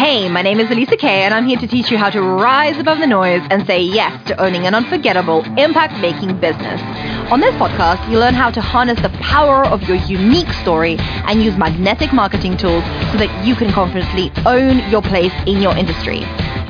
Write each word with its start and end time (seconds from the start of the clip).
Hey, 0.00 0.30
my 0.30 0.40
name 0.40 0.60
is 0.60 0.70
Elisa 0.70 0.96
Kay, 0.96 1.24
and 1.24 1.34
I'm 1.34 1.46
here 1.46 1.58
to 1.58 1.66
teach 1.66 1.90
you 1.90 1.98
how 1.98 2.08
to 2.08 2.22
rise 2.22 2.78
above 2.78 3.00
the 3.00 3.06
noise 3.06 3.42
and 3.50 3.66
say 3.66 3.82
yes 3.82 4.10
to 4.28 4.42
owning 4.42 4.66
an 4.66 4.74
unforgettable, 4.74 5.44
impact 5.58 6.00
making 6.00 6.40
business. 6.40 6.80
On 7.30 7.38
this 7.38 7.54
podcast, 7.56 8.10
you 8.10 8.18
learn 8.18 8.32
how 8.32 8.50
to 8.50 8.62
harness 8.62 8.98
the 9.02 9.10
power 9.20 9.66
of 9.66 9.82
your 9.82 9.98
unique 9.98 10.48
story 10.62 10.96
and 11.28 11.42
use 11.42 11.54
magnetic 11.58 12.14
marketing 12.14 12.56
tools 12.56 12.82
so 13.12 13.18
that 13.18 13.44
you 13.44 13.54
can 13.54 13.70
confidently 13.72 14.32
own 14.46 14.78
your 14.88 15.02
place 15.02 15.34
in 15.46 15.60
your 15.60 15.76
industry. 15.76 16.20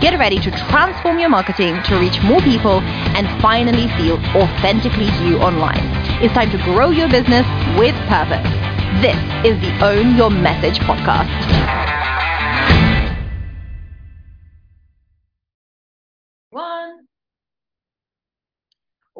Get 0.02 0.18
ready 0.18 0.40
to 0.40 0.50
transform 0.66 1.20
your 1.20 1.30
marketing 1.30 1.80
to 1.84 2.00
reach 2.00 2.20
more 2.24 2.40
people 2.40 2.80
and 3.14 3.30
finally 3.40 3.86
feel 3.94 4.18
authentically 4.34 5.06
you 5.22 5.38
online. 5.38 5.86
It's 6.18 6.34
time 6.34 6.50
to 6.50 6.58
grow 6.64 6.90
your 6.90 7.08
business 7.08 7.46
with 7.78 7.94
purpose. 8.10 8.42
This 8.98 9.14
is 9.46 9.54
the 9.62 9.70
Own 9.86 10.16
Your 10.16 10.30
Message 10.30 10.80
podcast. 10.80 11.99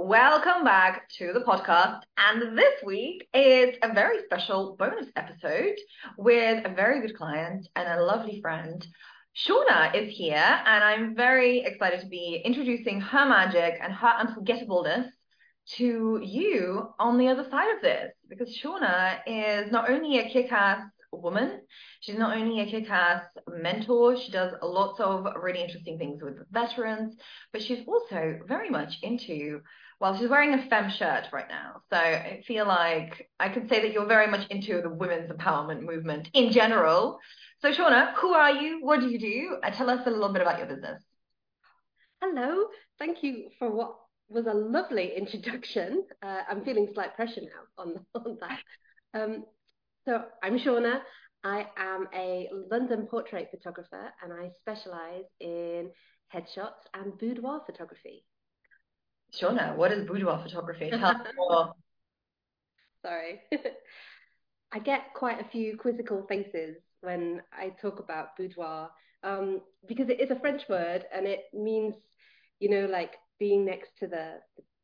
Welcome 0.02 0.64
back 0.64 1.10
to 1.18 1.34
the 1.34 1.40
podcast. 1.40 2.00
And 2.16 2.56
this 2.56 2.82
week 2.86 3.28
is 3.34 3.76
a 3.82 3.92
very 3.92 4.24
special 4.24 4.74
bonus 4.78 5.08
episode 5.14 5.76
with 6.16 6.64
a 6.64 6.74
very 6.74 7.02
good 7.02 7.14
client 7.14 7.68
and 7.76 7.86
a 7.86 8.02
lovely 8.02 8.40
friend. 8.40 8.84
Siorna 9.36 9.94
is 9.94 10.10
here, 10.16 10.36
and 10.36 10.82
I'm 10.82 11.14
very 11.14 11.58
excited 11.58 12.00
to 12.00 12.06
be 12.06 12.40
introducing 12.42 13.02
her 13.02 13.26
magic 13.26 13.78
and 13.78 13.92
her 13.92 14.08
unforgettableness 14.08 15.12
to 15.76 16.18
you 16.24 16.88
on 16.98 17.18
the 17.18 17.28
other 17.28 17.46
side 17.50 17.76
of 17.76 17.82
this 17.82 18.10
because 18.30 18.58
Siorna 18.58 19.18
is 19.26 19.70
not 19.70 19.90
only 19.90 20.18
a 20.18 20.30
kick 20.30 20.50
ass 20.50 20.80
woman, 21.12 21.60
she's 22.00 22.16
not 22.16 22.34
only 22.38 22.60
a 22.60 22.70
kick 22.70 22.88
ass 22.88 23.22
mentor, 23.48 24.16
she 24.16 24.32
does 24.32 24.54
lots 24.62 24.98
of 24.98 25.26
really 25.42 25.62
interesting 25.62 25.98
things 25.98 26.22
with 26.22 26.38
veterans, 26.50 27.18
but 27.52 27.60
she's 27.60 27.86
also 27.86 28.38
very 28.48 28.70
much 28.70 28.98
into. 29.02 29.60
Well, 30.00 30.16
she's 30.16 30.30
wearing 30.30 30.54
a 30.54 30.66
femme 30.68 30.90
shirt 30.90 31.26
right 31.30 31.48
now. 31.48 31.82
So 31.90 31.96
I 31.96 32.42
feel 32.46 32.66
like 32.66 33.28
I 33.38 33.50
could 33.50 33.68
say 33.68 33.82
that 33.82 33.92
you're 33.92 34.06
very 34.06 34.28
much 34.28 34.48
into 34.48 34.80
the 34.80 34.88
women's 34.88 35.30
empowerment 35.30 35.82
movement 35.82 36.30
in 36.32 36.52
general. 36.52 37.18
So, 37.60 37.70
Siorna, 37.70 38.14
who 38.14 38.32
are 38.32 38.50
you? 38.50 38.78
What 38.82 39.00
do 39.00 39.10
you 39.10 39.18
do? 39.18 39.56
Uh, 39.62 39.70
tell 39.70 39.90
us 39.90 40.00
a 40.06 40.10
little 40.10 40.32
bit 40.32 40.40
about 40.40 40.58
your 40.58 40.68
business. 40.68 41.02
Hello. 42.22 42.68
Thank 42.98 43.22
you 43.22 43.50
for 43.58 43.70
what 43.70 43.94
was 44.30 44.46
a 44.46 44.54
lovely 44.54 45.14
introduction. 45.14 46.04
Uh, 46.22 46.40
I'm 46.48 46.64
feeling 46.64 46.88
slight 46.94 47.14
pressure 47.14 47.42
now 47.42 47.84
on, 47.84 48.06
on 48.14 48.38
that. 48.40 48.60
Um, 49.12 49.44
so, 50.06 50.24
I'm 50.42 50.58
Siorna. 50.58 51.02
I 51.44 51.66
am 51.76 52.06
a 52.14 52.48
London 52.70 53.06
portrait 53.06 53.48
photographer 53.50 54.12
and 54.22 54.32
I 54.32 54.50
specialize 54.60 55.24
in 55.40 55.90
headshots 56.34 56.86
and 56.94 57.18
boudoir 57.18 57.60
photography. 57.66 58.24
Siorna, 59.32 59.76
what 59.76 59.92
is 59.92 60.06
boudoir 60.06 60.42
photography? 60.42 60.90
Tell. 60.90 61.76
Sorry. 63.02 63.40
I 64.72 64.78
get 64.78 65.14
quite 65.14 65.40
a 65.40 65.48
few 65.50 65.76
quizzical 65.76 66.26
faces 66.28 66.76
when 67.00 67.42
I 67.52 67.70
talk 67.80 67.98
about 67.98 68.36
boudoir 68.36 68.90
um, 69.22 69.62
because 69.86 70.08
it 70.08 70.20
is 70.20 70.30
a 70.30 70.38
French 70.38 70.62
word 70.68 71.04
and 71.14 71.26
it 71.26 71.44
means, 71.52 71.94
you 72.60 72.68
know, 72.68 72.86
like 72.86 73.14
being 73.38 73.64
next 73.64 73.90
to 74.00 74.06
the, 74.06 74.34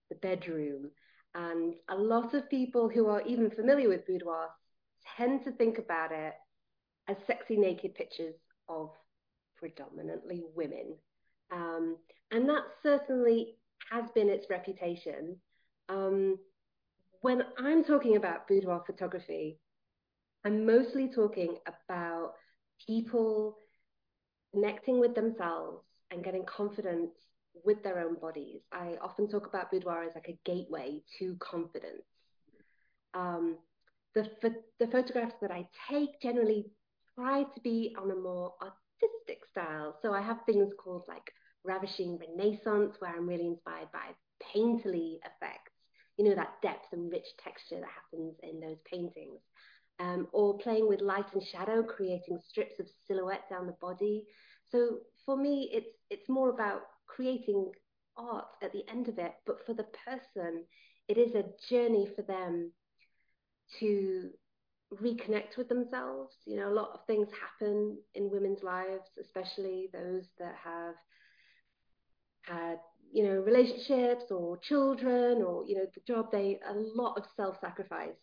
the 0.08 0.16
bedroom. 0.16 0.90
And 1.34 1.74
a 1.90 1.94
lot 1.94 2.34
of 2.34 2.48
people 2.48 2.88
who 2.88 3.08
are 3.08 3.22
even 3.22 3.50
familiar 3.50 3.88
with 3.88 4.06
boudoir 4.06 4.48
tend 5.16 5.44
to 5.44 5.52
think 5.52 5.78
about 5.78 6.10
it 6.10 6.34
as 7.08 7.16
sexy 7.26 7.56
naked 7.56 7.94
pictures 7.94 8.34
of 8.68 8.90
predominantly 9.56 10.42
women. 10.54 10.96
Um, 11.52 11.96
and 12.30 12.48
that 12.48 12.64
certainly 12.82 13.56
has 13.90 14.10
been 14.14 14.28
its 14.28 14.46
reputation. 14.50 15.36
Um, 15.88 16.38
when 17.20 17.42
I'm 17.58 17.84
talking 17.84 18.16
about 18.16 18.48
boudoir 18.48 18.82
photography, 18.86 19.58
I'm 20.44 20.66
mostly 20.66 21.08
talking 21.08 21.56
about 21.66 22.34
people 22.86 23.56
connecting 24.52 25.00
with 25.00 25.14
themselves 25.14 25.82
and 26.10 26.24
getting 26.24 26.44
confidence 26.44 27.10
with 27.64 27.82
their 27.82 27.98
own 28.00 28.14
bodies. 28.14 28.60
I 28.72 28.96
often 29.02 29.28
talk 29.28 29.46
about 29.46 29.70
boudoir 29.70 30.04
as 30.04 30.14
like 30.14 30.28
a 30.28 30.38
gateway 30.44 31.00
to 31.18 31.36
confidence. 31.40 32.04
Um, 33.14 33.56
the, 34.14 34.28
the 34.78 34.86
photographs 34.86 35.34
that 35.40 35.50
I 35.50 35.66
take 35.90 36.20
generally 36.22 36.66
try 37.14 37.42
to 37.42 37.60
be 37.62 37.94
on 37.98 38.10
a 38.10 38.14
more 38.14 38.54
artistic 38.60 39.44
style. 39.50 39.96
So 40.00 40.12
I 40.12 40.20
have 40.22 40.38
things 40.46 40.72
called 40.78 41.04
like 41.08 41.32
ravishing 41.66 42.18
renaissance, 42.18 42.96
where 42.98 43.14
I'm 43.14 43.28
really 43.28 43.46
inspired 43.46 43.88
by 43.92 44.14
painterly 44.54 45.16
effects, 45.18 45.72
you 46.16 46.24
know, 46.24 46.34
that 46.34 46.54
depth 46.62 46.92
and 46.92 47.10
rich 47.10 47.26
texture 47.42 47.80
that 47.80 47.88
happens 47.88 48.34
in 48.42 48.60
those 48.60 48.78
paintings 48.90 49.40
um, 49.98 50.28
or 50.32 50.58
playing 50.58 50.88
with 50.88 51.00
light 51.00 51.26
and 51.32 51.42
shadow, 51.42 51.82
creating 51.82 52.38
strips 52.48 52.78
of 52.80 52.86
silhouette 53.06 53.48
down 53.50 53.66
the 53.66 53.76
body. 53.80 54.24
So 54.70 54.98
for 55.24 55.36
me, 55.36 55.70
it's 55.72 55.96
it's 56.10 56.28
more 56.28 56.50
about 56.50 56.82
creating 57.06 57.72
art 58.16 58.46
at 58.62 58.72
the 58.72 58.84
end 58.90 59.08
of 59.08 59.18
it, 59.18 59.32
but 59.46 59.64
for 59.66 59.74
the 59.74 59.86
person, 60.04 60.64
it 61.08 61.18
is 61.18 61.34
a 61.34 61.44
journey 61.70 62.08
for 62.14 62.22
them 62.22 62.72
to 63.80 64.30
reconnect 64.94 65.56
with 65.56 65.68
themselves. 65.68 66.34
You 66.46 66.56
know, 66.56 66.68
a 66.68 66.74
lot 66.74 66.90
of 66.94 67.04
things 67.06 67.28
happen 67.40 67.98
in 68.14 68.30
women's 68.30 68.62
lives, 68.62 69.08
especially 69.20 69.88
those 69.92 70.24
that 70.38 70.54
have 70.62 70.94
had 72.46 72.78
you 73.12 73.24
know 73.24 73.40
relationships 73.40 74.24
or 74.30 74.58
children 74.58 75.42
or 75.42 75.64
you 75.66 75.76
know 75.76 75.86
the 75.94 76.00
job 76.06 76.30
they 76.32 76.58
a 76.68 76.74
lot 76.74 77.16
of 77.16 77.24
self-sacrifice 77.36 78.16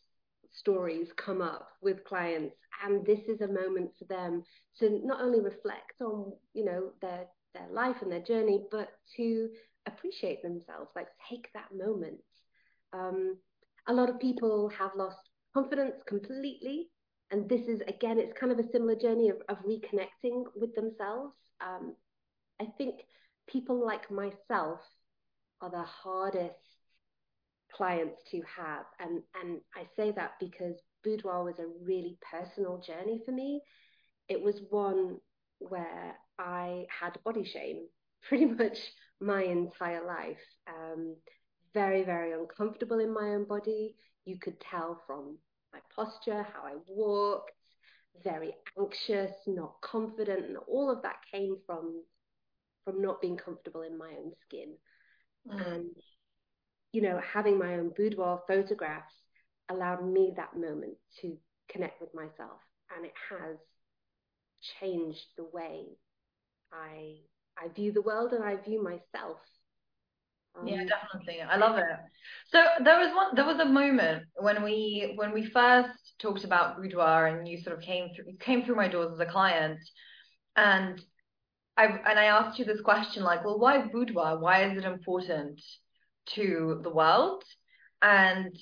stories 0.54 1.08
come 1.18 1.42
up 1.42 1.68
with 1.82 2.04
clients. 2.06 2.56
And 2.86 3.06
this 3.06 3.20
is 3.28 3.42
a 3.42 3.48
moment 3.48 3.92
for 3.98 4.06
them 4.06 4.44
to 4.80 5.00
not 5.04 5.22
only 5.22 5.40
reflect 5.40 6.02
on 6.02 6.34
you 6.54 6.66
know 6.66 6.92
their 7.02 7.26
their 7.54 7.68
life 7.72 7.98
and 8.02 8.12
their 8.12 8.22
journey 8.22 8.66
but 8.72 8.90
to 9.16 9.50
appreciate 9.86 10.42
themselves 10.42 10.90
like 10.96 11.08
take 11.30 11.48
that 11.54 11.76
moment. 11.76 12.20
Um, 12.94 13.38
a 13.88 13.94
lot 13.94 14.10
of 14.10 14.20
people 14.20 14.70
have 14.78 14.92
lost 14.96 15.18
confidence 15.54 15.96
completely. 16.08 16.90
And 17.32 17.50
this 17.50 17.62
is 17.68 17.82
again 17.88 18.20
it's 18.20 18.38
kind 18.40 18.52
of 18.52 18.60
a 18.60 18.72
similar 18.72 18.96
journey 18.96 19.30
of, 19.30 19.38
of 19.50 19.58
reconnecting 19.66 20.44
with 20.56 20.74
themselves. 20.76 21.34
Um, 21.62 21.96
i 22.62 22.66
think 22.78 22.96
people 23.48 23.86
like 23.86 24.10
myself 24.12 24.80
are 25.62 25.70
the 25.70 25.84
hardest 25.84 26.56
clients 27.76 28.18
to 28.32 28.42
have. 28.58 28.86
And, 29.00 29.22
and 29.42 29.62
I 29.76 29.88
say 29.96 30.12
that 30.16 30.34
because 30.40 30.76
boudoir 31.04 31.44
was 31.44 31.60
a 31.60 31.86
really 31.86 32.18
personal 32.32 32.80
journey 32.80 33.22
for 33.26 33.32
me. 33.32 33.62
It 34.30 34.42
was 34.42 34.62
one 34.70 35.18
where 35.60 36.16
I 36.40 36.86
had 37.00 37.18
body 37.24 37.46
shame 37.46 37.88
pretty 38.28 38.46
much 38.46 38.78
my 39.20 39.44
entire 39.44 40.06
life. 40.06 40.38
Um, 40.68 41.16
very, 41.74 42.04
very 42.04 42.34
uncomfortable 42.34 43.00
in 43.00 43.14
my 43.14 43.30
own 43.30 43.46
body. 43.46 43.96
You 44.26 44.38
could 44.40 44.60
tell 44.60 45.02
from 45.08 45.38
my 45.74 45.80
posture, 45.96 46.46
how 46.54 46.62
I 46.68 46.76
walked, 46.88 47.52
very 48.24 48.54
anxious, 48.78 49.32
not 49.48 49.82
confident, 49.82 50.46
and 50.46 50.58
all 50.68 50.92
of 50.92 51.02
that 51.02 51.18
came 51.32 51.58
from 51.66 52.04
from 52.86 53.02
not 53.02 53.22
being 53.22 53.38
comfortable 53.38 53.82
in 53.82 53.98
my 53.98 54.10
own 54.10 54.32
skin. 54.46 54.74
Mm. 55.50 55.74
And 55.74 55.90
you 56.92 57.02
know, 57.02 57.20
having 57.34 57.58
my 57.58 57.76
own 57.76 57.92
boudoir 57.96 58.42
photographs 58.48 59.16
allowed 59.70 60.06
me 60.06 60.34
that 60.36 60.56
moment 60.56 60.96
to 61.22 61.38
connect 61.70 62.00
with 62.00 62.14
myself. 62.14 62.60
And 62.96 63.06
it 63.06 63.14
has 63.30 63.58
changed 64.80 65.26
the 65.36 65.48
way 65.52 65.86
I 66.72 67.16
I 67.58 67.68
view 67.70 67.92
the 67.92 68.02
world 68.02 68.34
and 68.34 68.44
I 68.44 68.56
view 68.56 68.84
myself. 68.84 69.38
Um, 70.56 70.68
yeah, 70.68 70.84
definitely. 70.86 71.42
I 71.42 71.58
love 71.58 71.78
it. 71.78 71.86
So 72.52 72.64
there 72.84 73.00
was 73.00 73.14
one 73.16 73.36
there 73.36 73.46
was 73.46 73.60
a 73.60 73.66
moment 73.66 74.24
when 74.36 74.64
we 74.64 75.14
when 75.16 75.34
we 75.34 75.46
first 75.46 75.90
talked 76.20 76.44
about 76.44 76.78
boudoir 76.78 77.28
and 77.28 77.48
you 77.48 77.58
sort 77.58 77.76
of 77.78 77.82
came 77.82 78.10
through 78.16 78.34
came 78.40 78.64
through 78.64 78.76
my 78.76 78.88
doors 78.88 79.14
as 79.14 79.20
a 79.20 79.32
client 79.32 79.80
and 80.56 81.02
I 81.76 81.86
and 81.86 82.20
I 82.20 82.26
asked 82.26 82.60
you 82.60 82.66
this 82.66 82.82
question 82.82 83.24
like, 83.24 83.44
well, 83.44 83.60
why 83.60 83.88
boudoir? 83.88 84.40
Why 84.40 84.66
is 84.70 84.78
it 84.78 84.86
important 84.86 85.60
to 86.36 86.80
the 86.84 86.90
world. 86.90 87.44
And 88.02 88.58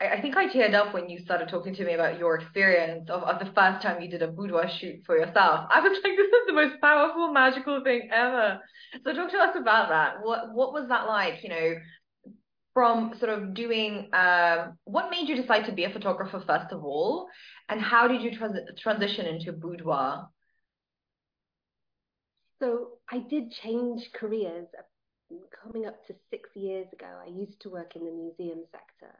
I, 0.00 0.08
I 0.08 0.20
think 0.20 0.36
I 0.36 0.48
teared 0.52 0.74
up 0.74 0.94
when 0.94 1.08
you 1.08 1.20
started 1.20 1.48
talking 1.48 1.74
to 1.74 1.84
me 1.84 1.94
about 1.94 2.18
your 2.18 2.36
experience 2.36 3.08
of, 3.10 3.22
of 3.22 3.38
the 3.38 3.52
first 3.52 3.82
time 3.82 4.00
you 4.00 4.08
did 4.08 4.22
a 4.22 4.28
boudoir 4.28 4.68
shoot 4.68 5.02
for 5.06 5.16
yourself. 5.16 5.66
I 5.70 5.80
was 5.80 5.98
like, 6.02 6.12
this 6.16 6.26
is 6.26 6.46
the 6.46 6.52
most 6.52 6.80
powerful, 6.80 7.32
magical 7.32 7.82
thing 7.82 8.08
ever. 8.12 8.60
So 9.04 9.12
talk 9.12 9.30
to 9.30 9.38
us 9.38 9.56
about 9.58 9.88
that. 9.88 10.16
What 10.22 10.54
what 10.54 10.72
was 10.72 10.88
that 10.88 11.06
like? 11.06 11.42
You 11.42 11.48
know, 11.48 11.74
from 12.74 13.14
sort 13.18 13.30
of 13.30 13.54
doing 13.54 14.08
um, 14.12 14.78
what 14.84 15.10
made 15.10 15.28
you 15.28 15.36
decide 15.36 15.66
to 15.66 15.72
be 15.72 15.84
a 15.84 15.90
photographer 15.90 16.42
first 16.46 16.72
of 16.72 16.84
all, 16.84 17.28
and 17.68 17.80
how 17.80 18.08
did 18.08 18.22
you 18.22 18.36
trans- 18.36 18.58
transition 18.78 19.26
into 19.26 19.52
boudoir? 19.52 20.28
So 22.62 22.90
I 23.10 23.18
did 23.18 23.50
change 23.50 24.10
careers 24.14 24.68
uh, 24.78 25.34
coming 25.64 25.84
up 25.84 26.06
to 26.06 26.14
six 26.30 26.48
years 26.54 26.86
ago. 26.92 27.08
I 27.20 27.28
used 27.28 27.60
to 27.62 27.70
work 27.70 27.96
in 27.96 28.04
the 28.04 28.12
museum 28.12 28.60
sector 28.70 29.12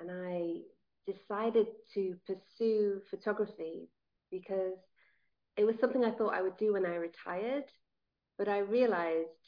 and 0.00 0.08
I 0.08 0.60
decided 1.04 1.66
to 1.94 2.14
pursue 2.28 3.00
photography 3.10 3.88
because 4.30 4.78
it 5.56 5.64
was 5.64 5.74
something 5.80 6.04
I 6.04 6.12
thought 6.12 6.32
I 6.32 6.42
would 6.42 6.56
do 6.58 6.74
when 6.74 6.86
I 6.86 6.94
retired. 6.94 7.64
But 8.38 8.48
I 8.48 8.58
realized 8.58 9.42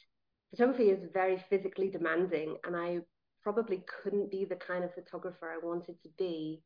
photography 0.49 0.89
is 0.89 1.09
very 1.13 1.41
physically 1.49 1.89
demanding 1.89 2.57
and 2.65 2.75
I 2.75 2.99
probably 3.41 3.85
couldn't 4.03 4.31
be 4.31 4.43
the 4.43 4.57
kind 4.57 4.83
of 4.83 4.93
photographer 4.93 5.49
I 5.49 5.65
wanted 5.65 5.95
to 6.03 6.09
be 6.17 6.61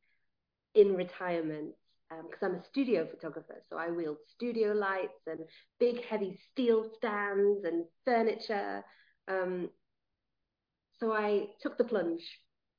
in 0.73 0.95
retirement 0.95 1.75
because 2.09 2.43
um, 2.43 2.51
I'm 2.51 2.55
a 2.55 2.65
studio 2.65 3.07
photographer. 3.09 3.63
So 3.69 3.77
I 3.77 3.89
wield 3.89 4.17
studio 4.35 4.73
lights 4.73 5.21
and 5.27 5.39
big 5.79 6.03
heavy 6.05 6.39
steel 6.51 6.89
stands 6.97 7.63
and 7.63 7.85
furniture. 8.05 8.83
Um, 9.27 9.69
so 10.99 11.13
I 11.13 11.47
took 11.61 11.77
the 11.77 11.83
plunge 11.83 12.23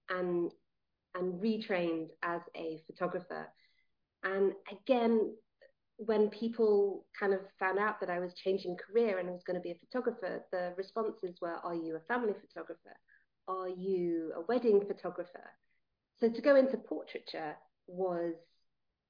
and 0.09 0.51
and 1.15 1.41
retrained 1.43 2.09
as 2.23 2.43
a 2.57 2.83
photographer. 2.87 3.49
And 4.23 4.53
again, 4.71 5.35
when 5.97 6.29
people 6.29 7.07
kind 7.19 7.33
of 7.33 7.41
found 7.59 7.79
out 7.79 8.01
that 8.01 8.11
I 8.11 8.19
was 8.19 8.35
changing 8.35 8.77
career 8.77 9.19
and 9.19 9.31
was 9.31 9.43
going 9.47 9.57
to 9.57 9.63
be 9.63 9.71
a 9.71 9.79
photographer, 9.87 10.45
the 10.53 10.75
responses 10.77 11.39
were, 11.41 11.57
Are 11.65 11.75
you 11.75 11.97
a 11.97 12.01
family 12.01 12.35
photographer? 12.39 12.97
Are 13.49 13.69
you 13.69 14.33
a 14.37 14.43
wedding 14.43 14.83
photographer? 14.87 15.51
So 16.19 16.29
to 16.29 16.43
go 16.43 16.57
into 16.57 16.77
portraiture 16.77 17.57
was 17.87 18.35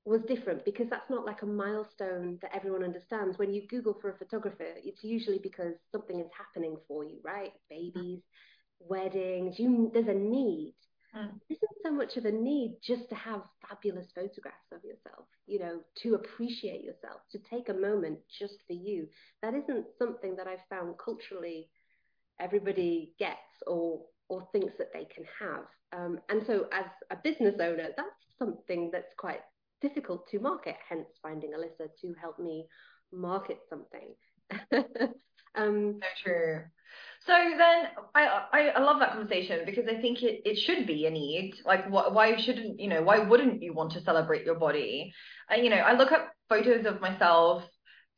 was 0.07 0.23
different 0.23 0.65
because 0.65 0.87
that's 0.89 1.11
not 1.11 1.27
like 1.27 1.43
a 1.43 1.47
milestone 1.47 2.39
that 2.41 2.55
everyone 2.55 2.85
understands. 2.85 3.39
When 3.39 3.53
you 3.53 3.67
Google 3.69 3.99
for 4.01 4.11
a 4.11 4.17
photographer, 4.17 4.65
it's 4.77 5.03
usually 5.03 5.41
because 5.43 5.75
something 5.91 6.21
is 6.21 6.31
happening 6.37 6.77
for 6.87 7.05
you, 7.05 7.19
right? 7.25 7.53
Babies, 7.69 8.21
weddings, 8.79 9.59
you 9.59 9.91
there's 9.93 10.09
a 10.09 10.15
need. 10.15 10.75
Mm. 11.17 11.31
isn't 11.49 11.71
so 11.83 11.91
much 11.91 12.19
of 12.19 12.27
a 12.27 12.31
need 12.31 12.77
just 12.83 13.09
to 13.09 13.15
have 13.15 13.41
fabulous 13.67 14.07
photographs 14.15 14.71
of 14.71 14.85
yourself, 14.85 15.27
you 15.47 15.59
know, 15.59 15.81
to 16.03 16.15
appreciate 16.15 16.85
yourself, 16.85 17.23
to 17.33 17.39
take 17.51 17.71
a 17.71 17.75
moment 17.75 18.19
just 18.39 18.57
for 18.67 18.75
you. 18.75 19.09
That 19.41 19.55
isn't 19.55 19.87
something 19.99 20.37
that 20.37 20.47
I've 20.47 20.67
found 20.69 20.97
culturally 21.03 21.71
everybody 22.39 23.15
gets 23.19 23.39
or 23.67 24.03
or 24.29 24.47
thinks 24.53 24.75
that 24.79 24.93
they 24.93 25.07
can 25.15 25.25
have. 25.41 25.65
Um, 25.93 26.19
and 26.29 26.43
so 26.47 26.67
as 26.73 26.85
a 27.11 27.17
business 27.17 27.55
owner, 27.61 27.89
that's 27.97 28.09
something 28.39 28.91
that's 28.93 29.15
quite 29.17 29.41
difficult 29.81 30.29
to 30.31 30.39
market, 30.39 30.77
hence 30.89 31.07
finding 31.23 31.53
Alyssa 31.53 31.89
to 32.01 32.15
help 32.21 32.39
me 32.39 32.67
market 33.13 33.59
something. 33.69 34.15
um, 35.57 36.01
so 36.01 36.09
true. 36.23 36.63
So 37.27 37.33
then 37.33 37.87
I, 38.15 38.43
I, 38.53 38.61
I 38.77 38.81
love 38.81 39.01
that 39.01 39.13
conversation 39.13 39.61
because 39.67 39.85
I 39.89 40.01
think 40.01 40.23
it, 40.23 40.43
it 40.45 40.59
should 40.59 40.87
be 40.87 41.07
a 41.07 41.11
need. 41.11 41.55
Like 41.65 41.87
wh- 41.87 42.15
why 42.15 42.37
shouldn't 42.41 42.79
you 42.79 42.89
know 42.89 43.03
why 43.03 43.19
wouldn't 43.19 43.63
you 43.63 43.73
want 43.73 43.93
to 43.93 44.03
celebrate 44.03 44.47
your 44.47 44.55
body? 44.55 45.13
And 45.51 45.65
you 45.65 45.71
know 45.71 45.77
I 45.77 45.95
look 45.97 46.13
at 46.13 46.29
photos 46.49 46.87
of 46.87 47.01
myself 47.01 47.65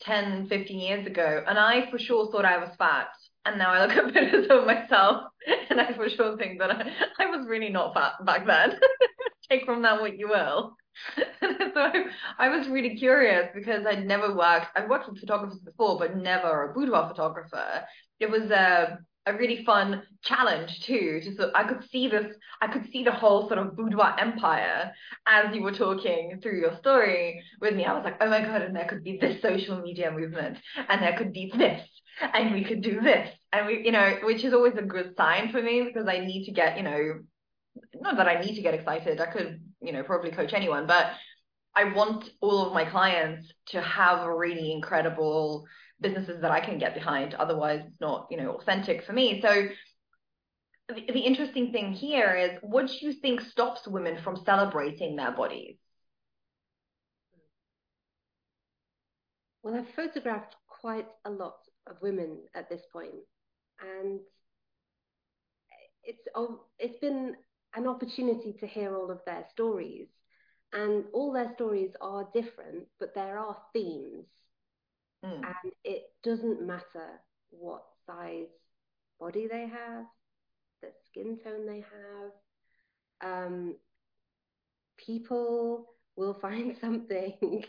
10, 0.02 0.48
15 0.48 0.78
years 0.78 1.06
ago 1.06 1.42
and 1.46 1.58
I 1.58 1.90
for 1.90 1.98
sure 1.98 2.30
thought 2.30 2.44
I 2.44 2.58
was 2.58 2.70
fat. 2.78 3.08
And 3.46 3.58
now 3.58 3.72
I 3.72 3.86
look 3.86 3.96
at 3.96 4.14
photos 4.14 4.46
of 4.50 4.66
myself 4.66 5.24
and 5.70 5.80
I 5.80 5.94
for 5.94 6.08
sure 6.08 6.36
think 6.36 6.58
that 6.58 6.70
I, 6.70 6.92
I 7.18 7.26
was 7.26 7.46
really 7.48 7.70
not 7.70 7.94
fat 7.94 8.12
back 8.24 8.46
then. 8.46 8.78
Take 9.50 9.64
from 9.64 9.82
that 9.82 10.00
what 10.00 10.18
you 10.18 10.28
will. 10.28 10.76
so 11.40 11.90
I 12.38 12.48
was 12.48 12.68
really 12.68 12.96
curious 12.96 13.48
because 13.54 13.84
I'd 13.86 14.06
never 14.06 14.34
worked, 14.34 14.66
I've 14.76 14.88
worked 14.88 15.08
with 15.08 15.20
photographers 15.20 15.60
before, 15.60 15.98
but 15.98 16.16
never 16.16 16.70
a 16.70 16.74
boudoir 16.74 17.08
photographer. 17.08 17.84
It 18.20 18.30
was 18.30 18.50
a, 18.50 18.98
a 19.26 19.34
really 19.34 19.64
fun 19.64 20.02
challenge 20.22 20.80
too. 20.80 21.20
Just 21.22 21.36
so 21.36 21.50
I 21.54 21.64
could 21.64 21.84
see 21.90 22.08
this, 22.08 22.34
I 22.60 22.66
could 22.68 22.90
see 22.90 23.04
the 23.04 23.12
whole 23.12 23.46
sort 23.48 23.58
of 23.58 23.76
boudoir 23.76 24.16
empire 24.18 24.92
as 25.26 25.54
you 25.54 25.62
were 25.62 25.72
talking 25.72 26.40
through 26.42 26.60
your 26.60 26.76
story 26.78 27.42
with 27.60 27.74
me. 27.74 27.84
I 27.84 27.92
was 27.92 28.04
like, 28.04 28.16
oh 28.20 28.28
my 28.28 28.40
God, 28.40 28.62
and 28.62 28.74
there 28.74 28.86
could 28.88 29.04
be 29.04 29.18
this 29.18 29.40
social 29.42 29.80
media 29.80 30.10
movement, 30.10 30.58
and 30.88 31.02
there 31.02 31.16
could 31.16 31.32
be 31.32 31.52
this, 31.56 31.86
and 32.34 32.52
we 32.52 32.64
could 32.64 32.82
do 32.82 33.00
this. 33.00 33.28
And 33.52 33.66
we, 33.66 33.84
you 33.84 33.92
know, 33.92 34.18
which 34.24 34.44
is 34.44 34.52
always 34.52 34.74
a 34.76 34.82
good 34.82 35.14
sign 35.16 35.50
for 35.52 35.62
me 35.62 35.82
because 35.82 36.08
I 36.08 36.18
need 36.18 36.46
to 36.46 36.52
get, 36.52 36.76
you 36.76 36.82
know, 36.82 37.20
not 38.00 38.16
that 38.16 38.28
I 38.28 38.40
need 38.40 38.56
to 38.56 38.62
get 38.62 38.74
excited. 38.74 39.20
I 39.20 39.26
could, 39.26 39.60
you 39.80 39.92
know, 39.92 40.02
probably 40.02 40.30
coach 40.30 40.52
anyone, 40.52 40.86
but 40.86 41.12
I 41.74 41.84
want 41.84 42.30
all 42.40 42.66
of 42.66 42.72
my 42.72 42.84
clients 42.84 43.52
to 43.66 43.80
have 43.80 44.26
really 44.26 44.72
incredible 44.72 45.66
businesses 46.00 46.40
that 46.42 46.50
I 46.50 46.60
can 46.60 46.78
get 46.78 46.94
behind. 46.94 47.34
Otherwise, 47.34 47.82
it's 47.86 48.00
not, 48.00 48.26
you 48.30 48.36
know, 48.36 48.52
authentic 48.54 49.04
for 49.04 49.12
me. 49.12 49.40
So 49.40 49.68
the, 50.88 50.94
the 51.12 51.20
interesting 51.20 51.72
thing 51.72 51.92
here 51.92 52.34
is 52.34 52.58
what 52.62 52.88
do 52.88 53.06
you 53.06 53.12
think 53.12 53.40
stops 53.40 53.86
women 53.86 54.18
from 54.22 54.42
celebrating 54.44 55.16
their 55.16 55.32
bodies? 55.32 55.76
Well, 59.62 59.74
I've 59.74 59.94
photographed 59.94 60.56
quite 60.66 61.08
a 61.24 61.30
lot 61.30 61.58
of 61.86 61.96
women 62.00 62.38
at 62.54 62.70
this 62.70 62.82
point, 62.92 63.14
and 63.80 64.20
it's 66.04 66.26
it's 66.78 66.98
been 67.00 67.34
an 67.74 67.86
opportunity 67.86 68.54
to 68.60 68.66
hear 68.66 68.96
all 68.96 69.10
of 69.10 69.20
their 69.26 69.44
stories. 69.50 70.08
And 70.72 71.04
all 71.14 71.32
their 71.32 71.52
stories 71.54 71.92
are 72.00 72.28
different, 72.34 72.86
but 73.00 73.14
there 73.14 73.38
are 73.38 73.56
themes. 73.72 74.26
Mm. 75.24 75.36
And 75.36 75.72
it 75.84 76.02
doesn't 76.22 76.66
matter 76.66 77.20
what 77.50 77.84
size 78.06 78.48
body 79.18 79.48
they 79.50 79.66
have, 79.66 80.04
the 80.82 80.88
skin 81.06 81.38
tone 81.42 81.66
they 81.66 81.84
have. 83.20 83.46
Um, 83.46 83.76
people 84.96 85.86
will 86.16 86.34
find 86.40 86.76
something 86.80 87.64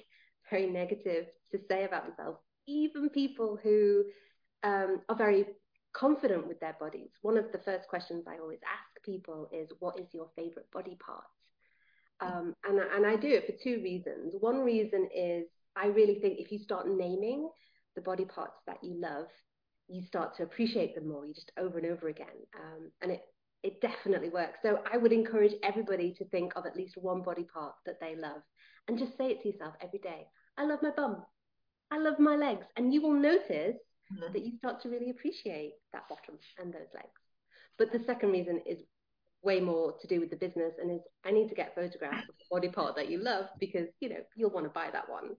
very 0.50 0.68
negative 0.68 1.28
to 1.52 1.60
say 1.68 1.86
about 1.86 2.06
themselves, 2.06 2.40
even 2.68 3.10
people 3.10 3.58
who 3.62 4.04
um, 4.64 5.02
are 5.08 5.16
very 5.16 5.46
confident 5.94 6.48
with 6.48 6.60
their 6.60 6.76
bodies. 6.80 7.10
One 7.22 7.38
of 7.38 7.52
the 7.52 7.60
first 7.60 7.88
questions 7.88 8.26
I 8.28 8.40
always 8.40 8.60
ask 8.64 8.89
people 9.10 9.50
is, 9.52 9.70
What 9.80 10.00
is 10.00 10.08
your 10.14 10.30
favorite 10.36 10.70
body 10.72 10.98
part? 11.06 11.24
Um, 12.22 12.54
and, 12.68 12.80
and 12.80 13.06
I 13.06 13.16
do 13.16 13.30
it 13.30 13.46
for 13.46 13.54
two 13.64 13.82
reasons. 13.82 14.34
One 14.40 14.60
reason 14.60 15.08
is 15.16 15.46
I 15.76 15.88
really 15.88 16.20
think 16.20 16.40
if 16.40 16.52
you 16.52 16.60
start 16.60 16.88
naming 16.88 17.50
the 17.96 18.02
body 18.02 18.26
parts 18.26 18.58
that 18.68 18.84
you 18.84 19.00
love, 19.00 19.28
you 19.88 20.04
start 20.06 20.36
to 20.38 20.44
appreciate 20.44 20.96
them 20.96 21.08
more. 21.08 21.26
You 21.26 21.34
just 21.34 21.52
over 21.58 21.78
and 21.78 21.88
over 21.88 22.10
again. 22.10 22.28
Um, 22.56 22.92
and 23.02 23.12
it, 23.12 23.22
it 23.64 23.82
definitely 23.82 24.30
works. 24.30 24.60
So 24.62 24.80
I 24.92 24.98
would 24.98 25.14
encourage 25.14 25.54
everybody 25.64 26.14
to 26.18 26.26
think 26.26 26.54
of 26.56 26.66
at 26.66 26.76
least 26.76 26.96
one 26.98 27.22
body 27.22 27.44
part 27.52 27.74
that 27.86 28.00
they 28.00 28.16
love 28.16 28.42
and 28.88 29.00
just 29.00 29.18
say 29.18 29.28
it 29.28 29.42
to 29.42 29.50
yourself 29.50 29.76
every 29.82 30.00
day. 30.00 30.28
I 30.58 30.66
love 30.66 30.80
my 30.82 30.92
bum. 30.96 31.24
I 31.92 31.98
love 31.98 32.20
my 32.20 32.36
legs. 32.36 32.66
And 32.76 32.94
you 32.94 33.02
will 33.02 33.14
notice 33.14 33.78
mm-hmm. 34.12 34.34
that 34.34 34.46
you 34.46 34.58
start 34.58 34.82
to 34.84 34.90
really 34.90 35.10
appreciate 35.10 35.74
that 35.94 36.08
bottom 36.10 36.38
and 36.60 36.74
those 36.74 36.92
legs. 36.94 37.08
But 37.78 37.92
the 37.92 38.04
second 38.06 38.32
reason 38.32 38.62
is 38.66 38.80
way 39.42 39.60
more 39.60 39.94
to 40.02 40.08
do 40.08 40.20
with 40.20 40.30
the 40.30 40.36
business 40.36 40.74
and 40.82 40.92
is 40.92 41.02
I 41.26 41.32
need 41.32 41.50
to 41.50 41.56
get 41.56 41.76
photographs 41.76 42.28
of 42.28 42.36
the 42.38 42.46
body 42.52 42.70
part 42.70 42.96
that 42.96 43.10
you 43.10 43.20
love 43.20 43.46
because 43.60 43.88
you 44.00 44.10
know 44.10 44.22
you'll 44.36 44.52
want 44.52 44.66
to 44.66 44.70
buy 44.70 44.90
that 44.92 45.10
one. 45.10 45.36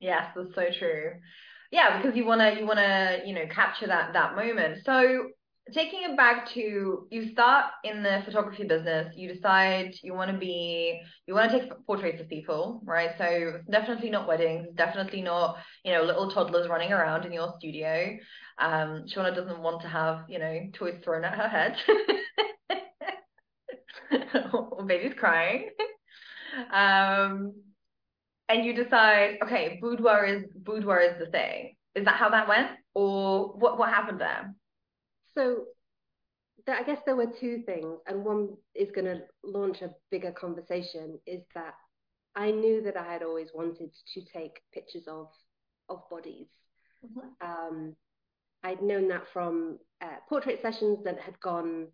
Yes, 0.00 0.26
that's 0.34 0.54
so 0.54 0.66
true. 0.78 1.12
Yeah, 1.70 1.96
because 2.00 2.16
you 2.16 2.24
wanna 2.24 2.56
you 2.58 2.66
wanna 2.66 3.20
you 3.24 3.34
know 3.34 3.46
capture 3.50 3.86
that 3.86 4.12
that 4.12 4.34
moment. 4.36 4.78
So 4.84 5.28
taking 5.72 6.02
it 6.02 6.16
back 6.16 6.48
to 6.52 7.06
you 7.10 7.30
start 7.30 7.66
in 7.84 8.02
the 8.02 8.20
photography 8.24 8.64
business 8.64 9.14
you 9.16 9.32
decide 9.32 9.92
you 10.02 10.12
want 10.12 10.30
to 10.30 10.36
be 10.36 11.00
you 11.26 11.34
want 11.34 11.50
to 11.50 11.60
take 11.60 11.70
portraits 11.86 12.20
of 12.20 12.28
people 12.28 12.82
right 12.84 13.10
so 13.16 13.60
definitely 13.70 14.10
not 14.10 14.26
weddings 14.26 14.66
definitely 14.74 15.22
not 15.22 15.56
you 15.84 15.92
know 15.92 16.02
little 16.02 16.30
toddlers 16.32 16.68
running 16.68 16.92
around 16.92 17.24
in 17.24 17.32
your 17.32 17.54
studio 17.58 18.16
um 18.58 19.04
Siorna 19.06 19.34
doesn't 19.34 19.60
want 19.60 19.80
to 19.82 19.88
have 19.88 20.24
you 20.28 20.40
know 20.40 20.68
toys 20.72 21.00
thrown 21.04 21.24
at 21.24 21.38
her 21.38 21.48
head 21.48 21.76
or 24.72 24.84
baby's 24.84 25.14
crying 25.18 25.70
um 26.72 27.54
and 28.48 28.64
you 28.64 28.74
decide 28.74 29.38
okay 29.42 29.78
boudoir 29.80 30.24
is 30.24 30.44
boudoir 30.54 31.00
is 31.00 31.18
the 31.18 31.30
thing 31.30 31.74
is 31.94 32.04
that 32.04 32.16
how 32.16 32.28
that 32.28 32.48
went 32.48 32.68
or 32.94 33.48
what 33.54 33.78
what 33.78 33.88
happened 33.88 34.20
there 34.20 34.54
so 35.34 35.64
I 36.68 36.82
guess 36.84 36.98
there 37.04 37.16
were 37.16 37.26
two 37.40 37.62
things, 37.66 37.98
and 38.06 38.24
one 38.24 38.50
is 38.74 38.90
going 38.94 39.06
to 39.06 39.22
launch 39.42 39.82
a 39.82 39.90
bigger 40.10 40.32
conversation. 40.32 41.18
Is 41.26 41.42
that 41.54 41.74
I 42.36 42.50
knew 42.50 42.82
that 42.82 42.96
I 42.96 43.12
had 43.12 43.22
always 43.22 43.48
wanted 43.54 43.90
to 44.14 44.20
take 44.32 44.60
pictures 44.72 45.04
of 45.08 45.28
of 45.88 46.08
bodies. 46.08 46.46
Mm-hmm. 47.04 47.46
Um, 47.46 47.96
I'd 48.62 48.82
known 48.82 49.08
that 49.08 49.24
from 49.32 49.78
uh, 50.00 50.16
portrait 50.28 50.60
sessions 50.62 50.98
that 51.04 51.18
had 51.18 51.38
gone 51.40 51.88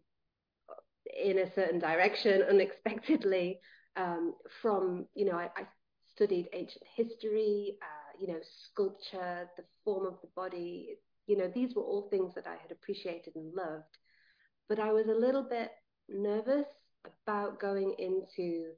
in 1.22 1.38
a 1.38 1.52
certain 1.54 1.78
direction 1.78 2.42
unexpectedly. 2.42 3.60
Um, 3.96 4.34
from 4.62 5.06
you 5.14 5.24
know, 5.24 5.36
I, 5.36 5.50
I 5.56 5.66
studied 6.14 6.48
ancient 6.52 6.84
history, 6.96 7.78
uh, 7.82 8.16
you 8.20 8.28
know, 8.28 8.40
sculpture, 8.70 9.48
the 9.56 9.64
form 9.84 10.06
of 10.06 10.20
the 10.22 10.28
body. 10.34 10.98
You 11.26 11.36
know, 11.36 11.50
these 11.54 11.74
were 11.74 11.82
all 11.82 12.08
things 12.08 12.34
that 12.34 12.46
I 12.46 12.56
had 12.62 12.70
appreciated 12.70 13.34
and 13.36 13.54
loved. 13.54 13.98
But 14.68 14.78
I 14.78 14.92
was 14.92 15.06
a 15.06 15.18
little 15.18 15.42
bit 15.42 15.70
nervous 16.08 16.66
about 17.26 17.60
going 17.60 17.94
into 17.98 18.72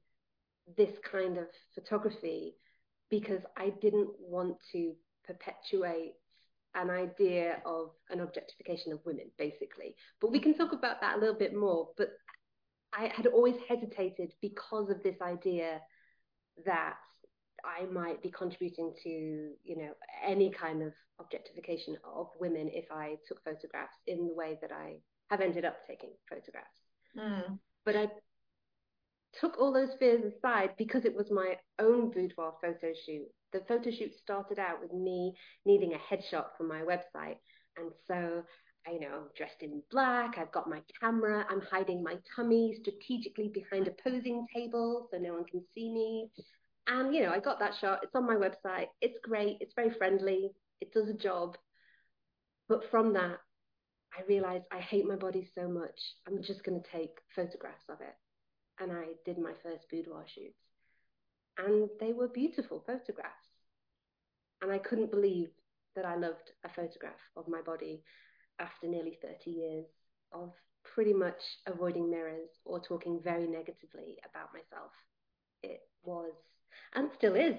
this 0.77 0.91
kind 1.11 1.39
of 1.39 1.47
photography 1.75 2.55
because 3.11 3.43
I 3.57 3.71
didn't 3.81 4.11
want 4.21 4.57
to 4.73 4.95
perpetuate 5.27 6.15
an 6.75 6.91
idea 6.91 7.61
of 7.67 7.91
an 8.11 8.21
objectification 8.21 8.93
of 8.93 9.01
women, 9.05 9.31
basically. 9.39 9.97
But 10.21 10.31
we 10.31 10.39
can 10.39 10.55
talk 10.55 10.73
about 10.73 11.01
that 11.01 11.17
a 11.17 11.21
little 11.21 11.39
bit 11.39 11.55
more. 11.55 11.89
But 11.97 12.11
I 12.93 13.13
had 13.15 13.27
always 13.27 13.57
hesitated 13.69 14.33
because 14.41 14.91
of 14.91 15.03
this 15.03 15.17
idea 15.23 15.81
that 16.65 16.97
I 17.65 17.85
might 17.87 18.23
be 18.23 18.31
contributing 18.31 18.95
to, 19.03 19.09
you 19.09 19.77
know, 19.77 19.93
any 20.25 20.51
kind 20.51 20.83
of 20.83 20.93
objectification 21.19 21.97
of 22.05 22.29
women 22.41 22.71
if 22.73 22.87
I 22.91 23.17
took 23.29 23.43
photographs 23.45 23.97
in 24.07 24.27
the 24.27 24.35
way 24.35 24.59
that 24.61 24.73
I 24.73 24.97
have 25.31 25.41
ended 25.41 25.65
up 25.65 25.77
taking 25.87 26.11
photographs. 26.29 26.81
Mm. 27.17 27.59
But 27.85 27.97
I 27.97 28.09
took 29.41 29.59
all 29.59 29.73
those 29.73 29.95
fears 29.99 30.25
aside 30.25 30.71
because 30.77 31.05
it 31.05 31.15
was 31.15 31.31
my 31.31 31.57
own 31.79 32.11
boudoir 32.11 32.55
photo 32.61 32.93
shoot. 33.07 33.27
The 33.53 33.61
photo 33.69 33.91
shoot 33.91 34.15
started 34.15 34.59
out 34.59 34.81
with 34.81 34.93
me 34.93 35.35
needing 35.65 35.95
a 35.95 35.99
headshot 36.15 36.47
for 36.57 36.65
my 36.65 36.83
website. 36.83 37.37
And 37.77 37.93
so, 38.07 38.43
I, 38.87 38.93
know, 38.93 39.09
I'm 39.09 39.29
dressed 39.37 39.63
in 39.63 39.83
black, 39.91 40.39
I've 40.39 40.53
got 40.53 40.69
my 40.69 40.83
camera, 41.01 41.45
I'm 41.49 41.61
hiding 41.61 42.03
my 42.03 42.17
tummy 42.35 42.77
strategically 42.81 43.49
behind 43.49 43.89
a 43.89 43.95
posing 44.03 44.47
table 44.55 45.09
so 45.11 45.19
no 45.19 45.35
one 45.35 45.45
can 45.45 45.63
see 45.75 45.93
me. 45.93 46.31
And, 46.87 47.15
you 47.15 47.23
know, 47.23 47.31
I 47.31 47.39
got 47.39 47.59
that 47.61 47.75
shot, 47.81 48.01
it's 48.03 48.15
on 48.15 48.27
my 48.27 48.37
website, 48.37 48.87
it's 49.01 49.19
great, 49.23 49.59
it's 49.61 49.75
very 49.77 49.91
friendly, 49.91 50.51
it 50.81 50.93
does 50.93 51.09
a 51.09 51.15
job. 51.15 51.57
But 52.69 52.91
from 52.91 53.13
that, 53.13 53.39
I 54.19 54.23
realized 54.29 54.65
I 54.73 54.81
hate 54.81 55.07
my 55.07 55.17
body 55.17 55.49
so 55.55 55.69
much, 55.69 56.01
I'm 56.27 56.43
just 56.43 56.65
going 56.65 56.83
to 56.83 56.91
take 56.91 57.19
photographs 57.35 57.85
of 57.89 58.01
it 58.01 58.15
and 58.81 58.91
I 58.91 59.05
did 59.25 59.39
my 59.39 59.53
first 59.63 59.85
boudoir 59.91 60.25
shoots. 60.27 60.59
And 61.59 61.89
they 62.01 62.13
were 62.13 62.29
beautiful 62.29 62.83
photographs. 62.87 63.35
And 64.63 64.73
I 64.73 64.79
couldn't 64.79 65.11
believe 65.11 65.49
that 65.97 66.05
I 66.05 66.17
loved 66.17 66.51
a 66.65 66.69
photograph 66.69 67.21
of 67.37 67.49
my 67.49 67.61
body 67.61 68.03
after 68.61 68.87
nearly 68.87 69.19
30 69.23 69.51
years 69.51 69.87
of 70.33 70.53
pretty 70.95 71.13
much 71.13 71.41
avoiding 71.67 72.11
mirrors 72.11 72.49
or 72.65 72.81
talking 72.81 73.21
very 73.23 73.47
negatively 73.47 74.19
about 74.29 74.53
myself. 74.53 74.93
It 75.63 75.81
was, 76.03 76.33
and 76.95 77.11
still 77.17 77.35
is, 77.35 77.57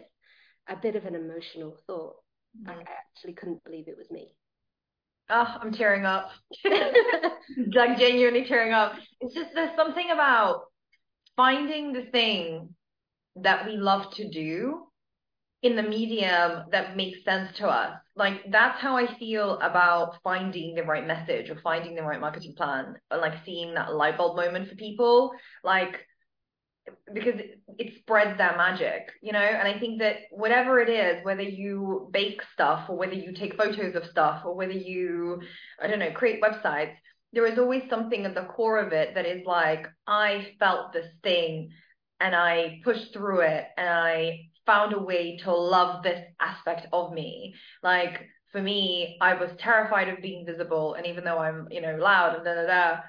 a 0.68 0.76
bit 0.76 0.96
of 0.96 1.06
an 1.06 1.16
emotional 1.16 1.78
thought. 1.88 2.16
Mm. 2.62 2.70
I 2.70 2.82
actually 2.82 3.34
couldn't 3.34 3.64
believe 3.64 3.88
it 3.88 3.98
was 3.98 4.10
me. 4.12 4.36
Oh, 5.30 5.56
I'm 5.62 5.72
tearing 5.72 6.06
up. 6.06 6.32
like 6.66 7.98
genuinely 7.98 8.46
tearing 8.46 8.74
up. 8.74 8.94
It's 9.22 9.34
just 9.34 9.52
there's 9.54 9.76
something 9.76 10.10
about 10.12 10.64
finding 11.36 11.94
the 11.94 12.06
thing 12.12 12.76
that 13.38 13.66
we 13.66 13.78
love 13.78 14.14
to 14.16 14.30
do 14.30 14.88
in 15.64 15.76
the 15.76 15.84
medium 15.84 16.64
that 16.72 16.96
makes 16.96 17.24
sense 17.24 17.56
to 17.58 17.68
us. 17.68 17.98
Like 18.16 18.52
that's 18.52 18.80
how 18.80 18.98
I 18.98 19.18
feel 19.18 19.60
about 19.60 20.18
finding 20.24 20.76
the 20.76 20.84
right 20.84 21.06
message 21.06 21.50
or 21.50 21.60
finding 21.64 21.96
the 21.96 22.04
right 22.04 22.20
marketing 22.20 22.56
plan 22.58 22.96
and 23.10 23.22
like 23.22 23.46
seeing 23.46 23.74
that 23.76 23.94
light 23.94 24.18
bulb 24.18 24.36
moment 24.38 24.70
for 24.70 24.76
people. 24.76 25.32
Like 25.64 26.08
because 27.14 27.40
it 27.78 27.94
spreads 28.00 28.38
that 28.38 28.58
magic, 28.58 29.12
you 29.22 29.32
know? 29.32 29.40
And 29.40 29.68
I 29.68 29.80
think 29.80 30.00
that 30.00 30.16
whatever 30.32 30.80
it 30.80 30.90
is, 30.90 31.24
whether 31.24 31.44
you 31.44 32.10
bake 32.12 32.42
stuff 32.54 32.90
or 32.90 32.98
whether 32.98 33.14
you 33.14 33.34
take 33.34 33.56
photos 33.56 33.96
of 33.96 34.06
stuff 34.06 34.44
or 34.46 34.56
whether 34.56 34.74
you, 34.74 35.42
I 35.82 35.88
don't 35.88 36.00
know, 36.00 36.12
create 36.12 36.42
websites, 36.42 36.96
there 37.34 37.46
is 37.46 37.60
always 37.60 37.84
something 37.90 38.26
at 38.26 38.36
the 38.36 38.44
core 38.44 38.80
of 38.80 38.94
it 38.94 39.14
that 39.16 39.26
is 39.26 39.46
like, 39.46 39.88
I 40.08 40.54
felt 40.60 40.92
this 40.92 41.08
thing 41.24 41.70
and 42.20 42.36
I 42.36 42.82
pushed 42.84 43.14
through 43.14 43.42
it 43.42 43.66
and 43.78 43.88
I 43.88 44.40
found 44.66 44.94
a 44.94 45.00
way 45.00 45.38
to 45.44 45.54
love 45.54 46.04
this 46.04 46.24
aspect 46.40 46.88
of 46.94 47.14
me. 47.14 47.56
Like 47.84 48.22
for 48.52 48.62
me, 48.62 49.18
I 49.22 49.34
was 49.34 49.50
terrified 49.60 50.10
of 50.10 50.22
being 50.22 50.46
visible. 50.46 50.94
And 50.96 51.06
even 51.06 51.24
though 51.24 51.38
I'm, 51.38 51.68
you 51.72 51.82
know, 51.82 51.96
loud 51.96 52.36
and 52.36 52.46
da 52.46 52.54
da 52.56 52.68
da, 52.68 53.00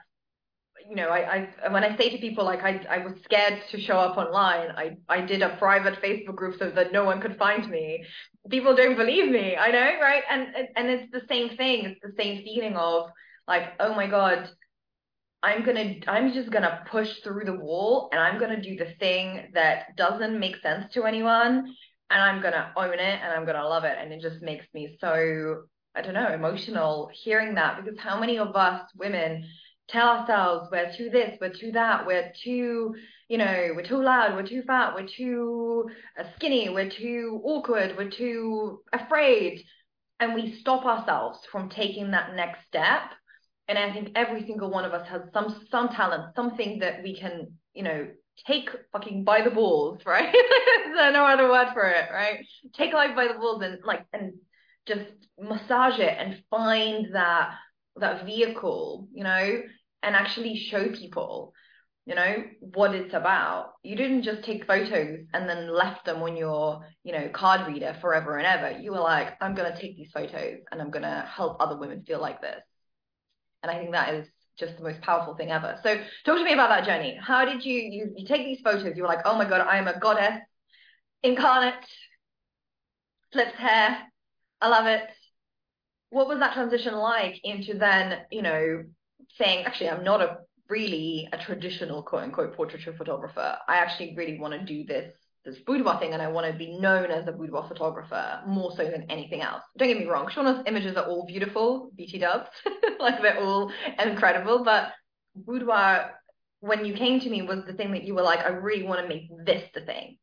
you 0.89 0.97
know, 0.97 1.09
I, 1.09 1.49
I 1.65 1.73
when 1.73 1.85
I 1.85 1.97
say 1.97 2.11
to 2.11 2.19
people 2.19 2.45
like 2.45 2.63
I, 2.63 2.85
I 2.91 2.99
was 2.99 3.15
scared 3.25 3.63
to 3.71 3.81
show 3.81 3.97
up 3.97 4.17
online, 4.17 4.71
I, 4.77 4.97
I 5.09 5.21
did 5.21 5.43
a 5.43 5.57
private 5.57 6.03
Facebook 6.03 6.37
group 6.37 6.59
so 6.59 6.71
that 6.71 6.93
no 6.93 7.05
one 7.05 7.21
could 7.21 7.37
find 7.39 7.69
me. 7.71 8.05
People 8.51 8.75
don't 8.75 8.97
believe 8.97 9.31
me, 9.31 9.57
I 9.57 9.71
know, 9.71 10.01
right? 10.01 10.23
And 10.31 10.49
and 10.77 10.89
it's 10.89 11.13
the 11.13 11.23
same 11.29 11.57
thing. 11.57 11.85
It's 11.85 12.01
the 12.03 12.15
same 12.21 12.43
feeling 12.43 12.77
of 12.77 13.11
like, 13.47 13.75
oh 13.81 13.95
my 13.95 14.07
God, 14.07 14.49
I'm 15.43 15.65
gonna 15.65 15.97
I'm 16.07 16.33
just 16.33 16.51
gonna 16.51 16.85
push 16.91 17.21
through 17.25 17.45
the 17.45 17.55
wall 17.55 18.09
and 18.13 18.21
I'm 18.21 18.39
gonna 18.39 18.63
do 18.63 18.77
the 18.77 18.95
thing 19.01 19.51
that 19.55 19.97
doesn't 19.97 20.39
make 20.39 20.57
sense 20.59 20.93
to 20.95 21.05
anyone 21.05 21.75
and 22.11 22.23
I'm 22.23 22.41
gonna 22.41 22.73
own 22.77 22.95
it 22.95 23.21
and 23.23 23.33
I'm 23.33 23.45
gonna 23.45 23.67
love 23.67 23.85
it. 23.85 23.97
And 23.99 24.13
it 24.13 24.21
just 24.21 24.41
makes 24.43 24.67
me 24.73 24.97
so 25.01 25.65
I 25.95 26.03
don't 26.03 26.15
know, 26.15 26.33
emotional 26.33 27.11
hearing 27.13 27.55
that 27.57 27.83
because 27.83 27.99
how 27.99 28.19
many 28.19 28.39
of 28.39 28.55
us 28.55 28.83
women 28.97 29.45
tell 29.89 30.09
ourselves 30.09 30.69
we're 30.71 30.93
too 30.97 31.11
this, 31.11 31.37
we're 31.41 31.53
too 31.53 31.73
that, 31.73 32.07
we're 32.07 32.33
too, 32.43 32.95
you 33.29 33.39
know, 33.39 33.73
we're 33.75 33.85
too 33.85 34.03
loud, 34.03 34.35
we're 34.35 34.47
too 34.47 34.63
fat, 34.63 34.95
we're 34.95 35.07
too 35.07 35.91
uh, 36.19 36.25
skinny, 36.37 36.71
we're 36.71 36.89
too 36.89 37.41
awkward, 37.45 37.97
we're 37.97 38.11
too 38.11 38.81
afraid. 38.93 39.65
And 40.21 40.35
we 40.35 40.57
stop 40.61 40.87
ourselves 40.87 41.41
from 41.51 41.69
taking 41.69 42.13
that 42.13 42.37
next 42.37 42.65
step 42.69 43.11
and 43.77 43.91
I 43.91 43.93
think 43.95 44.11
every 44.15 44.45
single 44.47 44.71
one 44.71 44.85
of 44.85 44.93
us 44.93 45.09
has 45.09 45.23
some 45.33 45.67
some 45.71 45.89
talent, 45.89 46.35
something 46.37 46.81
that 46.81 47.03
we 47.03 47.19
can, 47.19 47.53
you 47.73 47.83
know, 47.83 48.07
take 48.47 48.69
fucking 48.93 49.25
by 49.25 49.41
the 49.41 49.51
balls, 49.51 50.01
right? 50.07 50.31
There's 50.31 51.15
no 51.15 51.25
other 51.25 51.49
word 51.49 51.69
for 51.73 51.89
it, 51.89 52.11
right? 52.13 52.45
Take 52.75 52.93
life 52.93 53.17
by 53.17 53.29
the 53.29 53.35
balls 53.35 53.63
and 53.63 53.79
like 53.85 54.05
and 54.13 54.35
just 54.87 55.07
massage 55.41 55.99
it 55.99 56.15
and 56.19 56.43
find 56.51 57.15
that 57.15 57.55
that 57.97 58.27
vehicle, 58.27 59.09
you 59.13 59.25
know, 59.25 59.63
and 60.03 60.17
actually 60.17 60.57
show 60.57 60.91
people, 60.91 61.55
you 62.05 62.15
know, 62.15 62.45
what 62.61 62.95
it's 62.95 63.15
about. 63.15 63.73
You 63.83 63.97
didn't 63.97 64.23
just 64.23 64.45
take 64.45 64.67
photos 64.67 65.21
and 65.33 65.49
then 65.49 65.73
left 65.75 66.05
them 66.05 66.23
on 66.23 66.37
your, 66.37 66.85
you 67.05 67.13
know, 67.13 67.31
card 67.33 67.67
reader 67.67 67.97
forever 68.03 68.37
and 68.37 68.47
ever. 68.47 68.79
You 68.79 68.93
were 68.93 69.01
like, 69.01 69.33
I'm 69.41 69.55
gonna 69.55 69.81
take 69.81 69.97
these 69.97 70.11
photos 70.13 70.59
and 70.71 70.83
I'm 70.83 70.91
gonna 70.91 71.27
help 71.35 71.57
other 71.59 71.79
women 71.79 72.05
feel 72.05 72.21
like 72.21 72.43
this. 72.43 72.63
And 73.63 73.71
I 73.71 73.79
think 73.79 73.93
that 73.93 74.15
is 74.15 74.29
just 74.59 74.77
the 74.77 74.83
most 74.83 75.01
powerful 75.01 75.35
thing 75.35 75.51
ever. 75.51 75.79
So 75.83 75.97
talk 76.25 76.39
to 76.39 76.45
me 76.45 76.53
about 76.53 76.69
that 76.69 76.85
journey. 76.85 77.19
How 77.21 77.45
did 77.45 77.65
you 77.65 77.79
you, 77.79 78.13
you 78.17 78.27
take 78.27 78.45
these 78.45 78.61
photos? 78.61 78.97
You 78.97 79.03
were 79.03 79.09
like, 79.09 79.25
oh 79.25 79.37
my 79.37 79.49
god, 79.49 79.61
I 79.61 79.79
am 79.79 79.89
a 79.89 79.99
goddess 79.99 80.41
incarnate, 81.23 81.75
flipped 83.33 83.57
hair. 83.57 83.99
I 84.61 84.69
love 84.69 84.87
it. 84.87 85.03
What 86.11 86.29
was 86.29 86.39
that 86.41 86.55
transition 86.55 86.95
like 86.95 87.41
into 87.45 87.75
then, 87.75 88.19
you 88.31 88.43
know, 88.43 88.85
saying, 89.39 89.65
actually, 89.65 89.91
I'm 89.91 90.05
not 90.05 90.21
a 90.21 90.39
really 90.69 91.29
a 91.33 91.39
traditional 91.39 92.03
quote 92.03 92.23
unquote 92.23 92.55
portraiture 92.55 92.93
photographer. 92.93 93.59
I 93.69 93.77
actually 93.77 94.15
really 94.17 94.39
want 94.39 94.55
to 94.55 94.65
do 94.65 94.85
this 94.85 95.13
this 95.45 95.59
boudoir 95.67 95.99
thing 95.99 96.13
and 96.13 96.23
I 96.23 96.29
want 96.29 96.51
to 96.51 96.57
be 96.57 96.79
known 96.79 97.11
as 97.11 97.27
a 97.27 97.33
boudoir 97.33 97.67
photographer 97.67 98.41
more 98.47 98.71
so 98.77 98.85
than 98.85 99.11
anything 99.11 99.41
else. 99.41 99.63
Don't 99.77 99.89
get 99.89 99.99
me 99.99 100.07
wrong, 100.07 100.29
Siorna's 100.29 100.63
images 100.67 100.97
are 100.97 101.05
all 101.05 101.27
beautiful, 101.27 101.91
BT 101.97 102.19
dubs, 102.19 102.49
like 103.01 103.21
they're 103.21 103.41
all 103.41 103.73
incredible, 103.99 104.63
but 104.65 104.93
boudoir, 105.35 106.13
when 106.61 106.85
you 106.85 106.95
came 106.95 107.19
to 107.21 107.29
me, 107.29 107.43
was 107.43 107.65
the 107.67 107.73
thing 107.73 107.93
that 107.93 108.05
you 108.05 108.15
were 108.15 108.23
like, 108.23 108.41
I 108.41 108.51
really 108.51 108.85
want 108.85 109.01
to 109.01 109.09
make 109.09 109.29
this 109.45 109.65
the 109.75 109.81
thing. 109.81 110.19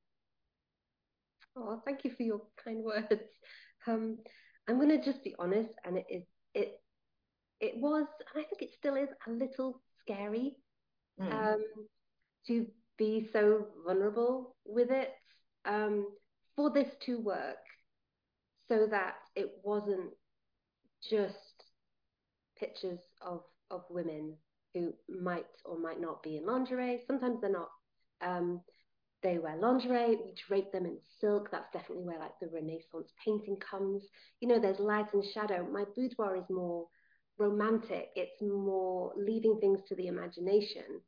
Oh, 1.57 1.81
thank 1.83 2.05
you 2.05 2.11
for 2.15 2.23
your 2.23 2.41
kind 2.63 2.83
words. 2.83 3.21
Um, 3.87 4.19
I'm 4.67 4.77
going 4.77 4.89
to 4.89 5.03
just 5.03 5.23
be 5.23 5.35
honest, 5.39 5.71
and 5.83 5.97
it 5.97 6.05
is 6.09 6.23
it 6.53 6.79
it 7.59 7.73
was, 7.77 8.05
and 8.33 8.43
I 8.43 8.47
think 8.47 8.61
it 8.61 8.69
still 8.77 8.95
is 8.95 9.09
a 9.27 9.31
little 9.31 9.81
scary 10.01 10.55
mm. 11.19 11.33
um, 11.33 11.63
to 12.47 12.67
be 12.99 13.27
so 13.33 13.65
vulnerable 13.85 14.55
with 14.65 14.91
it 14.91 15.09
um, 15.65 16.05
for 16.55 16.69
this 16.69 16.89
to 17.05 17.19
work 17.19 17.57
so 18.67 18.85
that 18.91 19.15
it 19.35 19.49
wasn't 19.63 20.11
just 21.09 21.63
pictures 22.59 22.99
of, 23.21 23.41
of 23.71 23.83
women 23.89 24.35
who 24.73 24.93
might 25.09 25.45
or 25.65 25.79
might 25.79 25.99
not 25.99 26.21
be 26.21 26.37
in 26.37 26.45
lingerie. 26.45 27.01
Sometimes 27.07 27.41
they're 27.41 27.51
not. 27.51 27.69
Um, 28.21 28.61
they 29.21 29.37
wear 29.37 29.57
lingerie, 29.57 30.15
we 30.15 30.33
drape 30.47 30.71
them 30.71 30.85
in 30.85 30.97
silk. 31.19 31.49
That's 31.51 31.71
definitely 31.73 32.05
where 32.05 32.19
like 32.19 32.39
the 32.39 32.47
Renaissance 32.53 33.11
painting 33.25 33.57
comes. 33.57 34.03
You 34.39 34.47
know, 34.47 34.59
there's 34.59 34.79
light 34.79 35.13
and 35.13 35.23
shadow. 35.33 35.67
My 35.69 35.83
boudoir 35.95 36.37
is 36.37 36.49
more 36.49 36.85
romantic. 37.37 38.09
It's 38.15 38.41
more 38.41 39.11
leaving 39.17 39.57
things 39.59 39.79
to 39.87 39.95
the 39.95 40.07
imagination 40.07 41.01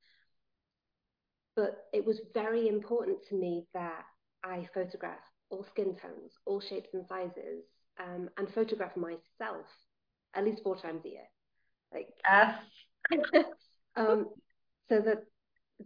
but 1.56 1.86
it 1.94 2.06
was 2.06 2.22
very 2.34 2.68
important 2.68 3.18
to 3.30 3.36
me 3.36 3.66
that 3.74 4.04
I 4.44 4.68
photograph 4.74 5.20
all 5.50 5.64
skin 5.64 5.96
tones, 6.02 6.32
all 6.46 6.62
shapes 6.62 6.90
and 6.94 7.06
sizes, 7.08 7.64
um, 8.00 8.30
and 8.38 8.52
photograph 8.54 8.96
myself 8.96 9.66
at 10.34 10.46
least 10.46 10.64
four 10.64 10.78
times 10.78 11.04
a 11.06 11.10
year. 11.10 11.28
Like, 11.94 12.08
yes. 12.30 13.46
um, 13.96 14.30
so 14.90 15.02
that 15.02 15.24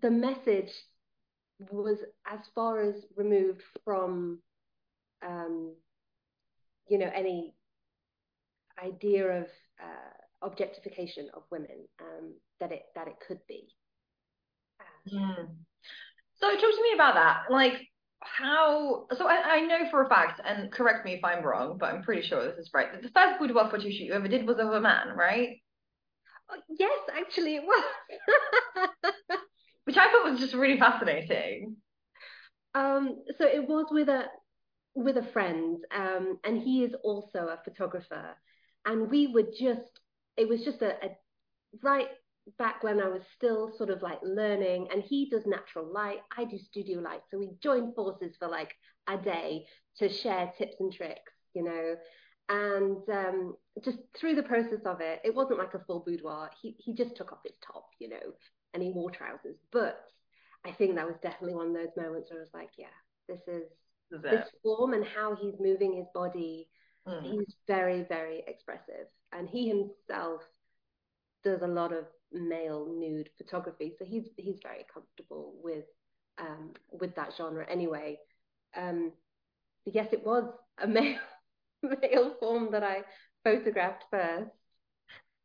the 0.01 0.11
message 0.11 0.71
was 1.71 1.97
as 2.27 2.39
far 2.53 2.81
as 2.81 2.95
removed 3.15 3.63
from, 3.83 4.39
um, 5.25 5.73
you 6.87 6.97
know, 6.97 7.09
any 7.13 7.55
idea 8.83 9.41
of 9.41 9.45
uh, 9.81 10.45
objectification 10.45 11.29
of 11.33 11.43
women 11.49 11.87
um, 12.01 12.33
that 12.59 12.71
it 12.71 12.83
that 12.95 13.07
it 13.07 13.15
could 13.25 13.39
be. 13.47 13.67
Mm. 15.13 15.47
So 16.35 16.49
talk 16.51 16.59
to 16.59 16.83
me 16.83 16.93
about 16.93 17.15
that. 17.15 17.43
Like 17.49 17.73
how 18.21 19.07
so 19.17 19.27
I, 19.27 19.57
I 19.57 19.61
know 19.61 19.89
for 19.91 20.03
a 20.03 20.09
fact, 20.09 20.41
and 20.43 20.71
correct 20.71 21.05
me 21.05 21.13
if 21.13 21.23
I'm 21.23 21.43
wrong, 21.43 21.77
but 21.79 21.93
I'm 21.93 22.03
pretty 22.03 22.27
sure 22.27 22.43
this 22.45 22.57
is 22.57 22.71
right. 22.73 22.91
That 22.91 23.01
the 23.03 23.09
first 23.09 23.39
boudoir 23.39 23.69
photo 23.69 23.83
shoot 23.83 23.93
you 23.93 24.13
ever 24.13 24.27
did 24.27 24.47
was 24.47 24.57
of 24.59 24.71
a 24.71 24.81
man, 24.81 25.09
right? 25.15 25.61
Oh, 26.49 26.57
yes, 26.69 26.99
actually 27.17 27.55
it 27.55 27.63
was. 27.63 27.85
Which 29.85 29.97
I 29.97 30.11
thought 30.11 30.31
was 30.31 30.39
just 30.39 30.53
really 30.55 30.79
fascinating. 30.79 31.77
Um, 32.73 33.23
so 33.37 33.45
it 33.45 33.67
was 33.67 33.87
with 33.91 34.09
a 34.09 34.25
with 34.95 35.17
a 35.17 35.23
friend, 35.33 35.77
um, 35.95 36.39
and 36.43 36.61
he 36.61 36.83
is 36.83 36.93
also 37.03 37.47
a 37.47 37.59
photographer, 37.63 38.35
and 38.85 39.09
we 39.09 39.27
were 39.27 39.43
just 39.43 39.99
it 40.37 40.47
was 40.49 40.63
just 40.63 40.81
a, 40.81 40.91
a 41.05 41.09
right 41.81 42.07
back 42.57 42.83
when 42.83 43.01
I 43.01 43.07
was 43.07 43.21
still 43.35 43.71
sort 43.77 43.89
of 43.89 44.01
like 44.01 44.19
learning, 44.23 44.87
and 44.91 45.03
he 45.03 45.29
does 45.29 45.45
natural 45.45 45.91
light, 45.91 46.19
I 46.37 46.45
do 46.45 46.57
studio 46.57 46.99
light. 46.99 47.21
So 47.31 47.37
we 47.39 47.51
joined 47.61 47.95
forces 47.95 48.35
for 48.37 48.47
like 48.47 48.73
a 49.07 49.17
day 49.17 49.65
to 49.97 50.09
share 50.09 50.51
tips 50.57 50.75
and 50.79 50.93
tricks, 50.93 51.33
you 51.53 51.63
know. 51.63 51.95
And 52.47 52.97
um, 53.09 53.55
just 53.83 53.97
through 54.15 54.35
the 54.35 54.43
process 54.43 54.81
of 54.85 55.01
it, 55.01 55.21
it 55.23 55.33
wasn't 55.33 55.59
like 55.59 55.73
a 55.73 55.83
full 55.85 56.03
boudoir. 56.05 56.49
He 56.61 56.75
he 56.77 56.93
just 56.93 57.15
took 57.15 57.31
off 57.31 57.39
his 57.43 57.57
top, 57.65 57.87
you 57.99 58.09
know, 58.09 58.33
and 58.73 58.83
he 58.83 58.91
wore 58.91 59.09
trousers. 59.09 59.57
But 59.71 59.99
I 60.63 60.71
think 60.71 60.95
that 60.95 61.07
was 61.07 61.15
definitely 61.21 61.55
one 61.55 61.67
of 61.67 61.73
those 61.73 61.95
moments 61.97 62.29
where 62.29 62.39
I 62.39 62.43
was 62.43 62.53
like, 62.53 62.69
yeah, 62.77 62.87
this 63.27 63.41
is 63.47 63.63
this, 64.11 64.21
this 64.21 64.49
form 64.61 64.93
and 64.93 65.05
how 65.05 65.35
he's 65.35 65.55
moving 65.59 65.95
his 65.95 66.07
body. 66.13 66.69
Mm. 67.07 67.23
He's 67.23 67.55
very 67.67 68.03
very 68.03 68.43
expressive, 68.47 69.07
and 69.31 69.49
he 69.49 69.67
himself 69.67 70.41
does 71.43 71.61
a 71.61 71.67
lot 71.67 71.93
of 71.93 72.05
male 72.31 72.87
nude 72.87 73.29
photography, 73.37 73.93
so 73.97 74.05
he's 74.05 74.27
he's 74.37 74.59
very 74.61 74.85
comfortable 74.93 75.53
with 75.63 75.85
um, 76.37 76.71
with 76.91 77.15
that 77.15 77.33
genre 77.37 77.65
anyway. 77.69 78.17
Um, 78.75 79.11
yes, 79.85 80.07
it 80.11 80.25
was 80.25 80.51
a 80.81 80.87
male 80.87 81.19
male 81.83 82.35
form 82.39 82.69
that 82.71 82.83
I 82.83 83.03
photographed 83.43 84.05
first. 84.11 84.51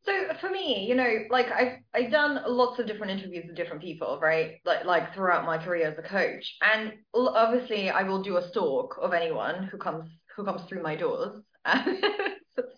So 0.03 0.13
for 0.41 0.49
me, 0.49 0.87
you 0.89 0.95
know, 0.95 1.25
like 1.31 1.51
I've 1.53 1.79
I've 1.95 2.11
done 2.11 2.41
lots 2.47 2.79
of 2.79 2.87
different 2.87 3.13
interviews 3.13 3.45
with 3.47 3.57
different 3.57 3.83
people, 3.83 4.19
right? 4.21 4.55
Like 4.65 4.85
like 4.87 5.15
throughout 5.15 5.45
my 5.45 5.59
career 5.59 5.89
as 5.91 5.99
a 5.99 6.09
coach, 6.09 6.57
and 6.63 6.95
obviously 7.15 7.91
I 7.91 8.03
will 8.03 8.23
do 8.23 8.39
a 8.39 8.49
stalk 8.49 8.97
of 9.01 9.13
anyone 9.13 9.65
who 9.65 9.77
comes 9.77 10.11
who 10.35 10.45
comes 10.45 10.63
through 10.63 10.83
my 10.83 10.97
doors. 10.97 11.43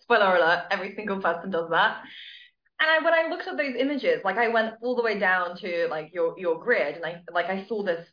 Spoiler 0.00 0.36
alert: 0.36 0.64
every 0.72 0.96
single 0.96 1.20
person 1.20 1.50
does 1.50 1.70
that 1.70 2.02
and 2.82 2.90
I, 2.90 3.04
when 3.04 3.14
I 3.14 3.28
looked 3.30 3.46
at 3.46 3.56
those 3.56 3.76
images, 3.78 4.22
like 4.24 4.38
I 4.38 4.48
went 4.48 4.74
all 4.82 4.96
the 4.96 5.02
way 5.02 5.16
down 5.18 5.56
to 5.58 5.86
like 5.88 6.10
your 6.12 6.34
your 6.36 6.58
grid, 6.58 6.96
and 6.96 7.04
I 7.04 7.22
like 7.32 7.46
I 7.46 7.64
saw 7.68 7.84
this 7.84 8.04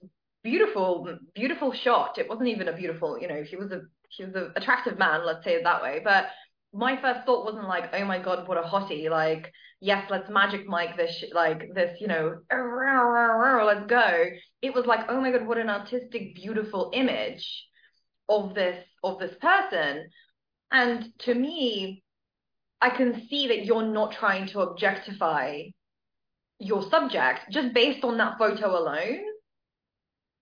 beautiful 0.44 1.18
beautiful 1.34 1.74
shot. 1.74 2.20
It 2.20 2.30
wasn't 2.30 2.50
even 2.50 2.68
a 2.68 2.76
beautiful, 2.76 3.20
you 3.20 3.28
know, 3.28 3.42
he 3.42 3.56
was 3.56 3.72
a 3.72 3.82
he 4.10 4.26
was 4.26 4.36
an 4.36 4.52
attractive 4.56 5.00
man, 5.00 5.26
let's 5.26 5.44
say 5.44 5.54
it 5.56 5.64
that 5.64 5.82
way. 5.82 6.02
But 6.04 6.28
my 6.72 7.02
first 7.02 7.26
thought 7.26 7.46
wasn't 7.46 7.68
like, 7.68 7.90
oh 7.94 8.06
my 8.06 8.20
god, 8.22 8.48
what 8.48 8.60
a 8.60 8.62
hottie! 8.62 9.10
Like, 9.10 9.52
yes, 9.82 10.06
let's 10.12 10.30
Magic 10.30 10.68
Mike 10.68 10.96
this, 10.96 11.26
like 11.34 11.74
this, 11.74 11.98
you 12.00 12.08
know, 12.08 12.38
let's 12.52 13.88
go. 13.88 14.26
It 14.62 14.74
was 14.76 14.86
like, 14.86 15.08
oh 15.10 15.20
my 15.20 15.32
god, 15.32 15.48
what 15.48 15.58
an 15.58 15.70
artistic, 15.70 16.36
beautiful 16.36 16.92
image 16.94 17.66
of 18.28 18.54
this 18.54 18.86
of 19.04 19.18
this 19.18 19.36
person. 19.42 20.10
And 20.72 21.12
to 21.20 21.34
me, 21.34 22.04
I 22.82 22.90
can 22.90 23.28
see 23.30 23.48
that 23.48 23.66
you're 23.66 23.86
not 23.86 24.14
trying 24.14 24.48
to 24.48 24.62
objectify 24.62 25.64
your 26.60 26.88
subject 26.90 27.52
just 27.52 27.74
based 27.74 28.04
on 28.04 28.18
that 28.18 28.38
photo 28.38 28.78
alone. 28.78 29.20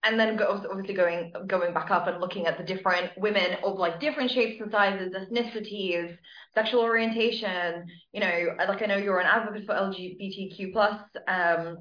And 0.03 0.19
then 0.19 0.39
obviously 0.41 0.93
going 0.93 1.33
going 1.47 1.73
back 1.73 1.91
up 1.91 2.07
and 2.07 2.21
looking 2.21 2.45
at 2.45 2.57
the 2.57 2.63
different 2.63 3.11
women 3.17 3.57
of 3.63 3.77
like 3.77 3.99
different 3.99 4.31
shapes 4.31 4.61
and 4.61 4.71
sizes, 4.71 5.13
ethnicities, 5.13 6.15
sexual 6.53 6.81
orientation. 6.81 7.85
You 8.13 8.21
know, 8.21 8.55
like 8.67 8.81
I 8.81 8.85
know 8.85 8.97
you're 8.97 9.19
an 9.19 9.27
advocate 9.27 9.65
for 9.65 9.73
LGBTQ 9.73 10.71
plus 10.71 11.01
um, 11.27 11.79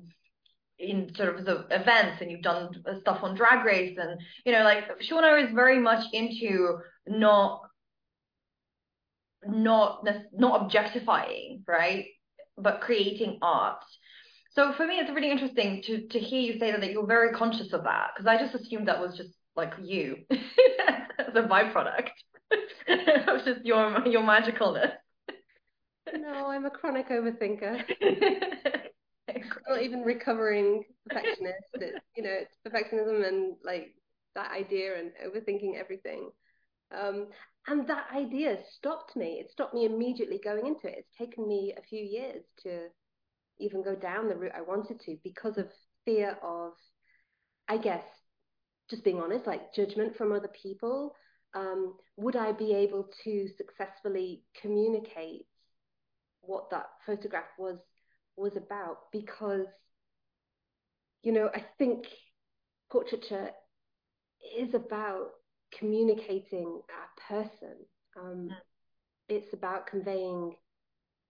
in 0.78 1.14
sort 1.14 1.38
of 1.38 1.44
the 1.44 1.66
events, 1.70 2.20
and 2.20 2.30
you've 2.30 2.42
done 2.42 2.70
stuff 3.00 3.20
on 3.22 3.36
Drag 3.36 3.64
Race, 3.64 3.96
and 4.00 4.18
you 4.44 4.52
know, 4.52 4.64
like 4.64 4.84
Siorna 5.02 5.44
is 5.44 5.54
very 5.54 5.78
much 5.78 6.04
into 6.12 6.78
not 7.06 7.65
not 9.48 10.06
not 10.32 10.62
objectifying, 10.62 11.62
right? 11.66 12.06
But 12.58 12.80
creating 12.80 13.38
art. 13.42 13.82
So 14.54 14.72
for 14.76 14.86
me, 14.86 14.94
it's 14.94 15.10
really 15.10 15.30
interesting 15.30 15.82
to 15.86 16.06
to 16.08 16.18
hear 16.18 16.40
you 16.40 16.58
say 16.58 16.70
that, 16.70 16.80
that 16.80 16.90
you're 16.90 17.06
very 17.06 17.32
conscious 17.32 17.72
of 17.72 17.84
that 17.84 18.10
because 18.14 18.26
I 18.26 18.38
just 18.38 18.54
assumed 18.54 18.88
that 18.88 19.00
was 19.00 19.16
just 19.16 19.30
like 19.54 19.72
you 19.82 20.16
as 20.30 21.34
a 21.34 21.42
byproduct. 21.42 22.08
was 22.88 23.42
just 23.44 23.64
your 23.64 24.06
your 24.06 24.22
magicalness. 24.22 24.92
No, 26.14 26.46
I'm 26.48 26.64
a 26.64 26.70
chronic 26.70 27.08
overthinker. 27.08 27.82
not 29.68 29.82
even 29.82 30.02
recovering 30.02 30.84
perfectionist. 31.08 31.64
It's 31.74 31.98
you 32.16 32.22
know, 32.22 32.30
it's 32.32 32.56
perfectionism 32.66 33.26
and 33.26 33.56
like 33.64 33.94
that 34.34 34.52
idea 34.52 34.98
and 34.98 35.10
overthinking 35.26 35.78
everything. 35.78 36.30
Um, 36.96 37.28
and 37.68 37.88
that 37.88 38.06
idea 38.14 38.58
stopped 38.76 39.16
me. 39.16 39.38
It 39.40 39.50
stopped 39.50 39.74
me 39.74 39.84
immediately 39.84 40.40
going 40.42 40.66
into 40.66 40.86
it. 40.86 40.98
It's 40.98 41.18
taken 41.18 41.48
me 41.48 41.74
a 41.76 41.82
few 41.82 42.02
years 42.02 42.44
to 42.62 42.88
even 43.58 43.82
go 43.82 43.94
down 43.94 44.28
the 44.28 44.36
route 44.36 44.52
I 44.56 44.62
wanted 44.62 45.00
to 45.00 45.16
because 45.24 45.58
of 45.58 45.68
fear 46.04 46.36
of, 46.42 46.72
I 47.68 47.78
guess, 47.78 48.04
just 48.88 49.02
being 49.04 49.20
honest, 49.20 49.46
like 49.46 49.74
judgment 49.74 50.16
from 50.16 50.32
other 50.32 50.50
people. 50.62 51.14
Um, 51.54 51.94
would 52.16 52.36
I 52.36 52.52
be 52.52 52.72
able 52.72 53.08
to 53.24 53.48
successfully 53.56 54.42
communicate 54.60 55.46
what 56.42 56.70
that 56.70 56.86
photograph 57.04 57.48
was 57.58 57.78
was 58.36 58.56
about? 58.56 59.10
Because, 59.10 59.66
you 61.22 61.32
know, 61.32 61.50
I 61.52 61.64
think 61.78 62.06
portraiture 62.90 63.50
is 64.56 64.74
about 64.74 65.30
communicating 65.78 66.80
a 66.90 67.32
person. 67.32 67.76
Um, 68.16 68.48
mm. 68.50 68.56
It's 69.28 69.52
about 69.52 69.86
conveying 69.86 70.54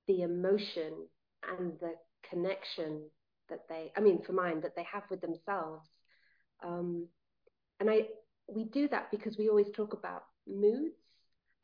the 0.07 0.23
emotion 0.23 0.93
and 1.59 1.73
the 1.81 1.95
connection 2.29 3.03
that 3.49 3.61
they, 3.69 3.93
I 3.97 4.01
mean, 4.01 4.23
for 4.25 4.33
mine, 4.33 4.61
that 4.63 4.77
they 4.77 4.87
have 4.93 5.05
with 5.11 5.21
themselves. 5.21 5.89
Um, 6.65 7.09
and 7.81 7.91
I, 7.91 8.03
we 8.49 8.65
do 8.65 8.89
that 8.89 9.11
because 9.11 9.37
we 9.39 9.49
always 9.49 9.71
talk 9.75 9.93
about 9.93 10.25
moods 10.47 10.97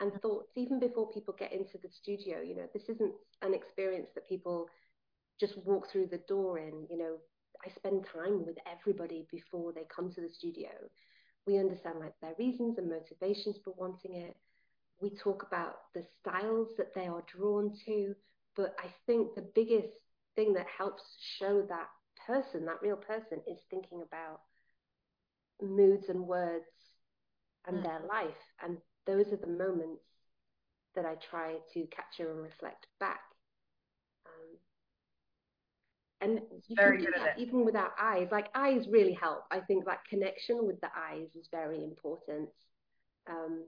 and 0.01 0.13
thoughts, 0.21 0.51
even 0.57 0.81
before 0.81 1.11
people 1.11 1.35
get 1.39 1.53
into 1.53 1.79
the 1.83 1.89
studio. 1.91 2.41
You 2.41 2.57
know, 2.57 2.69
this 2.73 2.89
isn't 2.89 3.13
an 3.43 3.55
experience 3.55 4.09
that 4.15 4.29
people 4.29 4.69
just 5.41 5.57
walk 5.65 5.91
through 5.91 6.09
the 6.09 6.21
door 6.29 6.59
in. 6.59 6.87
You 6.91 6.99
know, 6.99 7.17
I 7.65 7.71
spend 7.77 8.07
time 8.13 8.45
with 8.45 8.57
everybody 8.71 9.27
before 9.31 9.73
they 9.73 9.87
come 9.95 10.13
to 10.13 10.21
the 10.21 10.31
studio 10.33 10.71
we 11.47 11.59
understand 11.59 11.99
like 11.99 12.15
their 12.21 12.35
reasons 12.39 12.79
and 12.79 12.89
motivations 12.89 13.57
for 13.65 13.75
wanting 13.77 14.15
it. 14.15 14.37
We 15.01 15.11
talk 15.11 15.45
about 15.47 15.77
the 15.95 16.05
styles 16.21 16.69
that 16.79 16.95
they 16.95 17.07
are 17.07 17.25
drawn 17.27 17.73
to. 17.87 18.15
But 18.55 18.77
I 18.79 18.89
think 19.07 19.35
the 19.35 19.51
biggest 19.55 19.95
thing 20.37 20.53
that 20.55 20.67
helps 20.79 21.03
show 21.39 21.63
that 21.63 21.89
person, 22.27 22.67
that 22.67 22.83
real 22.83 22.97
person, 22.97 23.41
is 23.51 23.59
thinking 23.71 24.03
about 24.03 24.41
moods 25.61 26.09
and 26.09 26.27
words 26.27 26.65
and 27.67 27.79
mm. 27.79 27.83
their 27.83 28.01
life. 28.09 28.37
And 28.63 28.79
those 29.07 29.33
are 29.33 29.37
the 29.37 29.47
moments 29.47 30.05
that 30.95 31.07
I 31.07 31.15
try 31.31 31.55
to 31.75 31.87
capture 31.87 32.31
and 32.31 32.43
reflect 32.43 32.87
back 33.01 33.21
and 36.23 36.41
you 36.69 36.77
very 36.77 37.03
can 37.03 37.07
do 37.07 37.13
that 37.19 37.39
even 37.39 37.65
without 37.65 37.93
eyes. 38.01 38.29
Like 38.31 38.49
eyes 38.55 38.87
really 38.89 39.13
help. 39.13 39.45
I 39.51 39.61
think 39.61 39.85
that 39.87 40.05
connection 40.09 40.67
with 40.67 40.81
the 40.81 40.89
eyes 40.97 41.29
is 41.39 41.49
very 41.51 41.83
important. 41.83 42.49
Um, 43.29 43.65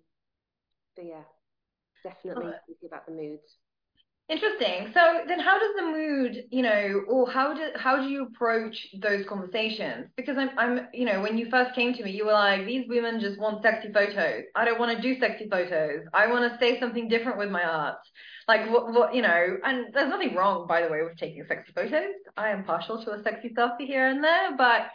but 0.97 1.07
yeah, 1.07 1.23
definitely 2.03 2.53
thinking 2.67 2.87
about 2.87 3.07
the 3.07 3.13
moods. 3.13 3.59
Interesting. 4.27 4.91
So 4.95 5.21
then 5.29 5.39
how 5.39 5.59
does 5.59 5.75
the 5.77 5.83
mood, 5.83 6.45
you 6.51 6.63
know, 6.63 7.03
or 7.09 7.31
how 7.31 7.53
do 7.53 7.69
how 7.77 8.01
do 8.01 8.09
you 8.09 8.25
approach 8.25 8.87
those 9.03 9.27
conversations? 9.29 10.07
Because 10.17 10.39
I'm 10.39 10.59
I'm, 10.59 10.89
you 10.95 11.05
know, 11.05 11.21
when 11.21 11.37
you 11.37 11.51
first 11.51 11.75
came 11.75 11.93
to 11.93 12.03
me, 12.03 12.13
you 12.13 12.25
were 12.25 12.33
like, 12.33 12.65
these 12.65 12.89
women 12.89 13.21
just 13.21 13.39
want 13.39 13.63
sexy 13.63 13.93
photos. 13.93 14.45
I 14.57 14.65
don't 14.65 14.81
want 14.81 14.97
to 14.97 15.03
do 15.03 15.21
sexy 15.21 15.47
photos. 15.51 16.07
I 16.15 16.29
want 16.29 16.51
to 16.51 16.59
say 16.59 16.81
something 16.81 17.07
different 17.07 17.37
with 17.37 17.51
my 17.51 17.65
art. 17.65 17.99
Like 18.49 18.71
what 18.71 18.95
what, 18.95 19.15
you 19.15 19.21
know, 19.21 19.59
and 19.63 19.93
there's 19.93 20.09
nothing 20.09 20.35
wrong, 20.35 20.67
by 20.67 20.81
the 20.81 20.89
way, 20.89 21.03
with 21.03 21.19
taking 21.19 21.45
sexy 21.47 21.73
photos. 21.75 22.15
I 22.35 22.49
am 22.49 22.65
partial 22.65 23.05
to 23.05 23.11
a 23.13 23.23
sexy 23.23 23.51
selfie 23.51 23.87
here 23.87 24.09
and 24.09 24.25
there, 24.25 24.57
but 24.57 24.89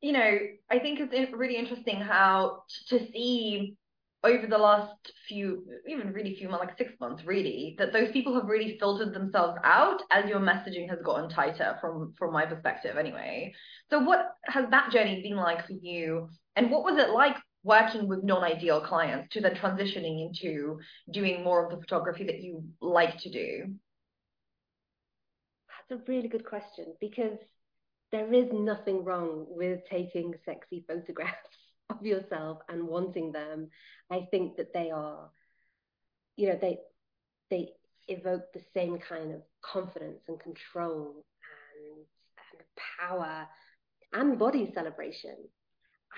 you 0.00 0.12
know, 0.12 0.38
I 0.68 0.80
think 0.80 0.98
it's 1.00 1.32
really 1.32 1.56
interesting 1.56 2.00
how 2.00 2.64
to 2.88 2.98
see 3.12 3.76
over 4.24 4.46
the 4.46 4.58
last 4.58 5.12
few, 5.28 5.64
even 5.86 6.12
really 6.12 6.34
few 6.34 6.48
months, 6.48 6.64
like 6.66 6.78
six 6.78 6.92
months, 6.98 7.22
really, 7.24 7.76
that 7.78 7.92
those 7.92 8.10
people 8.10 8.34
have 8.34 8.48
really 8.48 8.78
filtered 8.78 9.12
themselves 9.12 9.58
out 9.62 10.00
as 10.10 10.28
your 10.28 10.40
messaging 10.40 10.88
has 10.88 10.98
gotten 11.04 11.28
tighter 11.28 11.76
from 11.80 12.14
from 12.18 12.32
my 12.32 12.46
perspective, 12.46 12.96
anyway. 12.96 13.52
So, 13.90 13.98
what 14.00 14.34
has 14.44 14.64
that 14.70 14.90
journey 14.90 15.22
been 15.22 15.36
like 15.36 15.66
for 15.66 15.74
you, 15.74 16.28
and 16.56 16.70
what 16.70 16.84
was 16.84 16.98
it 16.98 17.10
like 17.10 17.36
working 17.62 18.08
with 18.08 18.24
non-ideal 18.24 18.80
clients 18.80 19.32
to 19.32 19.40
then 19.40 19.54
transitioning 19.54 20.26
into 20.26 20.78
doing 21.10 21.42
more 21.42 21.64
of 21.64 21.70
the 21.70 21.80
photography 21.80 22.24
that 22.24 22.40
you 22.40 22.64
like 22.80 23.18
to 23.18 23.30
do? 23.30 23.74
That's 25.88 26.00
a 26.00 26.10
really 26.10 26.28
good 26.28 26.46
question 26.46 26.94
because 27.00 27.38
there 28.10 28.32
is 28.32 28.46
nothing 28.52 29.04
wrong 29.04 29.46
with 29.48 29.80
taking 29.90 30.34
sexy 30.44 30.84
photographs 30.86 31.63
of 31.90 32.04
yourself 32.04 32.58
and 32.68 32.86
wanting 32.86 33.32
them, 33.32 33.68
I 34.10 34.26
think 34.30 34.56
that 34.56 34.72
they 34.72 34.90
are, 34.90 35.30
you 36.36 36.48
know, 36.48 36.58
they 36.60 36.78
they 37.50 37.70
evoke 38.08 38.52
the 38.52 38.62
same 38.74 38.98
kind 38.98 39.32
of 39.32 39.42
confidence 39.62 40.20
and 40.28 40.38
control 40.40 41.24
and, 41.86 42.06
and 42.52 42.64
power 42.98 43.46
and 44.12 44.38
body 44.38 44.70
celebration. 44.74 45.36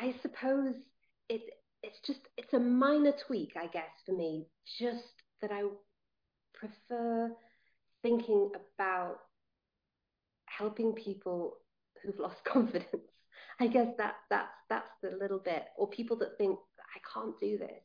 I 0.01 0.15
suppose 0.23 0.75
it 1.29 1.43
it's 1.83 1.99
just 2.07 2.21
it's 2.37 2.53
a 2.55 2.59
minor 2.59 3.13
tweak, 3.27 3.53
I 3.57 3.67
guess, 3.67 3.91
for 4.05 4.13
me, 4.13 4.47
just 4.79 5.05
that 5.43 5.53
I 5.53 5.63
prefer 6.55 7.33
thinking 8.03 8.51
about 8.75 9.19
helping 10.47 10.93
people 10.93 11.57
who've 12.03 12.19
lost 12.19 12.45
confidence 12.45 13.03
I 13.61 13.67
guess 13.67 13.89
that 13.99 14.17
that's 14.31 14.55
that's 14.69 14.91
the 15.03 15.17
little 15.21 15.39
bit, 15.39 15.65
or 15.77 15.89
people 15.89 16.17
that 16.19 16.39
think 16.39 16.59
I 16.79 17.01
can't 17.13 17.39
do 17.41 17.59
this, 17.59 17.83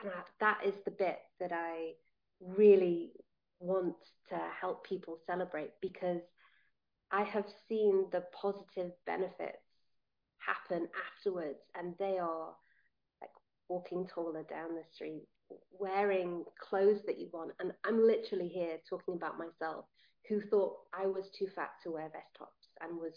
and 0.00 0.10
I, 0.10 0.22
that 0.40 0.60
is 0.66 0.74
the 0.84 0.90
bit 0.90 1.18
that 1.40 1.52
I 1.52 1.92
really 2.40 3.12
want 3.60 3.96
to 4.28 4.38
help 4.60 4.86
people 4.86 5.18
celebrate 5.26 5.70
because 5.80 6.20
I 7.10 7.22
have 7.22 7.46
seen 7.68 8.06
the 8.10 8.24
positive 8.32 8.92
benefits 9.06 9.58
happen 10.38 10.88
afterwards, 11.16 11.58
and 11.74 11.94
they 11.98 12.18
are 12.18 12.54
like 13.20 13.30
walking 13.68 14.06
taller 14.06 14.44
down 14.44 14.74
the 14.74 14.84
street, 14.94 15.28
wearing 15.70 16.44
clothes 16.60 17.00
that 17.06 17.18
you 17.18 17.28
want, 17.32 17.52
and 17.60 17.72
I'm 17.84 18.04
literally 18.04 18.48
here 18.48 18.78
talking 18.88 19.14
about 19.14 19.38
myself 19.38 19.84
who 20.28 20.40
thought 20.40 20.76
I 20.94 21.06
was 21.06 21.30
too 21.36 21.48
fat 21.54 21.70
to 21.82 21.90
wear 21.90 22.08
vest 22.12 22.34
tops 22.38 22.68
and 22.80 22.98
was 22.98 23.12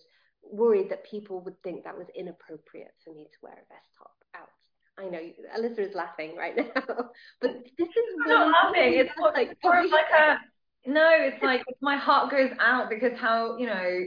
worried 0.52 0.90
that 0.90 1.10
people 1.10 1.42
would 1.42 1.62
think 1.64 1.84
that 1.84 1.98
was 1.98 2.08
inappropriate 2.16 2.94
for 3.04 3.14
me 3.14 3.26
to 3.26 3.38
wear 3.42 3.54
a 3.54 3.74
vest 3.74 3.88
top 3.98 4.12
out. 4.36 4.50
I 4.98 5.10
know 5.10 5.20
Alyssa 5.58 5.90
is 5.90 5.96
laughing 5.96 6.36
right 6.38 6.56
now, 6.58 7.10
but 7.42 7.52
this 7.78 7.88
is 7.88 8.04
I'm 8.26 8.30
not 8.30 8.52
laughing. 8.64 8.94
It's 8.94 9.12
more 9.18 9.32
like 9.34 9.58
more 9.64 9.80
of 9.80 9.92
like 9.92 10.06
a 10.18 10.38
no. 10.90 11.10
It's 11.12 11.44
like 11.44 11.64
my 11.82 11.98
heart 11.98 12.32
goes 12.32 12.52
out 12.60 12.90
because 12.90 13.18
how 13.18 13.58
you 13.58 13.68
know 13.68 14.04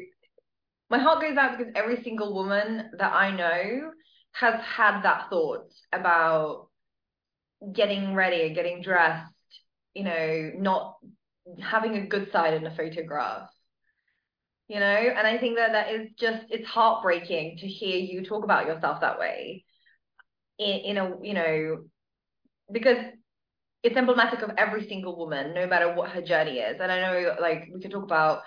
my 0.90 0.98
heart 0.98 1.20
goes 1.20 1.37
out 1.37 1.59
because 1.59 1.72
every 1.77 2.03
single 2.03 2.35
woman 2.35 2.90
that 2.98 3.12
I 3.12 3.37
know 3.37 3.90
has 4.33 4.55
had 4.62 5.03
that 5.03 5.29
thought 5.29 5.70
about 5.92 6.68
getting 7.72 8.14
ready 8.14 8.46
and 8.46 8.55
getting 8.55 8.83
dressed. 8.83 9.33
You 9.94 10.05
know, 10.05 10.53
not 10.57 10.96
having 11.61 11.96
a 11.96 12.07
good 12.07 12.31
side 12.33 12.55
in 12.55 12.66
a 12.66 12.74
photograph 12.74 13.48
you 14.68 14.78
know? 14.78 14.87
And 14.87 15.26
i 15.26 15.38
think 15.38 15.57
that 15.57 15.72
that 15.72 15.92
is 15.92 16.11
just 16.18 16.44
it's 16.50 16.68
heartbreaking 16.68 17.59
to 17.59 17.66
hear 17.66 17.96
you 17.96 18.24
talk 18.24 18.44
about 18.44 18.66
yourself 18.66 19.00
that 19.00 19.18
way 19.18 19.64
in, 20.59 20.81
in 20.81 20.98
a 20.98 21.12
you 21.22 21.35
know 21.35 21.85
because 22.70 22.98
it's 23.83 23.96
emblematic 23.96 24.42
of 24.42 24.50
every 24.59 24.87
single 24.88 25.16
woman 25.16 25.54
no 25.54 25.66
matter 25.66 25.94
what 25.94 26.11
her 26.11 26.22
journey 26.22 26.59
is. 26.59 26.78
And 26.81 26.92
i 26.92 27.00
know 27.00 27.37
like 27.40 27.68
we 27.72 27.81
can 27.81 27.90
talk 27.90 28.04
about 28.04 28.42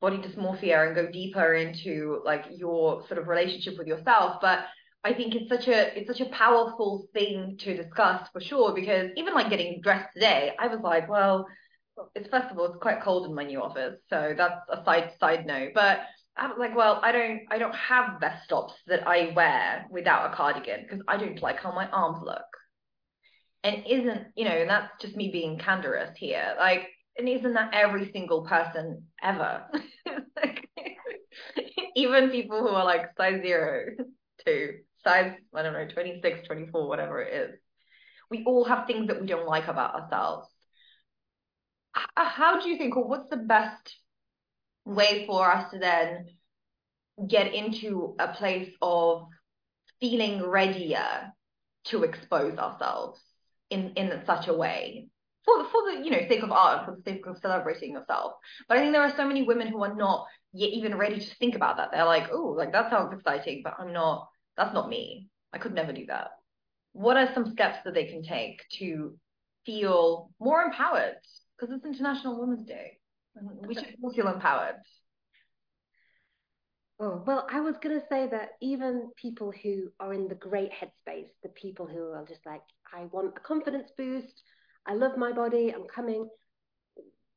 body 0.00 0.18
dysmorphia 0.18 0.86
and 0.86 0.94
go 0.94 1.10
deeper 1.10 1.54
into 1.54 2.20
like 2.24 2.44
your 2.50 3.06
sort 3.08 3.18
of 3.18 3.28
relationship 3.28 3.78
with 3.78 3.86
yourself 3.86 4.36
but 4.42 4.66
i 5.04 5.12
think 5.12 5.34
it's 5.34 5.48
such 5.48 5.68
a 5.68 5.98
it's 5.98 6.06
such 6.06 6.20
a 6.20 6.30
powerful 6.30 7.08
thing 7.14 7.56
to 7.58 7.74
discuss 7.74 8.28
for 8.32 8.40
sure 8.40 8.74
because 8.74 9.08
even 9.16 9.32
like 9.32 9.48
getting 9.48 9.80
dressed 9.80 10.12
today 10.12 10.52
i 10.58 10.66
was 10.66 10.80
like 10.80 11.08
well 11.08 11.46
it's 12.14 12.28
first 12.28 12.50
of 12.50 12.58
all 12.58 12.66
it's 12.66 12.80
quite 12.80 13.02
cold 13.02 13.26
in 13.26 13.34
my 13.34 13.44
new 13.44 13.62
office, 13.62 13.98
so 14.08 14.34
that's 14.36 14.60
a 14.70 14.84
side 14.84 15.12
side 15.18 15.46
note. 15.46 15.70
But 15.74 16.00
I 16.36 16.46
was 16.46 16.56
like, 16.58 16.76
well, 16.76 17.00
I 17.02 17.12
don't 17.12 17.40
I 17.50 17.58
don't 17.58 17.74
have 17.74 18.20
vest 18.20 18.48
tops 18.48 18.74
that 18.86 19.06
I 19.06 19.32
wear 19.34 19.86
without 19.90 20.32
a 20.32 20.36
cardigan 20.36 20.82
because 20.82 21.02
I 21.08 21.16
don't 21.16 21.40
like 21.42 21.58
how 21.58 21.72
my 21.72 21.88
arms 21.88 22.18
look. 22.22 22.44
And 23.64 23.84
isn't 23.86 24.26
you 24.36 24.44
know, 24.44 24.64
that's 24.66 24.92
just 25.00 25.16
me 25.16 25.30
being 25.32 25.58
candorous 25.58 26.16
here. 26.16 26.54
Like, 26.58 26.88
and 27.18 27.28
isn't 27.28 27.54
that 27.54 27.70
every 27.72 28.10
single 28.12 28.46
person 28.46 29.04
ever? 29.22 29.64
like, 30.36 30.68
even 31.96 32.30
people 32.30 32.60
who 32.60 32.68
are 32.68 32.84
like 32.84 33.16
size 33.16 33.40
zero 33.42 33.86
to 34.46 34.72
size 35.02 35.32
I 35.54 35.62
don't 35.62 35.72
know 35.72 35.88
26, 35.88 36.46
24, 36.46 36.88
whatever 36.88 37.22
it 37.22 37.32
is. 37.32 37.58
We 38.30 38.44
all 38.44 38.64
have 38.64 38.86
things 38.86 39.06
that 39.06 39.20
we 39.20 39.26
don't 39.26 39.46
like 39.46 39.68
about 39.68 39.94
ourselves 39.94 40.48
Uh, 41.96 42.24
how 42.24 42.60
do 42.60 42.68
you 42.68 42.76
think, 42.76 42.96
or 42.96 43.06
what's 43.06 43.30
the 43.30 43.36
best 43.36 43.96
way 44.84 45.26
for 45.26 45.50
us 45.50 45.70
to 45.72 45.78
then 45.78 46.26
get 47.26 47.54
into 47.54 48.14
a 48.18 48.28
place 48.28 48.72
of 48.82 49.26
feeling 50.00 50.42
readier 50.42 51.32
to 51.84 52.02
expose 52.02 52.58
ourselves 52.58 53.20
in 53.70 53.92
in 53.96 54.22
such 54.26 54.48
a 54.48 54.54
way? 54.54 55.08
For 55.44 55.64
for 55.64 55.82
the 55.86 56.04
you 56.04 56.10
know 56.10 56.28
sake 56.28 56.42
of 56.42 56.52
art 56.52 56.84
for 56.84 56.96
the 56.96 57.02
sake 57.02 57.26
of 57.26 57.38
celebrating 57.38 57.92
yourself. 57.92 58.34
But 58.68 58.78
i 58.78 58.80
think 58.80 58.92
there 58.92 59.02
are 59.02 59.16
so 59.16 59.26
many 59.26 59.42
women 59.42 59.68
who 59.68 59.82
are 59.82 59.94
not 59.94 60.26
yet 60.52 60.70
even 60.70 60.96
ready 60.98 61.20
to 61.20 61.34
think 61.36 61.54
about 61.54 61.76
that. 61.76 61.90
They're 61.92 62.04
like 62.04 62.30
oh 62.32 62.54
like 62.56 62.72
that 62.72 62.90
sounds 62.90 63.12
exciting 63.14 63.62
but 63.62 63.74
i'm 63.78 63.92
not 63.92 64.28
that's 64.56 64.74
not 64.74 64.88
me. 64.88 65.28
I 65.52 65.58
could 65.58 65.74
never 65.74 65.92
do 65.92 66.06
that. 66.06 66.30
What 66.92 67.16
are 67.16 67.32
some 67.34 67.50
steps 67.52 67.78
that 67.84 67.94
they 67.94 68.06
can 68.06 68.22
take 68.22 68.62
to 68.78 69.16
feel 69.64 70.30
more 70.40 70.62
empowered 70.62 71.16
because 71.58 71.74
it's 71.74 71.84
International 71.84 72.38
Women's 72.38 72.66
Day. 72.66 72.98
We 73.66 73.74
should 73.74 73.96
all 74.02 74.12
feel 74.12 74.28
empowered. 74.28 74.76
Oh, 76.98 77.22
well, 77.26 77.46
I 77.50 77.60
was 77.60 77.74
going 77.82 78.00
to 78.00 78.06
say 78.08 78.26
that 78.30 78.52
even 78.62 79.10
people 79.16 79.52
who 79.62 79.90
are 80.00 80.14
in 80.14 80.28
the 80.28 80.34
great 80.34 80.70
headspace, 80.72 81.28
the 81.42 81.50
people 81.50 81.86
who 81.86 82.12
are 82.12 82.24
just 82.26 82.46
like, 82.46 82.62
I 82.92 83.04
want 83.12 83.34
a 83.36 83.40
confidence 83.40 83.90
boost, 83.98 84.42
I 84.86 84.94
love 84.94 85.18
my 85.18 85.32
body, 85.32 85.74
I'm 85.74 85.86
coming, 85.86 86.26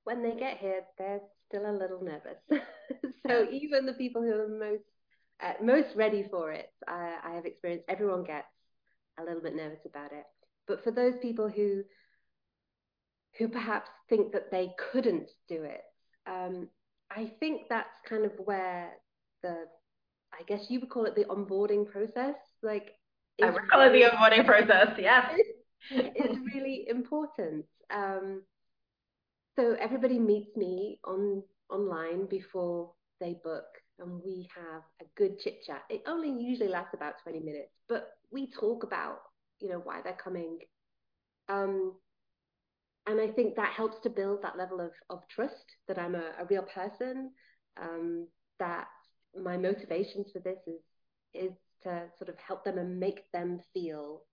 when 0.05 0.23
they 0.23 0.35
get 0.35 0.57
here, 0.57 0.81
they're 0.97 1.19
still 1.47 1.69
a 1.69 1.73
little 1.73 2.01
nervous. 2.01 2.39
so 3.27 3.47
even 3.51 3.85
the 3.85 3.93
people 3.93 4.21
who 4.21 4.31
are 4.31 4.47
most 4.47 4.83
uh, 5.41 5.53
most 5.63 5.95
ready 5.95 6.25
for 6.29 6.51
it, 6.51 6.67
I, 6.87 7.15
I 7.23 7.35
have 7.35 7.45
experienced 7.45 7.85
everyone 7.87 8.23
gets 8.23 8.47
a 9.19 9.23
little 9.23 9.41
bit 9.41 9.55
nervous 9.55 9.79
about 9.85 10.11
it. 10.11 10.25
But 10.67 10.83
for 10.83 10.91
those 10.91 11.13
people 11.21 11.49
who 11.49 11.83
who 13.39 13.47
perhaps 13.47 13.89
think 14.09 14.33
that 14.33 14.51
they 14.51 14.69
couldn't 14.91 15.31
do 15.47 15.63
it. 15.63 15.81
Um, 16.27 16.67
I 17.09 17.31
think 17.39 17.61
that's 17.69 17.87
kind 18.07 18.25
of 18.25 18.33
where 18.43 18.91
the, 19.41 19.65
I 20.33 20.43
guess 20.45 20.65
you 20.69 20.81
would 20.81 20.89
call 20.89 21.05
it 21.05 21.15
the 21.15 21.23
onboarding 21.25 21.89
process. 21.89 22.35
Like, 22.61 22.91
I 23.41 23.49
would 23.49 23.67
call 23.71 23.81
it 23.81 23.93
the 23.93 24.03
onboarding 24.03 24.45
process. 24.45 24.89
Yeah, 24.99 25.29
it's 25.89 26.53
really 26.53 26.85
important. 26.89 27.65
Um, 27.89 28.43
so 29.55 29.75
everybody 29.79 30.19
meets 30.19 30.55
me 30.57 30.99
on 31.05 31.41
online 31.69 32.25
before 32.25 32.91
they 33.21 33.37
book, 33.43 33.65
and 33.97 34.21
we 34.23 34.49
have 34.53 34.83
a 35.01 35.05
good 35.15 35.39
chit 35.39 35.63
chat. 35.65 35.83
It 35.89 36.03
only 36.05 36.29
usually 36.29 36.69
lasts 36.69 36.93
about 36.93 37.15
twenty 37.23 37.39
minutes, 37.39 37.71
but 37.87 38.09
we 38.29 38.51
talk 38.51 38.83
about 38.83 39.19
you 39.61 39.69
know 39.69 39.79
why 39.79 40.01
they're 40.03 40.17
coming. 40.21 40.59
Um, 41.47 41.93
and 43.07 43.19
I 43.19 43.27
think 43.27 43.55
that 43.55 43.73
helps 43.73 43.99
to 44.01 44.09
build 44.09 44.41
that 44.41 44.57
level 44.57 44.79
of, 44.79 44.91
of 45.09 45.27
trust 45.29 45.65
that 45.87 45.97
I'm 45.97 46.15
a, 46.15 46.31
a 46.39 46.45
real 46.49 46.63
person, 46.63 47.31
um, 47.81 48.27
that 48.59 48.87
my 49.35 49.57
motivations 49.57 50.31
for 50.31 50.39
this 50.39 50.59
is 50.67 50.81
is 51.33 51.51
to 51.83 52.03
sort 52.17 52.29
of 52.29 52.35
help 52.39 52.63
them 52.65 52.77
and 52.77 52.99
make 52.99 53.31
them 53.31 53.59
feel 53.73 54.23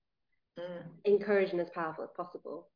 mm. 0.59 0.83
encouraged 1.05 1.53
and 1.53 1.61
as 1.61 1.71
powerful 1.75 2.05
as 2.05 2.11
possible. 2.17 2.69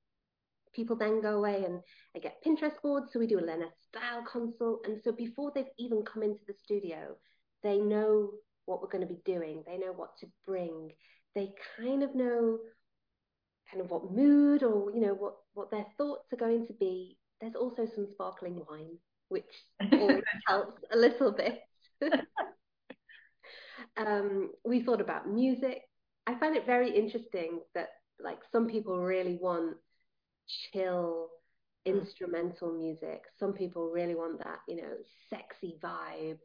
people 0.75 0.97
then 0.97 1.21
go 1.21 1.37
away 1.39 1.65
and 1.65 1.81
I 2.15 2.19
get 2.21 2.43
Pinterest 2.45 2.81
boards. 2.83 3.13
So 3.13 3.19
we 3.19 3.27
do 3.27 3.39
a 3.39 3.41
Lena 3.41 3.67
style 3.89 4.23
consult. 4.31 4.87
And 4.87 5.01
so 5.03 5.13
before 5.13 5.53
they've 5.55 5.65
even 5.79 6.03
come 6.03 6.23
into 6.23 6.43
the 6.47 6.55
studio, 6.63 7.17
they 7.63 7.79
know 7.79 8.31
what 8.67 8.81
we're 8.81 8.89
going 8.89 9.07
to 9.07 9.15
be 9.15 9.21
doing. 9.25 9.63
They 9.67 9.79
know 9.79 9.93
what 9.93 10.17
to 10.19 10.27
bring. 10.47 10.93
They 11.35 11.53
kind 11.77 12.03
of 12.03 12.15
know 12.15 12.59
kind 13.71 13.83
of 13.83 13.91
what 13.91 14.13
mood 14.13 14.63
or, 14.63 14.93
you 14.93 15.01
know, 15.01 15.15
what, 15.15 15.35
what 15.55 15.71
their 15.71 15.87
thoughts 15.97 16.33
are 16.33 16.37
going 16.37 16.67
to 16.67 16.73
be. 16.75 17.17
There's 17.41 17.55
also 17.55 17.87
some 17.95 18.07
sparkling 18.13 18.63
wine, 18.69 18.99
which 19.29 19.45
always 19.93 20.23
helps 20.47 20.83
a 20.93 20.97
little 20.97 21.33
bit. 21.33 21.61
um, 23.97 24.51
we 24.65 24.83
thought 24.83 25.01
about 25.01 25.29
music. 25.29 25.83
I 26.27 26.39
find 26.39 26.57
it 26.57 26.67
very 26.67 26.95
interesting 26.95 27.61
that 27.75 27.89
like 28.23 28.39
some 28.53 28.69
people 28.69 29.01
really 29.01 29.39
want 29.41 29.77
chill 30.73 31.29
instrumental 31.87 32.73
music. 32.73 33.23
Some 33.39 33.53
people 33.53 33.91
really 33.91 34.15
want 34.15 34.39
that, 34.39 34.61
you 34.69 34.77
know, 34.77 34.95
sexy 35.29 35.79
vibe. 35.83 36.39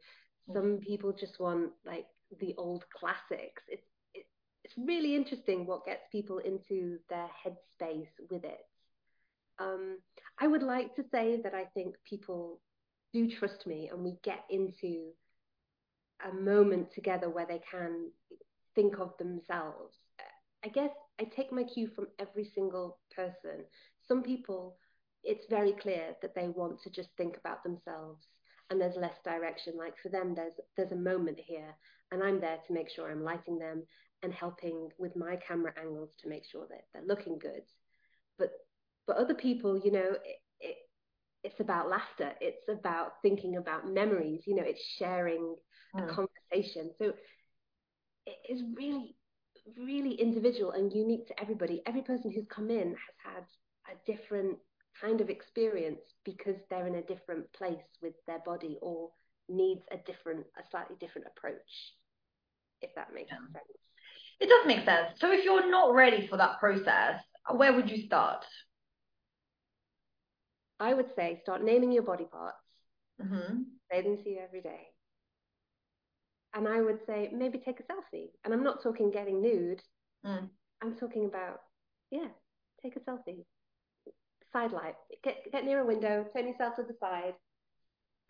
Mm. 0.48 0.54
Some 0.54 0.78
people 0.86 1.12
just 1.12 1.38
want 1.38 1.70
like 1.84 2.06
the 2.40 2.54
old 2.56 2.84
classics. 2.98 3.62
It's 3.68 3.86
it, 4.14 4.26
it's 4.64 4.74
really 4.78 5.14
interesting 5.14 5.66
what 5.66 5.84
gets 5.84 6.02
people 6.10 6.38
into 6.38 6.98
their 7.08 7.28
headspace 7.44 8.08
with 8.30 8.44
it. 8.44 8.60
Um, 9.58 9.98
I 10.38 10.46
would 10.46 10.62
like 10.62 10.94
to 10.96 11.04
say 11.10 11.40
that 11.42 11.54
I 11.54 11.64
think 11.74 11.94
people 12.04 12.60
do 13.12 13.28
trust 13.28 13.66
me 13.66 13.88
and 13.90 14.04
we 14.04 14.18
get 14.22 14.44
into 14.50 15.10
a 16.28 16.34
moment 16.34 16.92
together 16.94 17.30
where 17.30 17.46
they 17.46 17.60
can 17.70 18.10
think 18.74 18.98
of 18.98 19.16
themselves. 19.18 19.96
I 20.64 20.68
guess 20.68 20.90
I 21.20 21.24
take 21.24 21.52
my 21.52 21.62
cue 21.62 21.88
from 21.94 22.08
every 22.18 22.50
single 22.54 22.98
person. 23.14 23.64
Some 24.06 24.22
people, 24.22 24.76
it's 25.22 25.46
very 25.48 25.72
clear 25.72 26.14
that 26.22 26.34
they 26.34 26.48
want 26.48 26.82
to 26.82 26.90
just 26.90 27.10
think 27.16 27.36
about 27.36 27.62
themselves 27.62 28.26
and 28.70 28.80
there's 28.80 28.96
less 28.96 29.14
direction. 29.24 29.74
Like 29.76 29.94
for 30.02 30.08
them, 30.08 30.34
there's 30.34 30.54
there's 30.76 30.92
a 30.92 30.96
moment 30.96 31.38
here, 31.44 31.74
and 32.10 32.22
I'm 32.22 32.40
there 32.40 32.58
to 32.66 32.72
make 32.72 32.90
sure 32.90 33.10
I'm 33.10 33.24
lighting 33.24 33.58
them 33.58 33.84
and 34.22 34.32
helping 34.32 34.88
with 34.98 35.14
my 35.16 35.36
camera 35.36 35.72
angles 35.80 36.10
to 36.22 36.28
make 36.28 36.44
sure 36.50 36.66
that 36.68 36.84
they're 36.92 37.06
looking 37.06 37.38
good. 37.38 37.62
But 38.38 38.50
but 39.06 39.16
other 39.16 39.34
people, 39.34 39.78
you 39.78 39.92
know, 39.92 40.12
it, 40.24 40.40
it 40.60 40.76
it's 41.44 41.60
about 41.60 41.88
laughter. 41.88 42.32
It's 42.40 42.68
about 42.68 43.14
thinking 43.22 43.56
about 43.56 43.88
memories. 43.88 44.42
You 44.46 44.56
know, 44.56 44.64
it's 44.64 44.84
sharing 44.98 45.56
mm. 45.94 46.04
a 46.04 46.14
conversation. 46.14 46.90
So 46.98 47.12
it 48.26 48.52
is 48.52 48.62
really 48.76 49.16
really 49.76 50.14
individual 50.14 50.72
and 50.72 50.92
unique 50.92 51.26
to 51.28 51.40
everybody. 51.40 51.82
Every 51.86 52.02
person 52.02 52.30
who's 52.32 52.46
come 52.48 52.70
in 52.70 52.94
has 53.24 53.44
had 53.86 53.94
a 53.94 54.12
different 54.12 54.58
kind 55.00 55.20
of 55.20 55.28
experience 55.28 56.00
because 56.24 56.56
they're 56.70 56.86
in 56.86 56.96
a 56.96 57.02
different 57.02 57.52
place 57.52 57.76
with 58.02 58.14
their 58.26 58.40
body 58.44 58.78
or 58.80 59.10
needs 59.48 59.82
a 59.90 59.96
different, 59.98 60.44
a 60.58 60.62
slightly 60.70 60.96
different 61.00 61.26
approach, 61.36 61.94
if 62.80 62.94
that 62.94 63.12
makes 63.14 63.30
yeah. 63.30 63.38
sense. 63.52 63.78
It 64.40 64.48
does 64.48 64.66
make 64.66 64.84
sense. 64.84 65.18
So 65.18 65.32
if 65.32 65.44
you're 65.44 65.70
not 65.70 65.94
ready 65.94 66.26
for 66.26 66.36
that 66.36 66.58
process, 66.60 67.20
where 67.54 67.72
would 67.72 67.90
you 67.90 68.06
start? 68.06 68.44
I 70.78 70.94
would 70.94 71.06
say 71.16 71.40
start 71.42 71.64
naming 71.64 71.92
your 71.92 72.02
body 72.02 72.24
parts. 72.30 72.58
Mm-hmm. 73.22 73.62
Say 73.90 74.02
them 74.02 74.18
to 74.22 74.28
you 74.28 74.38
every 74.42 74.60
day. 74.60 74.88
And 76.54 76.66
I 76.66 76.80
would 76.80 77.00
say 77.06 77.30
maybe 77.32 77.58
take 77.58 77.80
a 77.80 77.82
selfie. 77.82 78.30
And 78.44 78.52
I'm 78.52 78.64
not 78.64 78.82
talking 78.82 79.10
getting 79.10 79.42
nude. 79.42 79.82
Mm. 80.24 80.48
I'm 80.82 80.96
talking 80.96 81.26
about, 81.26 81.60
yeah, 82.10 82.28
take 82.82 82.96
a 82.96 83.00
selfie. 83.00 83.44
Side 84.52 84.72
light. 84.72 84.94
Get, 85.22 85.36
get 85.52 85.64
near 85.64 85.80
a 85.80 85.86
window, 85.86 86.26
turn 86.34 86.48
yourself 86.48 86.76
to 86.76 86.82
the 86.82 86.94
side, 87.00 87.34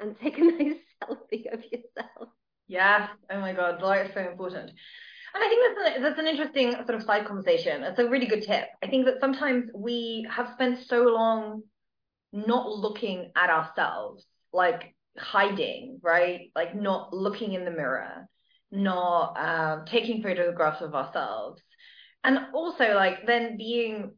and 0.00 0.18
take 0.22 0.38
a 0.38 0.44
nice 0.44 0.80
selfie 1.02 1.52
of 1.52 1.60
yourself. 1.64 2.28
Yes. 2.68 3.08
Oh 3.30 3.40
my 3.40 3.52
God. 3.52 3.80
Light 3.82 4.06
is 4.06 4.14
so 4.14 4.20
important. 4.20 4.70
And 5.34 5.44
I 5.44 5.48
think 5.48 5.76
that's, 5.76 5.98
a, 5.98 6.02
that's 6.02 6.18
an 6.18 6.26
interesting 6.26 6.72
sort 6.72 6.94
of 6.94 7.02
side 7.02 7.26
conversation. 7.26 7.82
It's 7.82 7.98
a 7.98 8.08
really 8.08 8.26
good 8.26 8.42
tip. 8.42 8.68
I 8.82 8.88
think 8.88 9.04
that 9.06 9.20
sometimes 9.20 9.70
we 9.74 10.26
have 10.30 10.48
spent 10.54 10.78
so 10.86 11.02
long 11.02 11.62
not 12.36 12.68
looking 12.68 13.32
at 13.34 13.50
ourselves, 13.50 14.24
like 14.52 14.94
hiding, 15.18 15.98
right? 16.02 16.50
Like 16.54 16.74
not 16.74 17.14
looking 17.14 17.54
in 17.54 17.64
the 17.64 17.70
mirror, 17.70 18.28
not 18.70 19.36
um, 19.38 19.84
taking 19.86 20.22
photographs 20.22 20.82
of 20.82 20.94
ourselves. 20.94 21.62
And 22.22 22.38
also 22.52 22.94
like 22.94 23.26
then 23.26 23.56
being 23.56 24.12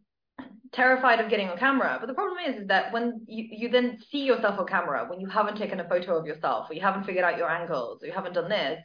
terrified 0.72 1.20
of 1.20 1.30
getting 1.30 1.48
on 1.48 1.58
camera. 1.58 1.96
But 2.00 2.06
the 2.06 2.14
problem 2.14 2.38
is, 2.46 2.62
is 2.62 2.68
that 2.68 2.92
when 2.92 3.24
you, 3.26 3.46
you 3.50 3.68
then 3.68 3.98
see 4.10 4.24
yourself 4.24 4.58
on 4.58 4.66
camera, 4.66 5.06
when 5.08 5.20
you 5.20 5.28
haven't 5.28 5.56
taken 5.56 5.80
a 5.80 5.88
photo 5.88 6.18
of 6.18 6.26
yourself, 6.26 6.70
or 6.70 6.74
you 6.74 6.80
haven't 6.80 7.04
figured 7.04 7.24
out 7.24 7.38
your 7.38 7.50
angles, 7.50 8.02
or 8.02 8.06
you 8.06 8.12
haven't 8.12 8.34
done 8.34 8.48
this, 8.48 8.80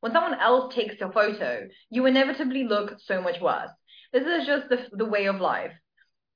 when 0.00 0.12
someone 0.12 0.38
else 0.40 0.74
takes 0.74 0.98
your 1.00 1.12
photo, 1.12 1.66
you 1.90 2.06
inevitably 2.06 2.64
look 2.64 2.94
so 3.04 3.20
much 3.20 3.40
worse. 3.40 3.70
This 4.12 4.24
is 4.24 4.46
just 4.46 4.68
the, 4.68 4.86
the 4.92 5.04
way 5.04 5.26
of 5.26 5.40
life 5.40 5.72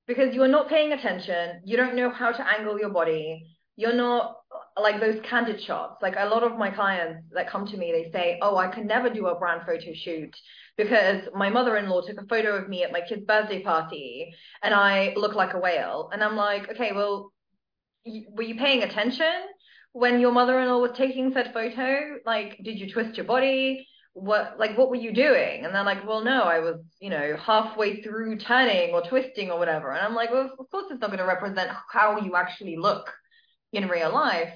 because 0.06 0.34
you're 0.34 0.48
not 0.48 0.68
paying 0.68 0.92
attention. 0.92 1.62
You 1.64 1.76
don't 1.76 1.96
know 1.96 2.10
how 2.10 2.32
to 2.32 2.46
angle 2.58 2.78
your 2.78 2.90
body. 2.90 3.46
You're 3.76 3.94
not 3.94 4.36
like 4.80 5.00
those 5.00 5.20
candid 5.22 5.62
shots. 5.62 5.96
Like 6.02 6.14
a 6.18 6.26
lot 6.26 6.42
of 6.42 6.58
my 6.58 6.70
clients 6.70 7.24
that 7.32 7.48
come 7.48 7.66
to 7.66 7.76
me, 7.76 7.92
they 7.92 8.10
say, 8.10 8.38
"Oh, 8.42 8.56
I 8.56 8.68
can 8.68 8.86
never 8.86 9.08
do 9.08 9.26
a 9.26 9.38
brand 9.38 9.62
photo 9.66 9.92
shoot 9.94 10.34
because 10.76 11.22
my 11.34 11.48
mother-in-law 11.48 12.02
took 12.02 12.20
a 12.20 12.26
photo 12.26 12.56
of 12.56 12.68
me 12.68 12.82
at 12.84 12.92
my 12.92 13.00
kid's 13.00 13.24
birthday 13.24 13.62
party 13.62 14.34
and 14.62 14.74
I 14.74 15.14
look 15.16 15.34
like 15.34 15.54
a 15.54 15.58
whale." 15.58 16.10
And 16.12 16.22
I'm 16.22 16.36
like, 16.36 16.70
"Okay, 16.70 16.92
well, 16.92 17.32
were 18.04 18.42
you 18.42 18.56
paying 18.56 18.82
attention 18.82 19.32
when 19.92 20.20
your 20.20 20.32
mother-in-law 20.32 20.78
was 20.78 20.96
taking 20.96 21.32
said 21.32 21.52
photo? 21.52 22.18
Like, 22.24 22.58
did 22.62 22.78
you 22.78 22.92
twist 22.92 23.16
your 23.16 23.26
body? 23.26 23.86
What 24.14 24.58
like 24.58 24.76
what 24.76 24.90
were 24.90 24.96
you 24.96 25.12
doing?" 25.12 25.64
And 25.64 25.74
they're 25.74 25.84
like, 25.84 26.06
"Well, 26.06 26.22
no, 26.22 26.42
I 26.42 26.60
was, 26.60 26.76
you 27.00 27.10
know, 27.10 27.36
halfway 27.36 28.02
through 28.02 28.38
turning 28.38 28.90
or 28.94 29.02
twisting 29.02 29.50
or 29.50 29.58
whatever." 29.58 29.90
And 29.92 30.04
I'm 30.04 30.14
like, 30.14 30.30
"Well, 30.30 30.50
of 30.58 30.70
course 30.70 30.86
it's 30.90 31.00
not 31.00 31.08
going 31.08 31.18
to 31.18 31.26
represent 31.26 31.70
how 31.90 32.18
you 32.18 32.36
actually 32.36 32.76
look." 32.76 33.12
in 33.72 33.88
real 33.88 34.12
life. 34.12 34.52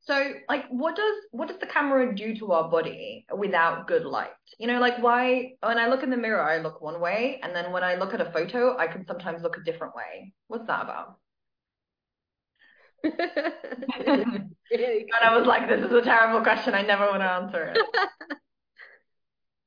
So 0.00 0.34
like 0.48 0.66
what 0.68 0.96
does 0.96 1.14
what 1.30 1.48
does 1.48 1.58
the 1.58 1.66
camera 1.66 2.14
do 2.14 2.34
to 2.36 2.52
our 2.52 2.68
body 2.70 3.26
without 3.34 3.86
good 3.86 4.04
light? 4.04 4.30
You 4.58 4.66
know, 4.66 4.78
like 4.78 4.98
why 5.02 5.52
when 5.62 5.78
I 5.78 5.86
look 5.88 6.02
in 6.02 6.10
the 6.10 6.16
mirror 6.16 6.42
I 6.42 6.58
look 6.58 6.82
one 6.82 7.00
way 7.00 7.40
and 7.42 7.56
then 7.56 7.72
when 7.72 7.82
I 7.84 7.94
look 7.94 8.12
at 8.12 8.20
a 8.20 8.30
photo 8.30 8.76
I 8.76 8.86
can 8.86 9.06
sometimes 9.06 9.42
look 9.42 9.56
a 9.56 9.64
different 9.64 9.94
way. 9.94 10.34
What's 10.48 10.66
that 10.66 10.82
about? 10.82 11.16
and 13.04 14.54
I 15.22 15.36
was 15.36 15.46
like, 15.46 15.68
this 15.68 15.84
is 15.84 15.92
a 15.92 16.00
terrible 16.02 16.42
question. 16.42 16.74
I 16.74 16.82
never 16.82 17.06
want 17.06 17.20
to 17.20 17.30
answer 17.30 17.64
it. 17.64 17.78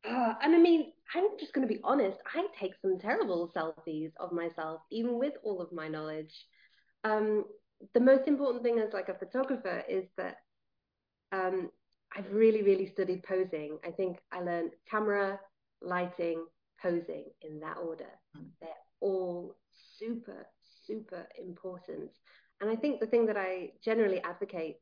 Uh, 0.07 0.33
and 0.41 0.55
I 0.55 0.59
mean, 0.59 0.91
I'm 1.15 1.37
just 1.39 1.53
going 1.53 1.67
to 1.67 1.73
be 1.73 1.79
honest. 1.83 2.17
I 2.33 2.45
take 2.59 2.73
some 2.81 2.99
terrible 2.99 3.51
selfies 3.55 4.11
of 4.19 4.31
myself, 4.31 4.81
even 4.91 5.19
with 5.19 5.33
all 5.43 5.61
of 5.61 5.71
my 5.71 5.87
knowledge. 5.87 6.33
Um, 7.03 7.45
the 7.93 7.99
most 7.99 8.27
important 8.27 8.63
thing 8.63 8.79
as 8.79 8.93
like 8.93 9.09
a 9.09 9.13
photographer 9.13 9.83
is 9.87 10.05
that 10.17 10.37
um, 11.31 11.69
I've 12.15 12.31
really, 12.31 12.63
really 12.63 12.87
studied 12.87 13.23
posing. 13.23 13.77
I 13.85 13.91
think 13.91 14.17
I 14.31 14.41
learned 14.41 14.71
camera, 14.89 15.39
lighting, 15.81 16.45
posing 16.81 17.25
in 17.41 17.59
that 17.59 17.77
order. 17.77 18.09
Mm. 18.37 18.47
They're 18.61 18.69
all 19.01 19.55
super, 19.97 20.47
super 20.85 21.27
important. 21.37 22.11
And 22.61 22.69
I 22.69 22.75
think 22.75 22.99
the 22.99 23.07
thing 23.07 23.25
that 23.27 23.37
I 23.37 23.71
generally 23.83 24.21
advocate 24.21 24.77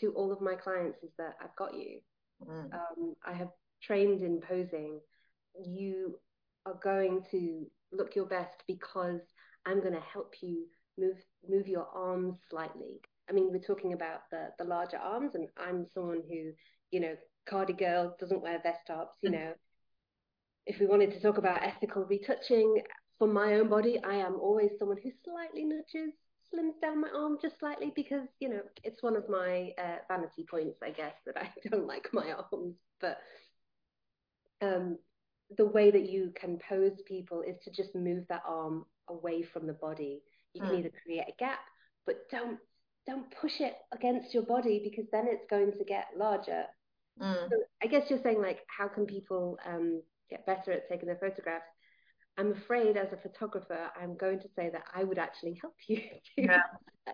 to 0.00 0.12
all 0.12 0.30
of 0.32 0.40
my 0.40 0.54
clients 0.54 0.98
is 1.02 1.10
that 1.18 1.34
I've 1.42 1.56
got 1.56 1.74
you. 1.74 2.00
Mm. 2.46 2.72
Um, 2.72 3.14
I 3.26 3.32
have 3.32 3.48
trained 3.82 4.22
in 4.22 4.40
posing. 4.40 5.00
You 5.64 6.18
are 6.66 6.78
going 6.82 7.24
to 7.30 7.66
look 7.92 8.14
your 8.14 8.26
best 8.26 8.62
because 8.66 9.20
I'm 9.66 9.80
going 9.80 9.94
to 9.94 10.00
help 10.00 10.34
you 10.42 10.66
move 10.98 11.16
move 11.48 11.68
your 11.68 11.86
arms 11.94 12.36
slightly. 12.50 13.00
I 13.28 13.32
mean, 13.32 13.50
we're 13.50 13.58
talking 13.60 13.92
about 13.92 14.20
the 14.30 14.48
the 14.58 14.64
larger 14.64 14.98
arms, 14.98 15.34
and 15.34 15.48
I'm 15.56 15.86
someone 15.94 16.22
who, 16.28 16.52
you 16.90 17.00
know, 17.00 17.16
cardi 17.48 17.72
girl 17.72 18.16
doesn't 18.18 18.42
wear 18.42 18.60
vest 18.62 18.80
tops. 18.86 19.16
You 19.22 19.30
know, 19.30 19.52
if 20.66 20.80
we 20.80 20.86
wanted 20.86 21.12
to 21.12 21.20
talk 21.20 21.38
about 21.38 21.62
ethical 21.62 22.04
retouching 22.04 22.82
for 23.18 23.28
my 23.28 23.54
own 23.54 23.68
body, 23.68 24.00
I 24.04 24.14
am 24.14 24.36
always 24.40 24.70
someone 24.78 24.98
who 25.02 25.10
slightly 25.24 25.64
nudges, 25.64 26.14
slims 26.54 26.80
down 26.80 27.00
my 27.00 27.10
arm 27.14 27.38
just 27.40 27.58
slightly 27.58 27.92
because 27.94 28.28
you 28.40 28.48
know 28.48 28.60
it's 28.84 29.02
one 29.02 29.16
of 29.16 29.28
my 29.28 29.70
uh, 29.78 29.98
vanity 30.08 30.46
points, 30.50 30.78
I 30.82 30.90
guess, 30.90 31.14
that 31.26 31.36
I 31.36 31.50
don't 31.68 31.86
like 31.86 32.08
my 32.12 32.32
arms, 32.32 32.76
but. 33.00 33.18
Um, 34.60 34.98
the 35.56 35.66
way 35.66 35.90
that 35.90 36.10
you 36.10 36.32
can 36.38 36.58
pose 36.68 37.00
people 37.06 37.42
is 37.42 37.56
to 37.64 37.70
just 37.70 37.94
move 37.94 38.24
that 38.28 38.42
arm 38.46 38.84
away 39.08 39.42
from 39.42 39.66
the 39.66 39.72
body 39.72 40.20
you 40.54 40.60
can 40.62 40.70
mm. 40.70 40.78
either 40.78 40.90
create 41.04 41.24
a 41.28 41.34
gap, 41.38 41.60
but 42.06 42.28
don't 42.30 42.58
don't 43.06 43.30
push 43.40 43.60
it 43.60 43.74
against 43.92 44.34
your 44.34 44.42
body 44.42 44.80
because 44.82 45.06
then 45.10 45.26
it's 45.28 45.46
going 45.48 45.72
to 45.72 45.84
get 45.84 46.06
larger. 46.16 46.64
Mm. 47.20 47.48
So 47.48 47.56
I 47.82 47.86
guess 47.86 48.10
you're 48.10 48.22
saying 48.22 48.42
like, 48.42 48.58
how 48.66 48.86
can 48.88 49.06
people 49.06 49.58
um, 49.66 50.02
get 50.28 50.44
better 50.44 50.72
at 50.72 50.88
taking 50.90 51.06
their 51.06 51.16
photographs? 51.16 51.64
I'm 52.36 52.52
afraid 52.52 52.96
as 52.96 53.08
a 53.12 53.16
photographer, 53.16 53.90
I'm 54.00 54.16
going 54.16 54.40
to 54.40 54.48
say 54.54 54.70
that 54.70 54.84
I 54.94 55.04
would 55.04 55.18
actually 55.18 55.58
help 55.60 55.74
you. 55.88 56.02
yeah. 56.36 56.60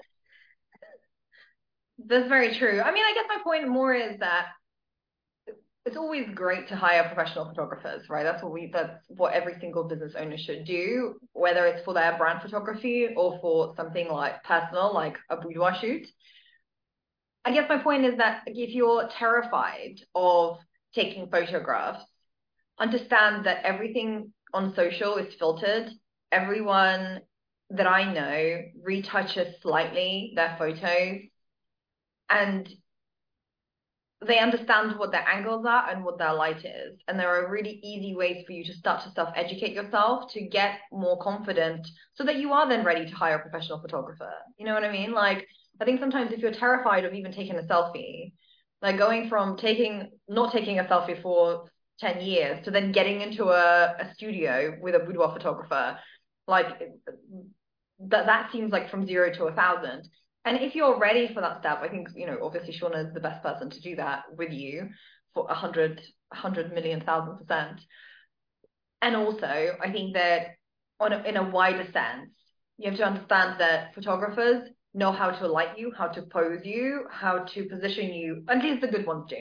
That's 2.06 2.28
very 2.28 2.52
true. 2.56 2.80
I 2.80 2.92
mean, 2.92 3.04
I 3.04 3.14
guess 3.14 3.24
my 3.28 3.38
point 3.44 3.68
more 3.68 3.94
is 3.94 4.18
that 4.18 4.48
it's 5.86 5.96
always 5.96 6.26
great 6.34 6.68
to 6.68 6.76
hire 6.76 7.12
professional 7.12 7.46
photographers, 7.46 8.08
right? 8.08 8.22
That's 8.22 8.42
what 8.42 8.52
we 8.52 8.70
that's 8.72 9.04
what 9.08 9.34
every 9.34 9.54
single 9.60 9.84
business 9.84 10.14
owner 10.16 10.38
should 10.38 10.64
do, 10.64 11.16
whether 11.32 11.66
it's 11.66 11.84
for 11.84 11.92
their 11.92 12.16
brand 12.16 12.40
photography 12.40 13.08
or 13.16 13.38
for 13.40 13.74
something 13.76 14.08
like 14.08 14.42
personal, 14.44 14.94
like 14.94 15.18
a 15.28 15.36
boudoir 15.36 15.76
shoot. 15.80 16.06
I 17.44 17.52
guess 17.52 17.68
my 17.68 17.82
point 17.82 18.06
is 18.06 18.16
that 18.16 18.42
if 18.46 18.74
you're 18.74 19.08
terrified 19.18 19.96
of 20.14 20.56
taking 20.94 21.28
photographs, 21.28 22.02
understand 22.78 23.44
that 23.44 23.64
everything 23.64 24.32
on 24.54 24.74
social 24.74 25.16
is 25.16 25.34
filtered. 25.38 25.90
Everyone 26.32 27.20
that 27.70 27.86
I 27.86 28.10
know 28.10 28.62
retouches 28.86 29.60
slightly 29.60 30.32
their 30.34 30.56
photos 30.58 31.20
and 32.30 32.68
they 34.26 34.38
understand 34.38 34.98
what 34.98 35.12
their 35.12 35.26
angles 35.28 35.64
are 35.66 35.88
and 35.90 36.04
what 36.04 36.18
their 36.18 36.34
light 36.34 36.64
is. 36.64 36.98
And 37.08 37.18
there 37.18 37.28
are 37.28 37.50
really 37.50 37.80
easy 37.82 38.14
ways 38.14 38.44
for 38.46 38.52
you 38.52 38.64
to 38.64 38.74
start 38.74 39.02
to 39.04 39.10
self 39.12 39.30
educate 39.34 39.72
yourself 39.72 40.32
to 40.32 40.46
get 40.48 40.78
more 40.92 41.18
confident 41.20 41.86
so 42.14 42.24
that 42.24 42.36
you 42.36 42.52
are 42.52 42.68
then 42.68 42.84
ready 42.84 43.06
to 43.06 43.14
hire 43.14 43.36
a 43.36 43.48
professional 43.48 43.80
photographer. 43.80 44.30
You 44.58 44.66
know 44.66 44.74
what 44.74 44.84
I 44.84 44.92
mean? 44.92 45.12
Like, 45.12 45.46
I 45.80 45.84
think 45.84 46.00
sometimes 46.00 46.32
if 46.32 46.40
you're 46.40 46.52
terrified 46.52 47.04
of 47.04 47.14
even 47.14 47.32
taking 47.32 47.58
a 47.58 47.62
selfie, 47.62 48.32
like 48.82 48.98
going 48.98 49.28
from 49.28 49.56
taking, 49.56 50.10
not 50.28 50.52
taking 50.52 50.78
a 50.78 50.84
selfie 50.84 51.20
for 51.20 51.64
10 52.00 52.20
years 52.20 52.64
to 52.64 52.70
then 52.70 52.92
getting 52.92 53.20
into 53.20 53.46
a, 53.46 53.94
a 53.98 54.14
studio 54.14 54.76
with 54.80 54.94
a 54.94 55.00
boudoir 55.00 55.32
photographer, 55.32 55.98
like 56.46 56.66
that, 58.00 58.26
that 58.26 58.50
seems 58.52 58.72
like 58.72 58.90
from 58.90 59.06
zero 59.06 59.32
to 59.32 59.44
a 59.44 59.52
thousand 59.52 60.08
and 60.44 60.58
if 60.58 60.74
you're 60.74 60.98
ready 60.98 61.32
for 61.32 61.40
that 61.40 61.60
step, 61.60 61.80
I 61.82 61.88
think, 61.88 62.08
you 62.14 62.26
know, 62.26 62.38
obviously 62.42 62.74
Siorna 62.74 63.06
is 63.06 63.14
the 63.14 63.20
best 63.20 63.42
person 63.42 63.70
to 63.70 63.80
do 63.80 63.96
that 63.96 64.24
with 64.36 64.52
you 64.52 64.90
for 65.32 65.46
a 65.50 65.54
hundred, 65.54 66.02
hundred 66.32 66.72
million 66.72 67.00
thousand 67.00 67.38
percent. 67.38 67.80
And 69.00 69.16
also, 69.16 69.76
I 69.82 69.90
think 69.90 70.14
that 70.14 70.56
on 71.00 71.12
a, 71.12 71.22
in 71.22 71.36
a 71.36 71.50
wider 71.50 71.84
sense, 71.92 72.30
you 72.78 72.90
have 72.90 72.98
to 72.98 73.06
understand 73.06 73.60
that 73.60 73.94
photographers 73.94 74.68
know 74.92 75.12
how 75.12 75.30
to 75.30 75.48
light 75.48 75.78
you, 75.78 75.92
how 75.96 76.08
to 76.08 76.22
pose 76.22 76.60
you, 76.64 77.06
how 77.10 77.38
to 77.38 77.64
position 77.68 78.12
you, 78.12 78.44
at 78.48 78.62
least 78.62 78.80
the 78.80 78.88
good 78.88 79.06
ones 79.06 79.26
do. 79.28 79.36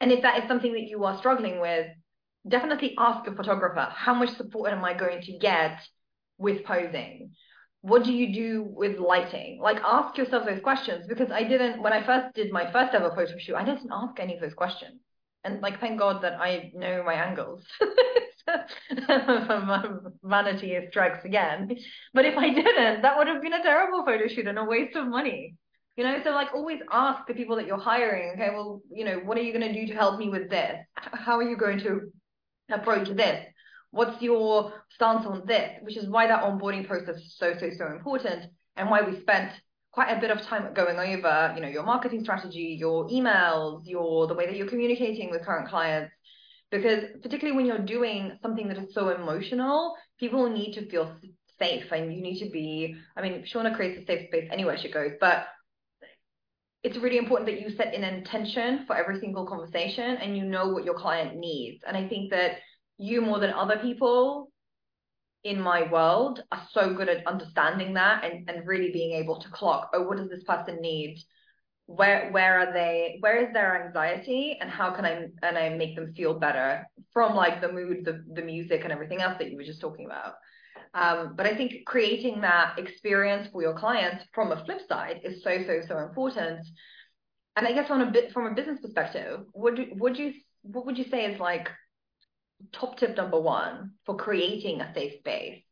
And 0.00 0.10
if 0.10 0.22
that 0.22 0.42
is 0.42 0.48
something 0.48 0.72
that 0.72 0.88
you 0.88 1.04
are 1.04 1.18
struggling 1.18 1.60
with, 1.60 1.86
definitely 2.48 2.94
ask 2.98 3.28
a 3.28 3.34
photographer, 3.34 3.88
how 3.94 4.14
much 4.14 4.30
support 4.36 4.72
am 4.72 4.84
I 4.84 4.94
going 4.94 5.20
to 5.22 5.38
get 5.38 5.80
with 6.38 6.64
posing? 6.64 7.32
What 7.82 8.04
do 8.04 8.12
you 8.12 8.32
do 8.32 8.62
with 8.62 8.98
lighting? 8.98 9.58
Like 9.60 9.78
ask 9.84 10.16
yourself 10.18 10.46
those 10.46 10.60
questions 10.60 11.06
because 11.08 11.30
I 11.30 11.44
didn't 11.44 11.82
when 11.82 11.92
I 11.92 12.04
first 12.04 12.34
did 12.34 12.52
my 12.52 12.70
first 12.72 12.94
ever 12.94 13.10
photo 13.10 13.38
shoot, 13.38 13.54
I 13.54 13.64
didn't 13.64 13.90
ask 13.90 14.18
any 14.20 14.34
of 14.34 14.40
those 14.40 14.54
questions. 14.54 15.00
And 15.44 15.60
like 15.62 15.80
thank 15.80 15.98
God 15.98 16.22
that 16.22 16.34
I 16.40 16.70
know 16.74 17.02
my 17.04 17.14
angles. 17.14 17.64
Vanity 20.22 20.78
strikes 20.90 21.24
again. 21.24 21.70
But 22.12 22.26
if 22.26 22.36
I 22.36 22.52
didn't, 22.52 23.02
that 23.02 23.16
would 23.16 23.28
have 23.28 23.40
been 23.40 23.54
a 23.54 23.62
terrible 23.62 24.04
photo 24.04 24.28
shoot 24.28 24.46
and 24.46 24.58
a 24.58 24.64
waste 24.64 24.96
of 24.96 25.06
money. 25.06 25.56
You 25.96 26.04
know, 26.04 26.18
so 26.22 26.30
like 26.30 26.48
always 26.54 26.80
ask 26.90 27.26
the 27.26 27.34
people 27.34 27.56
that 27.56 27.66
you're 27.66 27.78
hiring, 27.78 28.32
okay, 28.32 28.50
well, 28.50 28.80
you 28.90 29.04
know, 29.04 29.18
what 29.18 29.36
are 29.36 29.42
you 29.42 29.52
going 29.52 29.72
to 29.72 29.80
do 29.80 29.86
to 29.86 29.94
help 29.94 30.18
me 30.18 30.28
with 30.28 30.48
this? 30.48 30.78
How 30.94 31.36
are 31.36 31.42
you 31.42 31.56
going 31.56 31.80
to 31.80 32.10
approach 32.70 33.08
this? 33.08 33.44
What's 33.90 34.22
your 34.22 34.72
stance 34.94 35.26
on 35.26 35.46
this? 35.46 35.70
Which 35.82 35.96
is 35.96 36.08
why 36.08 36.26
that 36.28 36.42
onboarding 36.42 36.86
process 36.86 37.16
is 37.16 37.34
so, 37.36 37.54
so, 37.58 37.70
so 37.76 37.86
important 37.86 38.46
and 38.76 38.88
why 38.88 39.02
we 39.02 39.20
spent 39.20 39.52
quite 39.92 40.16
a 40.16 40.20
bit 40.20 40.30
of 40.30 40.40
time 40.42 40.72
going 40.74 40.98
over, 40.98 41.52
you 41.56 41.62
know, 41.62 41.68
your 41.68 41.82
marketing 41.82 42.22
strategy, 42.22 42.76
your 42.78 43.08
emails, 43.08 43.82
your 43.84 44.26
the 44.26 44.34
way 44.34 44.46
that 44.46 44.56
you're 44.56 44.68
communicating 44.68 45.30
with 45.30 45.44
current 45.44 45.68
clients. 45.68 46.12
Because 46.70 47.04
particularly 47.20 47.56
when 47.56 47.66
you're 47.66 47.84
doing 47.84 48.38
something 48.42 48.68
that 48.68 48.78
is 48.78 48.94
so 48.94 49.08
emotional, 49.08 49.96
people 50.20 50.48
need 50.48 50.74
to 50.74 50.88
feel 50.88 51.16
safe 51.58 51.90
and 51.90 52.14
you 52.14 52.22
need 52.22 52.38
to 52.44 52.50
be, 52.50 52.94
I 53.16 53.22
mean, 53.22 53.44
Siorna 53.44 53.74
creates 53.74 54.00
a 54.00 54.06
safe 54.06 54.28
space 54.28 54.48
anywhere 54.52 54.78
she 54.78 54.90
goes, 54.90 55.12
but 55.20 55.46
it's 56.82 56.96
really 56.96 57.18
important 57.18 57.50
that 57.50 57.60
you 57.60 57.76
set 57.76 57.92
an 57.92 58.04
intention 58.04 58.84
for 58.86 58.96
every 58.96 59.20
single 59.20 59.46
conversation 59.46 60.16
and 60.16 60.36
you 60.36 60.44
know 60.44 60.68
what 60.68 60.84
your 60.84 60.94
client 60.94 61.36
needs. 61.36 61.82
And 61.86 61.96
I 61.96 62.08
think 62.08 62.30
that 62.30 62.52
you 63.00 63.22
more 63.22 63.40
than 63.40 63.52
other 63.52 63.78
people 63.78 64.52
in 65.42 65.58
my 65.58 65.90
world 65.90 66.42
are 66.52 66.68
so 66.72 66.92
good 66.92 67.08
at 67.08 67.26
understanding 67.26 67.94
that 67.94 68.24
and, 68.24 68.48
and 68.48 68.66
really 68.66 68.92
being 68.92 69.12
able 69.12 69.40
to 69.40 69.48
clock 69.48 69.88
oh 69.94 70.02
what 70.02 70.18
does 70.18 70.28
this 70.28 70.44
person 70.44 70.78
need? 70.82 71.18
Where 71.86 72.30
where 72.30 72.60
are 72.60 72.72
they 72.72 73.16
where 73.20 73.38
is 73.44 73.52
their 73.54 73.84
anxiety 73.84 74.58
and 74.60 74.70
how 74.70 74.90
can 74.90 75.04
i 75.04 75.26
and 75.42 75.58
i 75.58 75.70
make 75.70 75.96
them 75.96 76.12
feel 76.14 76.38
better 76.38 76.86
from 77.12 77.34
like 77.34 77.60
the 77.60 77.72
mood 77.72 78.04
the, 78.04 78.22
the 78.34 78.42
music 78.42 78.82
and 78.84 78.92
everything 78.92 79.22
else 79.22 79.36
that 79.38 79.50
you 79.50 79.56
were 79.56 79.64
just 79.64 79.80
talking 79.80 80.06
about. 80.06 80.34
Um, 80.92 81.34
but 81.36 81.46
i 81.46 81.56
think 81.56 81.86
creating 81.86 82.42
that 82.42 82.78
experience 82.78 83.48
for 83.50 83.62
your 83.62 83.76
clients 83.76 84.24
from 84.34 84.52
a 84.52 84.62
flip 84.64 84.82
side 84.88 85.22
is 85.24 85.42
so 85.42 85.56
so 85.66 85.80
so 85.88 85.98
important. 85.98 86.66
And 87.56 87.66
i 87.66 87.72
guess 87.72 87.90
on 87.90 88.02
a 88.02 88.10
bit 88.10 88.32
from 88.32 88.46
a 88.46 88.54
business 88.54 88.78
perspective 88.80 89.40
would 89.54 89.80
would 89.98 90.18
you 90.18 90.34
what 90.62 90.84
would 90.84 90.98
you 90.98 91.06
say 91.10 91.24
is 91.24 91.40
like 91.40 91.70
top 92.72 92.98
tip 92.98 93.16
number 93.16 93.40
one 93.40 93.92
for 94.06 94.16
creating 94.16 94.80
a 94.80 94.92
safe 94.94 95.18
space 95.18 95.62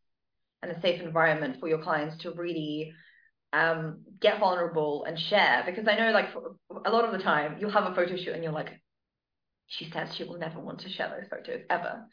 and 0.63 0.73
a 0.73 0.81
safe 0.81 1.01
environment 1.01 1.61
for 1.61 1.69
your 1.69 1.79
clients 1.79 2.17
to 2.23 2.33
really 2.33 2.93
um, 3.53 4.03
get 4.21 4.41
vulnerable 4.41 5.05
and 5.05 5.19
share. 5.19 5.63
Because 5.67 5.87
I 5.89 5.97
know, 5.97 6.11
like, 6.11 6.29
a 6.85 6.91
lot 6.91 7.05
of 7.05 7.13
the 7.13 7.23
time, 7.23 7.57
you'll 7.61 7.71
have 7.71 7.91
a 7.91 7.95
photo 7.95 8.17
shoot 8.17 8.35
and 8.35 8.43
you're 8.43 8.53
like, 8.53 8.81
she 9.67 9.91
says 9.91 10.15
she 10.15 10.25
will 10.25 10.39
never 10.39 10.59
want 10.59 10.81
to 10.81 10.89
share 10.89 11.09
those 11.09 11.29
photos 11.29 11.63
ever. 11.71 12.07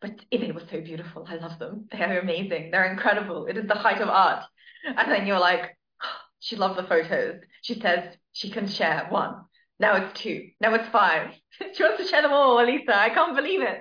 But 0.00 0.24
it 0.30 0.54
was 0.54 0.64
so 0.70 0.80
beautiful, 0.80 1.26
I 1.28 1.36
love 1.36 1.58
them. 1.58 1.88
They're 1.92 2.20
amazing. 2.20 2.70
They're 2.70 2.90
incredible. 2.90 3.46
It 3.46 3.56
is 3.56 3.66
the 3.66 3.74
height 3.74 4.00
of 4.00 4.08
art. 4.08 4.44
And 4.84 5.10
then 5.10 5.26
you're 5.26 5.40
like, 5.40 5.76
she 6.40 6.56
loves 6.56 6.76
the 6.76 6.82
photos. 6.82 7.40
She 7.62 7.80
says 7.80 8.14
she 8.32 8.50
can 8.50 8.68
share 8.68 9.06
one. 9.08 9.36
Now 9.78 9.96
it's 9.96 10.20
two. 10.20 10.48
Now 10.60 10.74
it's 10.74 10.88
five. 10.88 11.30
she 11.74 11.82
wants 11.82 12.02
to 12.02 12.08
share 12.08 12.22
them 12.22 12.32
all, 12.32 12.56
Alisa. 12.56 12.90
I 12.90 13.10
can't 13.10 13.36
believe 13.36 13.62
it. 13.62 13.80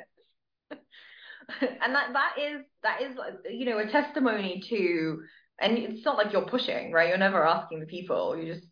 and 1.62 1.96
that 1.96 2.14
that 2.14 2.36
is 2.40 2.62
that 2.84 3.02
is 3.02 3.18
you 3.50 3.66
know 3.66 3.78
a 3.78 3.88
testimony 3.88 4.64
to 4.70 5.22
and 5.60 5.78
it's 5.78 6.06
not 6.06 6.18
like 6.18 6.34
you're 6.34 6.48
pushing 6.48 6.92
right? 6.92 7.10
You're 7.10 7.18
never 7.18 7.46
asking 7.46 7.80
the 7.80 7.86
people. 7.86 8.38
You 8.38 8.54
just 8.54 8.68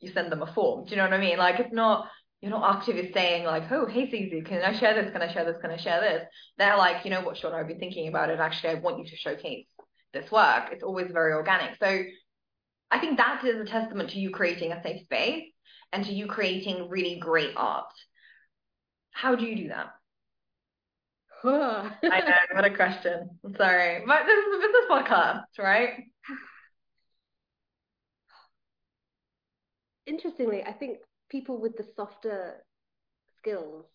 you 0.00 0.12
send 0.12 0.30
them 0.30 0.42
a 0.42 0.52
form. 0.52 0.84
Do 0.84 0.90
you 0.90 0.96
know 0.96 1.04
what 1.04 1.12
i 1.12 1.20
mean? 1.20 1.38
Like 1.38 1.60
it's 1.60 1.72
not 1.72 2.08
you're 2.40 2.50
not 2.50 2.76
actively 2.76 3.10
saying 3.12 3.44
like 3.44 3.70
oh 3.70 3.86
hey 3.86 4.10
Susie 4.10 4.42
can 4.42 4.62
I 4.62 4.78
share 4.78 4.94
this? 4.94 5.12
Can 5.12 5.22
I 5.22 5.32
share 5.32 5.44
this? 5.44 5.60
Can 5.60 5.70
I 5.70 5.76
share 5.76 6.00
this? 6.00 6.24
They're 6.58 6.76
like 6.76 7.04
you 7.04 7.10
know 7.10 7.22
what 7.22 7.36
Siorna 7.36 7.54
I've 7.54 7.68
been 7.68 7.78
thinking 7.78 8.08
about 8.08 8.30
it. 8.30 8.40
Actually 8.40 8.70
I 8.70 8.74
want 8.80 8.98
you 8.98 9.04
to 9.04 9.16
showcase 9.16 9.66
this 10.12 10.30
work. 10.30 10.70
It's 10.72 10.82
always 10.82 11.10
very 11.12 11.32
organic. 11.32 11.76
So 11.78 12.02
I 12.90 12.98
think 12.98 13.18
that 13.18 13.44
is 13.44 13.60
a 13.60 13.64
testament 13.64 14.10
to 14.10 14.18
you 14.18 14.30
creating 14.30 14.72
a 14.72 14.82
safe 14.82 15.02
space 15.02 15.44
and 15.92 16.04
to 16.04 16.12
you 16.12 16.26
creating 16.26 16.88
really 16.88 17.18
great 17.20 17.54
art. 17.56 17.92
How 19.12 19.36
do 19.36 19.44
you 19.44 19.56
do 19.56 19.68
that 19.68 19.92
I 21.44 21.90
know, 22.02 22.54
what 22.54 22.64
a 22.64 22.74
question. 22.74 23.30
I'm 23.44 23.54
sorry. 23.56 24.02
But 24.06 24.26
this 24.26 24.38
is 24.38 24.54
a 24.54 24.58
business 24.58 24.84
podcast, 24.90 25.58
right? 25.58 25.90
Interestingly, 30.06 30.62
I 30.62 30.72
think 30.72 30.98
people 31.30 31.60
with 31.60 31.76
the 31.76 31.86
softer 31.96 32.64
skills 33.38 33.86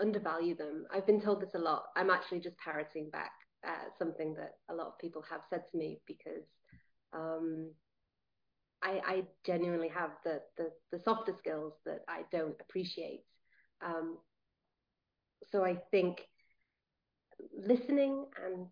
undervalue 0.00 0.54
them. 0.54 0.86
I've 0.92 1.06
been 1.06 1.20
told 1.20 1.40
this 1.40 1.54
a 1.54 1.58
lot. 1.58 1.84
I'm 1.96 2.10
actually 2.10 2.40
just 2.40 2.56
parroting 2.58 3.10
back 3.10 3.32
uh, 3.66 3.90
something 3.98 4.34
that 4.34 4.54
a 4.70 4.74
lot 4.74 4.86
of 4.86 4.98
people 4.98 5.24
have 5.28 5.40
said 5.50 5.62
to 5.70 5.76
me 5.76 6.00
because 6.06 6.44
um, 7.12 7.72
I, 8.82 9.00
I, 9.04 9.22
genuinely 9.44 9.88
have 9.88 10.10
the, 10.24 10.40
the, 10.56 10.70
the, 10.92 11.02
softer 11.02 11.34
skills 11.36 11.72
that 11.84 12.00
I 12.06 12.22
don't 12.30 12.54
appreciate. 12.60 13.22
Um, 13.84 14.18
so 15.50 15.64
I 15.64 15.78
think 15.90 16.20
listening 17.56 18.26
and 18.44 18.66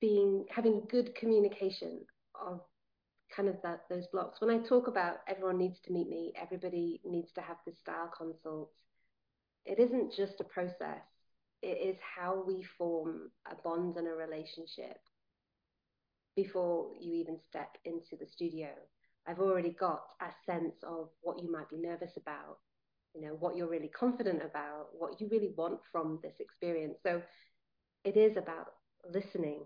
being 0.00 0.44
having 0.50 0.82
good 0.90 1.14
communication 1.14 2.00
of 2.34 2.60
kind 3.34 3.48
of 3.48 3.56
that 3.62 3.80
those 3.88 4.06
blocks. 4.12 4.40
When 4.40 4.50
I 4.50 4.66
talk 4.66 4.88
about 4.88 5.18
everyone 5.28 5.58
needs 5.58 5.78
to 5.86 5.92
meet 5.92 6.08
me, 6.08 6.32
everybody 6.40 7.00
needs 7.04 7.32
to 7.34 7.40
have 7.40 7.56
this 7.66 7.78
style 7.78 8.10
consult. 8.16 8.70
It 9.64 9.78
isn't 9.78 10.12
just 10.16 10.40
a 10.40 10.44
process. 10.44 11.02
It 11.62 11.78
is 11.82 11.96
how 12.16 12.44
we 12.46 12.64
form 12.78 13.30
a 13.50 13.54
bond 13.62 13.96
and 13.96 14.06
a 14.06 14.12
relationship 14.12 14.98
before 16.36 16.90
you 17.00 17.14
even 17.14 17.38
step 17.48 17.76
into 17.84 18.16
the 18.20 18.26
studio. 18.26 18.68
I've 19.26 19.40
already 19.40 19.70
got 19.70 20.02
a 20.20 20.30
sense 20.44 20.76
of 20.86 21.08
what 21.22 21.42
you 21.42 21.50
might 21.50 21.68
be 21.68 21.78
nervous 21.78 22.12
about, 22.16 22.58
you 23.16 23.22
know 23.22 23.36
what 23.40 23.56
you're 23.56 23.70
really 23.70 23.90
confident 23.98 24.42
about 24.44 24.88
what 24.92 25.20
you 25.20 25.28
really 25.30 25.52
want 25.56 25.80
from 25.90 26.20
this 26.22 26.34
experience 26.38 26.98
so 27.02 27.22
it 28.04 28.16
is 28.16 28.36
about 28.36 28.74
listening 29.12 29.64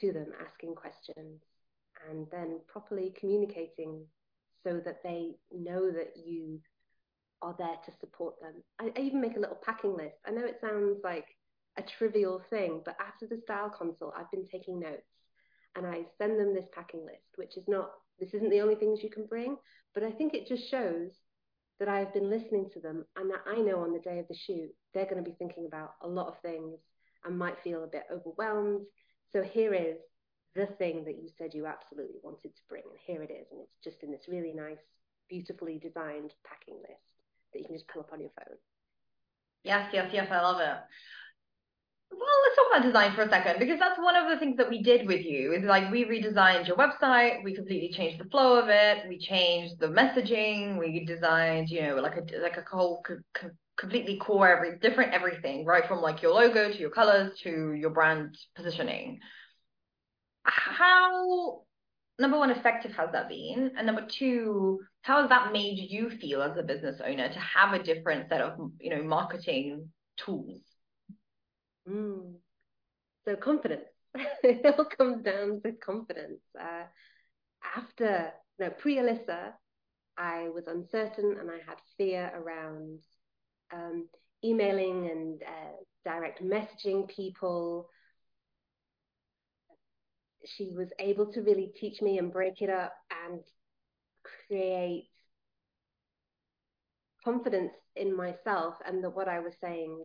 to 0.00 0.12
them, 0.12 0.26
asking 0.46 0.74
questions, 0.74 1.40
and 2.08 2.26
then 2.30 2.60
properly 2.68 3.14
communicating 3.18 4.04
so 4.62 4.80
that 4.84 5.02
they 5.02 5.36
know 5.52 5.90
that 5.90 6.12
you 6.16 6.60
are 7.42 7.54
there 7.58 7.76
to 7.86 7.92
support 8.00 8.34
them. 8.40 8.54
I, 8.80 8.92
I 8.96 9.02
even 9.02 9.20
make 9.20 9.36
a 9.36 9.40
little 9.40 9.58
packing 9.64 9.96
list. 9.96 10.16
I 10.26 10.30
know 10.30 10.44
it 10.44 10.58
sounds 10.60 10.98
like 11.04 11.26
a 11.76 11.82
trivial 11.82 12.42
thing, 12.50 12.82
but 12.84 12.96
after 13.00 13.26
the 13.26 13.40
style 13.42 13.70
consult, 13.70 14.14
I've 14.16 14.30
been 14.30 14.46
taking 14.46 14.80
notes 14.80 15.06
and 15.76 15.86
I 15.86 16.02
send 16.18 16.38
them 16.38 16.54
this 16.54 16.68
packing 16.72 17.04
list, 17.04 17.36
which 17.36 17.56
is 17.56 17.64
not, 17.68 17.90
this 18.18 18.34
isn't 18.34 18.50
the 18.50 18.60
only 18.60 18.74
things 18.74 19.00
you 19.02 19.10
can 19.10 19.26
bring, 19.26 19.56
but 19.94 20.02
I 20.02 20.10
think 20.10 20.34
it 20.34 20.48
just 20.48 20.68
shows 20.70 21.10
that 21.78 21.88
I've 21.88 22.12
been 22.12 22.30
listening 22.30 22.68
to 22.72 22.80
them 22.80 23.04
and 23.16 23.30
that 23.30 23.44
I 23.46 23.56
know 23.60 23.80
on 23.80 23.92
the 23.92 24.00
day 24.00 24.18
of 24.18 24.28
the 24.28 24.36
shoot, 24.36 24.70
they're 24.94 25.04
going 25.04 25.22
to 25.22 25.30
be 25.30 25.36
thinking 25.38 25.66
about 25.66 25.94
a 26.02 26.08
lot 26.08 26.28
of 26.28 26.40
things 26.40 26.78
and 27.24 27.38
might 27.38 27.60
feel 27.62 27.84
a 27.84 27.88
bit 27.88 28.04
overwhelmed. 28.12 28.82
So 29.32 29.42
here 29.42 29.74
is 29.74 29.96
the 30.54 30.66
thing 30.66 31.04
that 31.04 31.22
you 31.22 31.28
said 31.36 31.54
you 31.54 31.66
absolutely 31.66 32.18
wanted 32.22 32.54
to 32.56 32.62
bring, 32.68 32.82
and 32.88 32.98
here 33.06 33.22
it 33.22 33.30
is. 33.30 33.46
And 33.52 33.60
it's 33.60 33.78
just 33.84 34.02
in 34.02 34.10
this 34.10 34.28
really 34.28 34.52
nice, 34.52 34.82
beautifully 35.28 35.78
designed 35.78 36.32
packing 36.44 36.76
list 36.80 37.02
that 37.52 37.60
you 37.60 37.66
can 37.66 37.76
just 37.76 37.88
pull 37.88 38.02
up 38.02 38.12
on 38.12 38.20
your 38.20 38.30
phone. 38.36 38.56
Yes, 39.64 39.90
yes, 39.92 40.10
yes, 40.12 40.28
I 40.30 40.40
love 40.40 40.60
it. 40.60 40.78
Well, 42.10 42.20
let's 42.44 42.56
talk 42.56 42.66
about 42.70 42.86
design 42.86 43.14
for 43.14 43.22
a 43.22 43.28
second 43.28 43.58
because 43.58 43.78
that's 43.78 43.98
one 43.98 44.16
of 44.16 44.28
the 44.28 44.38
things 44.38 44.56
that 44.56 44.68
we 44.70 44.82
did 44.82 45.06
with 45.06 45.24
you. 45.24 45.52
Is 45.52 45.64
like 45.64 45.90
we 45.90 46.04
redesigned 46.04 46.66
your 46.66 46.76
website, 46.76 47.44
we 47.44 47.54
completely 47.54 47.90
changed 47.94 48.18
the 48.20 48.28
flow 48.30 48.58
of 48.58 48.68
it, 48.68 49.08
we 49.08 49.18
changed 49.18 49.78
the 49.78 49.86
messaging, 49.88 50.78
we 50.78 51.04
designed, 51.04 51.68
you 51.68 51.82
know, 51.82 51.96
like 51.96 52.16
a 52.16 52.38
like 52.40 52.56
a 52.56 52.64
whole 52.70 53.02
co- 53.06 53.20
co- 53.34 53.50
completely 53.76 54.16
core 54.18 54.48
every 54.48 54.78
different 54.78 55.12
everything, 55.12 55.64
right 55.64 55.86
from 55.86 56.00
like 56.00 56.22
your 56.22 56.32
logo 56.32 56.70
to 56.72 56.78
your 56.78 56.90
colors 56.90 57.38
to 57.42 57.72
your 57.74 57.90
brand 57.90 58.36
positioning. 58.56 59.20
How 60.44 61.62
number 62.18 62.38
one 62.38 62.50
effective 62.50 62.92
has 62.96 63.12
that 63.12 63.28
been, 63.28 63.72
and 63.76 63.86
number 63.86 64.06
two, 64.08 64.80
how 65.02 65.20
has 65.20 65.28
that 65.28 65.52
made 65.52 65.78
you 65.90 66.10
feel 66.10 66.42
as 66.42 66.56
a 66.56 66.62
business 66.62 67.00
owner 67.04 67.28
to 67.32 67.38
have 67.38 67.74
a 67.74 67.82
different 67.82 68.28
set 68.28 68.40
of 68.40 68.58
you 68.80 68.90
know 68.90 69.02
marketing 69.02 69.90
tools? 70.16 70.62
Mm. 71.88 72.34
So 73.24 73.36
confidence. 73.36 73.88
it 74.42 74.78
all 74.78 74.84
comes 74.84 75.22
down 75.22 75.60
to 75.62 75.72
confidence. 75.72 76.40
Uh, 76.58 76.84
after 77.76 78.32
no 78.58 78.70
pre 78.70 78.96
Alisa, 78.96 79.52
I 80.16 80.48
was 80.48 80.66
uncertain 80.66 81.36
and 81.38 81.50
I 81.50 81.58
had 81.66 81.78
fear 81.96 82.32
around 82.34 83.00
um, 83.72 84.08
emailing 84.44 85.10
and 85.10 85.42
uh, 85.42 85.76
direct 86.04 86.42
messaging 86.42 87.08
people. 87.08 87.88
She 90.44 90.72
was 90.74 90.88
able 90.98 91.32
to 91.32 91.42
really 91.42 91.72
teach 91.78 92.00
me 92.00 92.18
and 92.18 92.32
break 92.32 92.62
it 92.62 92.70
up 92.70 92.94
and 93.26 93.40
create 94.48 95.10
confidence 97.24 97.72
in 97.96 98.16
myself 98.16 98.74
and 98.86 99.02
that 99.04 99.10
what 99.10 99.28
I 99.28 99.40
was 99.40 99.52
saying 99.60 100.04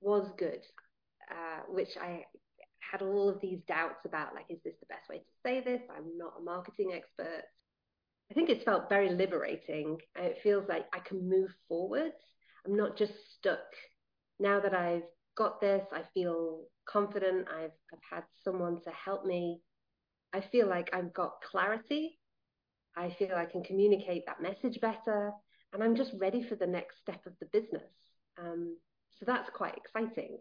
was 0.00 0.30
good 0.38 0.60
uh, 1.30 1.62
which 1.68 1.96
I 2.00 2.24
had 2.90 3.02
all 3.02 3.28
of 3.28 3.40
these 3.40 3.60
doubts 3.66 4.04
about 4.04 4.34
like, 4.34 4.46
is 4.48 4.58
this 4.64 4.74
the 4.80 4.86
best 4.86 5.08
way 5.08 5.18
to 5.18 5.24
say 5.44 5.60
this? 5.60 5.82
I'm 5.94 6.16
not 6.16 6.34
a 6.38 6.42
marketing 6.42 6.92
expert. 6.94 7.44
I 8.30 8.34
think 8.34 8.50
it's 8.50 8.64
felt 8.64 8.88
very 8.88 9.10
liberating. 9.10 9.98
It 10.16 10.38
feels 10.42 10.68
like 10.68 10.86
I 10.92 10.98
can 11.00 11.28
move 11.28 11.50
forward. 11.68 12.12
I'm 12.66 12.76
not 12.76 12.96
just 12.96 13.12
stuck. 13.38 13.58
Now 14.38 14.60
that 14.60 14.74
I've 14.74 15.02
got 15.36 15.60
this, 15.60 15.84
I 15.92 16.02
feel 16.14 16.64
confident. 16.88 17.48
I've, 17.48 17.72
I've 17.92 18.16
had 18.18 18.24
someone 18.44 18.80
to 18.82 18.90
help 18.90 19.24
me. 19.24 19.60
I 20.34 20.40
feel 20.52 20.68
like 20.68 20.90
I've 20.92 21.14
got 21.14 21.40
clarity. 21.50 22.18
I 22.96 23.14
feel 23.18 23.34
I 23.34 23.46
can 23.46 23.62
communicate 23.62 24.24
that 24.26 24.42
message 24.42 24.80
better. 24.80 25.32
And 25.72 25.82
I'm 25.82 25.96
just 25.96 26.12
ready 26.18 26.42
for 26.42 26.54
the 26.54 26.66
next 26.66 26.98
step 27.00 27.20
of 27.26 27.32
the 27.40 27.46
business. 27.52 27.92
Um, 28.38 28.76
so 29.18 29.24
that's 29.26 29.50
quite 29.50 29.76
exciting 29.76 30.38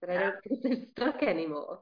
that 0.00 0.10
I 0.10 0.20
don't 0.20 0.34
feel 0.42 0.58
so 0.62 0.76
stuck 0.92 1.22
anymore. 1.22 1.80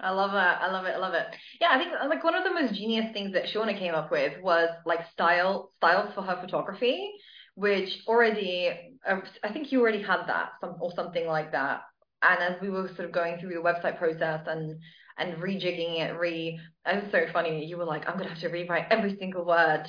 I 0.00 0.10
love 0.10 0.32
it. 0.32 0.36
I 0.36 0.70
love 0.72 0.86
it. 0.86 0.94
I 0.94 0.98
love 0.98 1.14
it. 1.14 1.26
Yeah, 1.60 1.68
I 1.70 1.78
think 1.78 1.92
like 2.08 2.24
one 2.24 2.34
of 2.34 2.44
the 2.44 2.52
most 2.52 2.74
genius 2.74 3.12
things 3.12 3.32
that 3.32 3.44
Siorna 3.44 3.78
came 3.78 3.94
up 3.94 4.10
with 4.10 4.32
was 4.42 4.68
like 4.84 5.00
style 5.12 5.70
styles 5.76 6.12
for 6.14 6.22
her 6.22 6.40
photography, 6.40 7.12
which 7.54 8.00
already 8.08 8.94
um, 9.06 9.22
I 9.44 9.52
think 9.52 9.70
you 9.70 9.80
already 9.80 10.02
had 10.02 10.26
that 10.26 10.50
some 10.60 10.76
or 10.80 10.92
something 10.96 11.26
like 11.26 11.52
that. 11.52 11.82
And 12.22 12.42
as 12.42 12.60
we 12.60 12.70
were 12.70 12.88
sort 12.88 13.06
of 13.06 13.12
going 13.12 13.38
through 13.38 13.50
the 13.50 13.60
website 13.60 13.98
process 13.98 14.40
and 14.46 14.80
and 15.16 15.34
rejigging 15.36 16.00
it, 16.00 16.18
re 16.18 16.58
it 16.86 17.02
was 17.02 17.12
so 17.12 17.26
funny. 17.32 17.64
You 17.64 17.78
were 17.78 17.84
like, 17.84 18.08
I'm 18.08 18.16
gonna 18.16 18.28
have 18.30 18.40
to 18.40 18.48
rewrite 18.48 18.86
every 18.90 19.16
single 19.16 19.44
word 19.44 19.84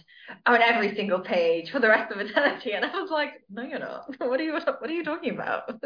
on 0.45 0.61
every 0.61 0.95
single 0.95 1.19
page 1.19 1.71
for 1.71 1.79
the 1.79 1.89
rest 1.89 2.11
of 2.11 2.19
eternity. 2.19 2.73
And 2.73 2.85
I 2.85 3.01
was 3.01 3.09
like, 3.09 3.31
No, 3.49 3.63
you're 3.63 3.79
not. 3.79 4.15
What 4.19 4.39
are 4.39 4.43
you 4.43 4.53
what 4.53 4.89
are 4.89 4.93
you 4.93 5.03
talking 5.03 5.31
about? 5.31 5.63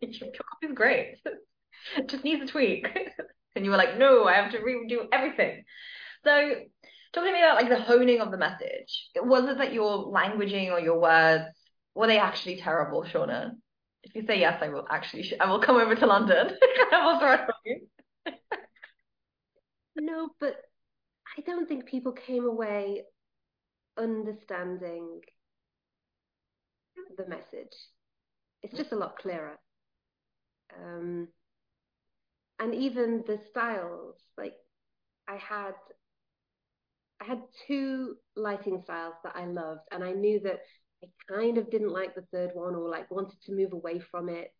Your 0.00 0.30
copy's 0.32 0.74
great. 0.74 1.16
It 1.96 2.06
just 2.08 2.24
needs 2.24 2.42
a 2.42 2.46
tweak. 2.46 2.86
and 3.54 3.64
you 3.64 3.70
were 3.70 3.76
like, 3.76 3.96
No, 3.98 4.24
I 4.24 4.34
have 4.34 4.52
to 4.52 4.58
redo 4.58 5.06
everything. 5.12 5.64
So 6.24 6.54
talk 7.12 7.24
to 7.24 7.32
me 7.32 7.38
about 7.38 7.56
like 7.56 7.68
the 7.68 7.80
honing 7.80 8.20
of 8.20 8.30
the 8.30 8.38
message. 8.38 9.08
Was 9.16 9.48
it 9.48 9.58
that 9.58 9.72
your 9.72 10.06
languaging 10.12 10.70
or 10.70 10.80
your 10.80 11.00
words 11.00 11.44
were 11.94 12.06
they 12.06 12.18
actually 12.18 12.56
terrible, 12.56 13.04
Siorna? 13.04 13.52
If 14.02 14.16
you 14.16 14.26
say 14.26 14.40
yes, 14.40 14.58
I 14.60 14.68
will 14.68 14.86
actually. 14.90 15.32
I 15.38 15.48
will 15.48 15.60
come 15.60 15.76
over 15.76 15.94
to 15.94 16.06
London. 16.06 16.56
I 16.92 17.06
will 17.06 17.20
throw 17.20 17.34
it 17.34 17.40
you 17.64 17.86
no, 19.96 20.30
but 20.40 20.56
I 21.36 21.42
don't 21.42 21.68
think 21.68 21.86
people 21.86 22.12
came 22.12 22.44
away 22.44 23.02
understanding 23.98 25.20
the 27.16 27.28
message. 27.28 27.74
It's 28.62 28.76
just 28.76 28.92
a 28.92 28.96
lot 28.96 29.18
clearer. 29.18 29.58
Um, 30.76 31.28
and 32.58 32.74
even 32.74 33.24
the 33.26 33.38
styles, 33.50 34.16
like 34.38 34.54
I 35.28 35.36
had, 35.36 35.72
I 37.20 37.24
had 37.24 37.42
two 37.66 38.16
lighting 38.36 38.80
styles 38.82 39.14
that 39.24 39.36
I 39.36 39.46
loved, 39.46 39.82
and 39.90 40.04
I 40.04 40.12
knew 40.12 40.40
that 40.40 40.60
I 41.02 41.08
kind 41.28 41.58
of 41.58 41.70
didn't 41.70 41.92
like 41.92 42.14
the 42.14 42.26
third 42.32 42.50
one, 42.54 42.74
or 42.74 42.88
like 42.88 43.10
wanted 43.10 43.40
to 43.42 43.52
move 43.54 43.72
away 43.72 43.98
from 43.98 44.28
it, 44.28 44.52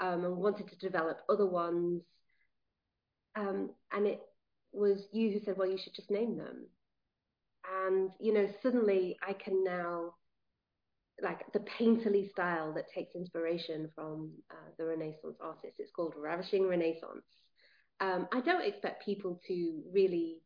um, 0.00 0.24
and 0.24 0.36
wanted 0.36 0.68
to 0.68 0.76
develop 0.76 1.18
other 1.28 1.46
ones. 1.46 2.02
Um, 3.36 3.70
and 3.92 4.06
it 4.06 4.20
was 4.72 5.06
you 5.12 5.30
who 5.30 5.40
said, 5.40 5.56
well, 5.56 5.70
you 5.70 5.78
should 5.78 5.94
just 5.94 6.10
name 6.10 6.36
them. 6.36 6.66
And, 7.86 8.10
you 8.20 8.32
know, 8.32 8.48
suddenly 8.62 9.16
I 9.26 9.32
can 9.32 9.64
now, 9.64 10.14
like 11.22 11.52
the 11.52 11.64
painterly 11.78 12.30
style 12.30 12.72
that 12.74 12.90
takes 12.94 13.14
inspiration 13.14 13.90
from 13.94 14.30
uh, 14.50 14.70
the 14.78 14.86
Renaissance 14.86 15.36
artists, 15.40 15.78
it's 15.78 15.92
called 15.94 16.14
Ravishing 16.16 16.68
Renaissance. 16.68 17.24
Um, 18.00 18.28
I 18.32 18.40
don't 18.40 18.64
expect 18.66 19.04
people 19.04 19.40
to 19.46 19.82
really 19.92 20.42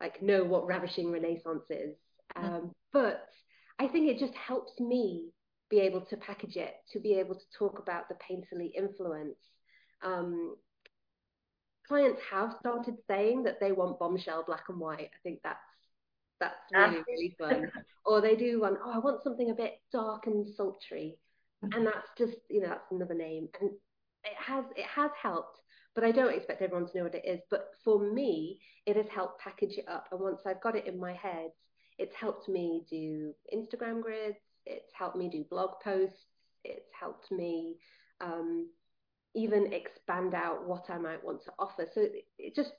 like 0.00 0.22
know 0.22 0.44
what 0.44 0.66
Ravishing 0.66 1.10
Renaissance 1.10 1.64
is, 1.70 1.96
um, 2.36 2.44
mm. 2.44 2.70
but 2.92 3.26
I 3.78 3.88
think 3.88 4.08
it 4.08 4.18
just 4.18 4.34
helps 4.34 4.78
me 4.78 5.32
be 5.68 5.80
able 5.80 6.02
to 6.02 6.16
package 6.16 6.56
it, 6.56 6.74
to 6.92 7.00
be 7.00 7.14
able 7.14 7.34
to 7.34 7.44
talk 7.58 7.78
about 7.78 8.08
the 8.08 8.14
painterly 8.14 8.70
influence, 8.76 9.38
um, 10.04 10.54
clients 11.86 12.20
have 12.30 12.54
started 12.58 12.96
saying 13.06 13.44
that 13.44 13.60
they 13.60 13.72
want 13.72 13.98
bombshell 13.98 14.44
black 14.46 14.64
and 14.68 14.78
white. 14.78 15.10
I 15.14 15.18
think 15.22 15.40
that's 15.42 15.58
that's 16.40 16.54
really 16.72 17.02
really 17.08 17.36
fun. 17.38 17.70
or 18.04 18.20
they 18.20 18.36
do 18.36 18.60
want 18.60 18.78
oh 18.84 18.92
I 18.92 18.98
want 18.98 19.22
something 19.22 19.50
a 19.50 19.54
bit 19.54 19.80
dark 19.92 20.26
and 20.26 20.46
sultry, 20.56 21.18
and 21.62 21.86
that's 21.86 22.08
just 22.18 22.36
you 22.48 22.60
know 22.60 22.68
that's 22.68 22.90
another 22.92 23.14
name, 23.14 23.48
and 23.60 23.70
it 24.24 24.36
has 24.36 24.64
it 24.76 24.86
has 24.86 25.10
helped. 25.20 25.60
But 25.94 26.04
I 26.04 26.12
don't 26.12 26.34
expect 26.34 26.60
everyone 26.60 26.86
to 26.86 26.98
know 26.98 27.04
what 27.04 27.14
it 27.14 27.24
is. 27.24 27.40
But 27.50 27.70
for 27.82 27.98
me, 27.98 28.60
it 28.84 28.96
has 28.96 29.06
helped 29.08 29.40
package 29.40 29.78
it 29.78 29.88
up. 29.88 30.08
And 30.12 30.20
once 30.20 30.42
I've 30.44 30.60
got 30.60 30.76
it 30.76 30.86
in 30.86 31.00
my 31.00 31.14
head, 31.14 31.52
it's 31.96 32.14
helped 32.14 32.50
me 32.50 32.84
do 32.90 33.32
Instagram 33.54 34.02
grids. 34.02 34.36
It's 34.66 34.92
helped 34.92 35.16
me 35.16 35.30
do 35.30 35.44
blog 35.48 35.80
posts. 35.82 36.26
It's 36.64 36.90
helped 36.98 37.30
me 37.30 37.78
um, 38.20 38.68
even 39.36 39.72
expand 39.72 40.34
out 40.34 40.66
what 40.66 40.86
I 40.88 40.98
might 40.98 41.22
want 41.22 41.44
to 41.44 41.52
offer. 41.58 41.86
So 41.94 42.00
it, 42.00 42.24
it 42.38 42.54
just, 42.56 42.72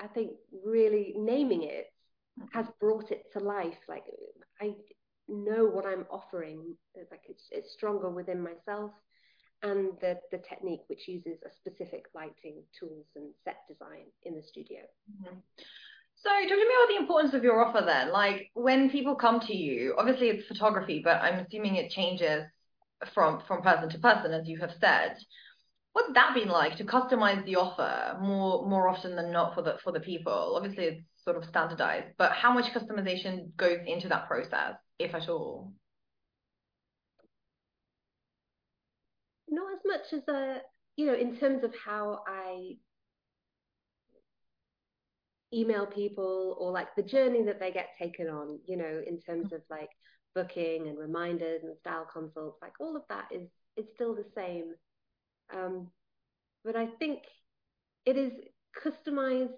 I 0.00 0.06
think, 0.08 0.30
really 0.64 1.14
naming 1.16 1.62
it 1.62 1.86
has 2.52 2.66
brought 2.80 3.10
it 3.10 3.24
to 3.32 3.40
life. 3.40 3.78
Like 3.88 4.04
I 4.60 4.74
know 5.28 5.66
what 5.66 5.86
I'm 5.86 6.06
offering. 6.10 6.74
Like 7.10 7.22
it's 7.28 7.44
it's 7.50 7.72
stronger 7.72 8.08
within 8.08 8.42
myself, 8.42 8.92
and 9.62 9.90
the 10.00 10.18
the 10.32 10.38
technique 10.38 10.82
which 10.86 11.06
uses 11.06 11.38
a 11.44 11.50
specific 11.54 12.06
lighting 12.14 12.62
tools 12.78 13.06
and 13.14 13.32
set 13.44 13.58
design 13.68 14.06
in 14.22 14.34
the 14.34 14.42
studio. 14.42 14.80
Mm-hmm. 15.10 15.36
So 16.16 16.30
talk 16.30 16.48
to 16.48 16.56
me 16.56 16.62
about 16.62 16.88
the 16.88 17.00
importance 17.00 17.34
of 17.34 17.44
your 17.44 17.64
offer 17.64 17.84
then. 17.84 18.12
Like 18.12 18.50
when 18.54 18.90
people 18.90 19.14
come 19.14 19.40
to 19.40 19.54
you, 19.54 19.94
obviously 19.98 20.28
it's 20.28 20.48
photography, 20.48 21.00
but 21.04 21.20
I'm 21.22 21.44
assuming 21.44 21.76
it 21.76 21.90
changes 21.90 22.44
from 23.14 23.42
from 23.46 23.62
person 23.62 23.90
to 23.90 23.98
person, 23.98 24.32
as 24.32 24.48
you 24.48 24.58
have 24.58 24.72
said 24.80 25.16
what's 25.92 26.12
that 26.14 26.34
been 26.34 26.48
like 26.48 26.76
to 26.76 26.84
customize 26.84 27.44
the 27.44 27.56
offer 27.56 28.18
more 28.20 28.66
more 28.68 28.88
often 28.88 29.16
than 29.16 29.32
not 29.32 29.54
for 29.54 29.62
the 29.62 29.76
for 29.82 29.92
the 29.92 30.00
people? 30.00 30.54
Obviously, 30.56 30.84
it's 30.84 31.02
sort 31.24 31.36
of 31.36 31.44
standardized, 31.44 32.14
but 32.18 32.32
how 32.32 32.52
much 32.52 32.72
customization 32.72 33.54
goes 33.56 33.78
into 33.86 34.08
that 34.08 34.26
process, 34.28 34.74
if 34.98 35.14
at 35.14 35.28
all? 35.28 35.72
Not 39.48 39.72
as 39.72 39.80
much 39.84 40.12
as 40.12 40.28
a, 40.28 40.58
you 40.96 41.06
know, 41.06 41.14
in 41.14 41.36
terms 41.36 41.64
of 41.64 41.72
how 41.84 42.20
I 42.26 42.76
email 45.52 45.86
people 45.86 46.56
or 46.58 46.70
like 46.70 46.94
the 46.94 47.02
journey 47.02 47.42
that 47.44 47.58
they 47.58 47.72
get 47.72 47.88
taken 47.98 48.28
on, 48.28 48.58
you 48.66 48.76
know, 48.76 49.02
in 49.06 49.18
terms 49.20 49.52
of 49.52 49.62
like 49.70 49.88
booking 50.34 50.88
and 50.88 50.98
reminders 50.98 51.62
and 51.62 51.76
style 51.80 52.06
consults, 52.12 52.58
like 52.60 52.74
all 52.80 52.96
of 52.96 53.02
that 53.08 53.24
is 53.30 53.48
is 53.76 53.86
still 53.94 54.14
the 54.14 54.26
same. 54.34 54.74
Um, 55.54 55.88
but 56.64 56.76
I 56.76 56.86
think 56.86 57.20
it 58.04 58.16
is 58.16 58.32
customized 58.84 59.52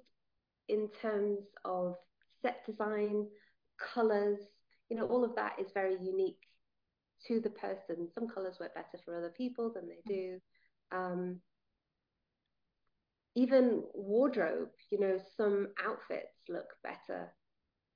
in 0.68 0.88
terms 1.02 1.40
of 1.64 1.96
set 2.42 2.64
design, 2.66 3.26
colors, 3.94 4.38
you 4.88 4.96
know, 4.96 5.06
all 5.06 5.24
of 5.24 5.34
that 5.36 5.56
is 5.60 5.68
very 5.72 5.96
unique 6.00 6.40
to 7.26 7.40
the 7.40 7.50
person. 7.50 8.08
Some 8.14 8.28
colors 8.28 8.58
work 8.60 8.74
better 8.74 9.02
for 9.04 9.16
other 9.16 9.32
people 9.36 9.72
than 9.72 9.88
they 9.88 10.02
do. 10.06 10.38
Um, 10.92 11.40
even 13.36 13.82
wardrobe, 13.94 14.70
you 14.90 14.98
know, 14.98 15.18
some 15.36 15.68
outfits 15.84 16.34
look 16.48 16.66
better, 16.82 17.32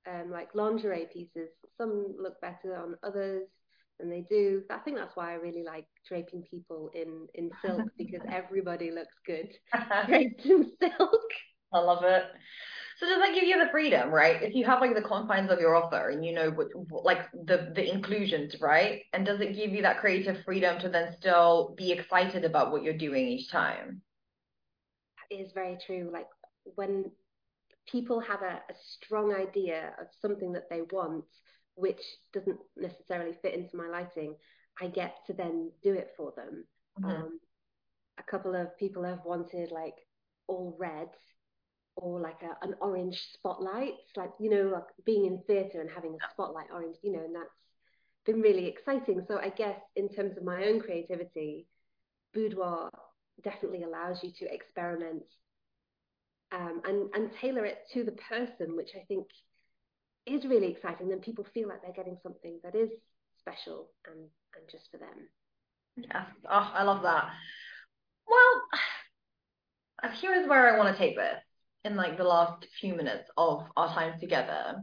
um, 0.09 0.31
like 0.31 0.55
lingerie 0.55 1.07
pieces. 1.11 1.49
Some 1.77 2.15
look 2.19 2.39
better 2.41 2.75
on 2.75 2.95
others 3.03 3.47
than 3.99 4.09
they 4.09 4.25
do. 4.29 4.63
I 4.69 4.77
think 4.79 4.97
that's 4.97 5.15
why 5.15 5.31
I 5.31 5.35
really 5.35 5.63
like 5.63 5.87
draping 6.07 6.43
people 6.43 6.89
in 6.93 7.27
in 7.33 7.51
silk 7.61 7.83
because 7.97 8.21
everybody 8.29 8.91
looks 8.91 9.15
good 9.25 9.49
draped 10.07 10.45
in 10.45 10.71
silk. 10.81 11.21
I 11.73 11.79
love 11.79 12.03
it. 12.03 12.23
So 12.99 13.07
does 13.07 13.19
that 13.19 13.33
give 13.33 13.43
you 13.43 13.59
the 13.59 13.69
freedom, 13.71 14.09
right? 14.09 14.41
If 14.41 14.55
you 14.55 14.63
have 14.65 14.79
like 14.79 14.95
the 14.95 15.01
confines 15.01 15.51
of 15.51 15.59
your 15.59 15.75
offer 15.75 16.09
and 16.09 16.23
you 16.25 16.33
know 16.33 16.49
what, 16.51 16.67
like 17.03 17.29
the 17.33 17.71
the 17.75 17.91
inclusions, 17.91 18.55
right? 18.61 19.01
And 19.13 19.25
does 19.25 19.41
it 19.41 19.55
give 19.55 19.71
you 19.71 19.81
that 19.81 19.99
creative 19.99 20.43
freedom 20.45 20.79
to 20.79 20.89
then 20.89 21.13
still 21.17 21.73
be 21.77 21.91
excited 21.91 22.45
about 22.45 22.71
what 22.71 22.83
you're 22.83 22.97
doing 22.97 23.27
each 23.27 23.51
time? 23.51 24.01
is 25.31 25.51
very 25.53 25.77
true. 25.85 26.09
Like 26.11 26.27
when 26.75 27.11
people 27.91 28.19
have 28.19 28.41
a, 28.41 28.61
a 28.69 28.75
strong 29.01 29.33
idea 29.33 29.93
of 29.99 30.07
something 30.21 30.53
that 30.53 30.69
they 30.69 30.81
want, 30.81 31.25
which 31.75 32.01
doesn't 32.33 32.59
necessarily 32.75 33.37
fit 33.41 33.53
into 33.53 33.75
my 33.77 33.87
lighting, 33.87 34.35
I 34.81 34.87
get 34.87 35.15
to 35.27 35.33
then 35.33 35.71
do 35.83 35.93
it 35.93 36.11
for 36.17 36.33
them. 36.35 36.65
Mm-hmm. 36.99 37.09
Um, 37.09 37.39
a 38.17 38.23
couple 38.23 38.55
of 38.55 38.77
people 38.77 39.03
have 39.03 39.19
wanted 39.25 39.71
like 39.71 39.95
all 40.47 40.75
red 40.79 41.09
or 41.97 42.19
like 42.19 42.41
a, 42.41 42.65
an 42.65 42.75
orange 42.81 43.21
spotlight, 43.33 43.93
like 44.15 44.31
you 44.39 44.49
know, 44.49 44.69
like 44.73 44.87
being 45.05 45.25
in 45.25 45.41
theatre 45.47 45.81
and 45.81 45.89
having 45.89 46.13
a 46.13 46.31
spotlight 46.33 46.67
orange, 46.71 46.97
you 47.01 47.11
know, 47.11 47.23
and 47.23 47.35
that's 47.35 47.49
been 48.25 48.41
really 48.41 48.67
exciting. 48.67 49.23
So 49.27 49.37
I 49.37 49.49
guess 49.49 49.79
in 49.95 50.09
terms 50.09 50.37
of 50.37 50.43
my 50.43 50.65
own 50.65 50.81
creativity, 50.81 51.67
boudoir 52.33 52.89
definitely 53.43 53.83
allows 53.83 54.23
you 54.23 54.31
to 54.39 54.53
experiment 54.53 55.23
um, 56.51 56.81
and 56.85 57.09
and 57.13 57.31
tailor 57.41 57.65
it 57.65 57.79
to 57.93 58.03
the 58.03 58.13
person, 58.13 58.75
which 58.75 58.91
I 58.95 59.03
think 59.07 59.27
is 60.25 60.45
really 60.45 60.71
exciting. 60.71 61.09
Then 61.09 61.19
people 61.19 61.45
feel 61.53 61.67
like 61.67 61.81
they're 61.81 61.93
getting 61.93 62.17
something 62.23 62.59
that 62.63 62.75
is 62.75 62.89
special 63.39 63.89
and 64.05 64.27
and 64.55 64.69
just 64.71 64.89
for 64.91 64.97
them. 64.97 65.29
Yes, 65.97 66.27
oh, 66.49 66.71
I 66.73 66.83
love 66.83 67.03
that. 67.03 67.29
Well, 68.27 70.11
here's 70.21 70.47
where 70.47 70.73
I 70.73 70.77
want 70.77 70.95
to 70.95 70.97
take 70.97 71.15
this 71.15 71.41
in 71.83 71.95
like 71.95 72.17
the 72.17 72.23
last 72.23 72.65
few 72.79 72.95
minutes 72.95 73.29
of 73.37 73.63
our 73.77 73.93
time 73.93 74.19
together. 74.19 74.75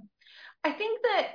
I 0.64 0.72
think 0.72 1.01
that, 1.03 1.26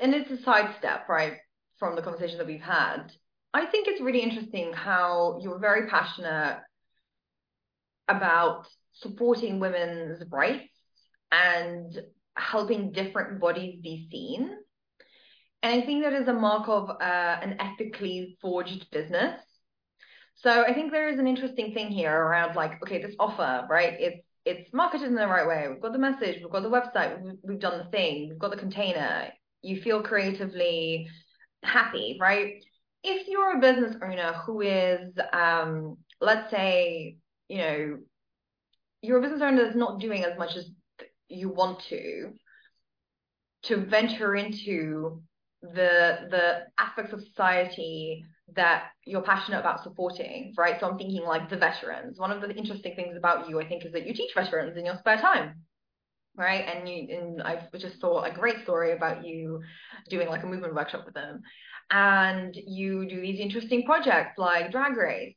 and 0.00 0.14
it's 0.14 0.30
a 0.30 0.42
sidestep, 0.42 1.08
right, 1.08 1.34
from 1.78 1.96
the 1.96 2.02
conversation 2.02 2.38
that 2.38 2.46
we've 2.46 2.60
had. 2.60 3.10
I 3.52 3.66
think 3.66 3.88
it's 3.88 4.00
really 4.00 4.22
interesting 4.22 4.72
how 4.72 5.40
you're 5.42 5.58
very 5.58 5.88
passionate 5.88 6.60
about 8.08 8.66
supporting 8.94 9.58
women's 9.58 10.22
rights 10.30 10.72
and 11.30 11.98
helping 12.36 12.92
different 12.92 13.40
bodies 13.40 13.80
be 13.82 14.08
seen. 14.10 14.50
And 15.62 15.82
I 15.82 15.86
think 15.86 16.02
that 16.02 16.12
is 16.12 16.28
a 16.28 16.32
mark 16.32 16.68
of 16.68 16.90
uh, 16.90 17.38
an 17.42 17.56
ethically 17.60 18.36
forged 18.40 18.90
business. 18.90 19.40
So 20.36 20.64
I 20.64 20.74
think 20.74 20.90
there 20.90 21.08
is 21.08 21.18
an 21.18 21.28
interesting 21.28 21.72
thing 21.72 21.88
here 21.88 22.12
around 22.12 22.56
like, 22.56 22.82
okay, 22.82 23.00
this 23.00 23.14
offer, 23.18 23.66
right? 23.68 23.94
It's 23.98 24.26
it's 24.44 24.72
marketed 24.72 25.06
in 25.06 25.14
the 25.14 25.28
right 25.28 25.46
way. 25.46 25.68
We've 25.68 25.80
got 25.80 25.92
the 25.92 26.00
message, 26.00 26.40
we've 26.42 26.50
got 26.50 26.64
the 26.64 26.68
website, 26.68 27.22
we've, 27.22 27.34
we've 27.44 27.60
done 27.60 27.78
the 27.78 27.90
thing, 27.96 28.28
we've 28.28 28.40
got 28.40 28.50
the 28.50 28.56
container. 28.56 29.28
You 29.60 29.80
feel 29.80 30.02
creatively 30.02 31.06
happy, 31.62 32.18
right? 32.20 32.54
if 33.02 33.26
you're 33.28 33.56
a 33.56 33.60
business 33.60 33.96
owner 34.02 34.32
who 34.32 34.60
is, 34.60 35.12
um, 35.32 35.96
let's 36.20 36.50
say, 36.50 37.16
you 37.48 37.58
know, 37.58 37.98
you're 39.02 39.18
a 39.18 39.22
business 39.22 39.42
owner 39.42 39.64
that's 39.64 39.76
not 39.76 40.00
doing 40.00 40.24
as 40.24 40.38
much 40.38 40.56
as 40.56 40.70
you 41.32 41.48
want 41.48 41.80
to, 41.90 42.32
to 43.64 43.76
venture 43.86 44.34
into 44.34 45.22
the 45.62 46.26
the 46.30 46.62
aspects 46.78 47.12
of 47.12 47.20
society 47.22 48.24
that 48.54 48.88
you're 49.04 49.22
passionate 49.22 49.60
about 49.60 49.82
supporting, 49.82 50.52
right? 50.58 50.78
So 50.80 50.88
I'm 50.88 50.98
thinking 50.98 51.22
like 51.22 51.48
the 51.48 51.56
veterans. 51.56 52.18
One 52.18 52.32
of 52.32 52.42
the 52.42 52.50
interesting 52.50 52.94
things 52.96 53.16
about 53.16 53.48
you, 53.48 53.60
I 53.60 53.68
think, 53.68 53.84
is 53.84 53.92
that 53.92 54.06
you 54.06 54.12
teach 54.12 54.34
veterans 54.34 54.76
in 54.76 54.84
your 54.84 54.98
spare 54.98 55.18
time, 55.18 55.62
right? 56.36 56.64
And 56.66 56.88
you 56.88 57.16
and 57.16 57.42
I 57.42 57.62
just 57.78 58.00
saw 58.00 58.24
a 58.24 58.32
great 58.32 58.62
story 58.64 58.92
about 58.92 59.24
you 59.24 59.62
doing 60.10 60.28
like 60.28 60.42
a 60.42 60.46
movement 60.46 60.74
workshop 60.74 61.04
with 61.06 61.14
them 61.14 61.42
and 61.90 62.54
you 62.56 63.06
do 63.08 63.20
these 63.20 63.38
interesting 63.38 63.84
projects 63.84 64.38
like 64.38 64.72
drag 64.72 64.96
race 64.96 65.36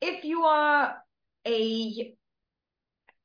if 0.00 0.24
you 0.24 0.42
are 0.42 0.94
a, 1.46 2.14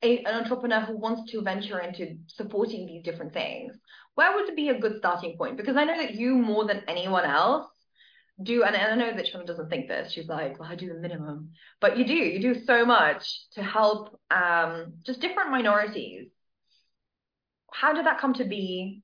a 0.02 0.18
an 0.24 0.34
entrepreneur 0.34 0.80
who 0.80 0.96
wants 0.96 1.30
to 1.30 1.40
venture 1.42 1.80
into 1.80 2.16
supporting 2.26 2.86
these 2.86 3.02
different 3.02 3.32
things 3.32 3.74
where 4.14 4.34
would 4.34 4.54
be 4.54 4.68
a 4.68 4.78
good 4.78 4.96
starting 4.98 5.36
point? 5.36 5.56
Because 5.56 5.76
i 5.76 5.84
know 5.84 5.96
that 5.96 6.14
you 6.14 6.34
more 6.34 6.66
than 6.66 6.82
anyone 6.88 7.24
else 7.24 7.66
do 8.42 8.64
and, 8.64 8.74
i 8.74 8.96
know 8.96 9.16
that 9.16 9.26
Siorna 9.26 9.46
doesn't 9.46 9.70
think 9.70 9.88
this. 9.88 10.12
She's 10.12 10.28
like 10.28 10.58
well 10.58 10.68
i 10.70 10.74
do 10.74 10.88
the 10.88 11.00
minimum. 11.00 11.50
But 11.80 11.98
you 11.98 12.04
do. 12.04 12.14
You 12.14 12.40
do 12.40 12.64
so 12.64 12.84
much 12.84 13.24
to 13.52 13.62
help 13.62 14.18
um, 14.30 14.94
just 15.04 15.20
different 15.20 15.50
minorities. 15.50 16.28
How 17.72 17.92
did 17.92 18.06
that 18.06 18.20
come 18.20 18.34
to 18.34 18.44
be? 18.44 19.02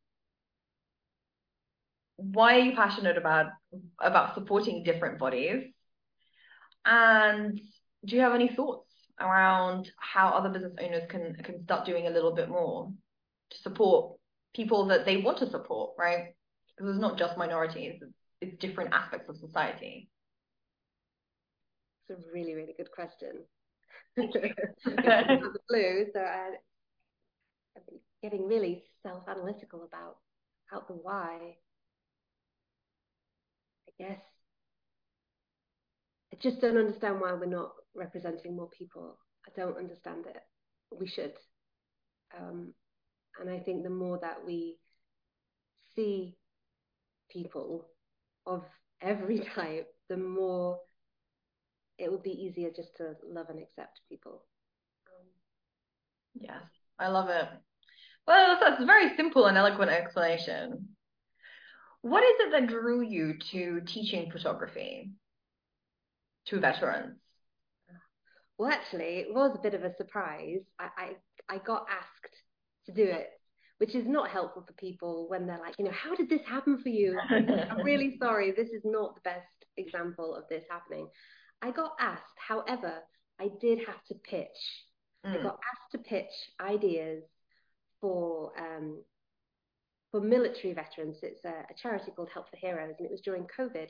Why 2.16 2.56
are 2.56 2.60
you 2.60 2.76
passionate 2.76 3.16
about 3.16 3.46
about 3.98 4.34
supporting 4.34 4.84
different 4.84 5.18
bodies? 5.18 5.64
And 6.84 7.60
do 8.04 8.16
you 8.16 8.22
have 8.22 8.34
any 8.34 8.48
thoughts 8.48 8.89
around 9.20 9.90
how 9.98 10.28
other 10.28 10.48
business 10.48 10.72
owners 10.82 11.02
can 11.08 11.34
can 11.44 11.62
start 11.64 11.86
doing 11.86 12.06
a 12.06 12.10
little 12.10 12.34
bit 12.34 12.48
more 12.48 12.90
to 13.50 13.58
support 13.58 14.16
people 14.54 14.86
that 14.86 15.04
they 15.04 15.18
want 15.18 15.38
to 15.38 15.50
support 15.50 15.92
right? 15.98 16.34
Because 16.76 16.94
it's 16.94 17.00
not 17.00 17.18
just 17.18 17.36
minorities 17.36 18.00
it's, 18.00 18.12
it's 18.40 18.58
different 18.58 18.92
aspects 18.92 19.28
of 19.28 19.36
society. 19.36 20.08
It's 22.08 22.18
a 22.18 22.32
really 22.32 22.54
really 22.54 22.74
good 22.76 22.90
question. 22.90 23.44
The 24.16 25.58
blue 25.68 26.06
so 26.12 26.20
I, 26.20 26.50
i've 27.76 27.82
getting 28.22 28.46
really 28.46 28.82
self-analytical 29.02 29.84
about 29.84 30.16
about 30.70 30.88
the 30.88 30.94
why. 30.94 31.56
I 33.88 34.02
guess 34.02 34.20
I 36.32 36.36
just 36.42 36.60
don't 36.60 36.76
understand 36.76 37.20
why 37.20 37.32
we're 37.34 37.46
not 37.46 37.72
representing 37.94 38.56
more 38.56 38.68
people. 38.68 39.18
I 39.46 39.50
don't 39.58 39.78
understand 39.78 40.26
it. 40.26 40.42
We 40.96 41.06
should. 41.06 41.34
Um, 42.38 42.74
and 43.40 43.50
I 43.50 43.58
think 43.58 43.82
the 43.82 43.90
more 43.90 44.18
that 44.20 44.44
we 44.44 44.78
see 45.94 46.36
people 47.30 47.86
of 48.46 48.64
every 49.00 49.38
type, 49.54 49.88
the 50.08 50.16
more 50.16 50.78
it 51.98 52.10
will 52.10 52.18
be 52.18 52.30
easier 52.30 52.70
just 52.74 52.96
to 52.96 53.14
love 53.28 53.46
and 53.50 53.60
accept 53.60 54.00
people. 54.08 54.42
Um, 55.06 55.26
yes, 56.34 56.62
I 56.98 57.08
love 57.08 57.28
it. 57.28 57.48
Well, 58.26 58.58
that's 58.60 58.82
a 58.82 58.86
very 58.86 59.16
simple 59.16 59.46
and 59.46 59.56
eloquent 59.56 59.90
explanation. 59.90 60.88
What 62.02 62.22
is 62.22 62.34
it 62.40 62.52
that 62.52 62.68
drew 62.68 63.02
you 63.02 63.34
to 63.50 63.80
teaching 63.86 64.30
photography 64.30 65.10
to 66.46 66.60
veterans? 66.60 67.18
Well, 68.60 68.70
actually, 68.70 69.20
it 69.20 69.32
was 69.32 69.56
a 69.56 69.62
bit 69.62 69.72
of 69.72 69.84
a 69.84 69.96
surprise. 69.96 70.60
I, 70.78 70.88
I, 71.48 71.54
I 71.54 71.58
got 71.60 71.86
asked 71.90 72.36
to 72.84 72.92
do 72.92 73.04
it, 73.04 73.30
which 73.78 73.94
is 73.94 74.06
not 74.06 74.28
helpful 74.28 74.66
for 74.66 74.74
people 74.74 75.30
when 75.30 75.46
they're 75.46 75.58
like, 75.58 75.76
you 75.78 75.86
know, 75.86 75.92
how 75.92 76.14
did 76.14 76.28
this 76.28 76.42
happen 76.46 76.78
for 76.82 76.90
you? 76.90 77.18
I'm 77.30 77.78
really 77.84 78.18
sorry. 78.20 78.50
This 78.50 78.68
is 78.68 78.82
not 78.84 79.14
the 79.14 79.22
best 79.22 79.46
example 79.78 80.34
of 80.34 80.44
this 80.50 80.62
happening. 80.70 81.08
I 81.62 81.70
got 81.70 81.92
asked. 81.98 82.36
However, 82.36 82.98
I 83.40 83.48
did 83.62 83.78
have 83.86 84.04
to 84.08 84.14
pitch. 84.28 84.48
Mm. 85.26 85.40
I 85.40 85.42
got 85.42 85.58
asked 85.72 85.92
to 85.92 85.98
pitch 85.98 86.50
ideas 86.60 87.22
for 88.02 88.52
um, 88.58 89.02
for 90.10 90.20
military 90.20 90.74
veterans. 90.74 91.16
It's 91.22 91.46
a, 91.46 91.64
a, 91.70 91.74
charity 91.82 92.12
called 92.14 92.28
Help 92.34 92.50
for 92.50 92.58
Heroes, 92.58 92.96
and 92.98 93.06
it 93.06 93.10
was 93.10 93.22
during 93.22 93.46
COVID. 93.58 93.88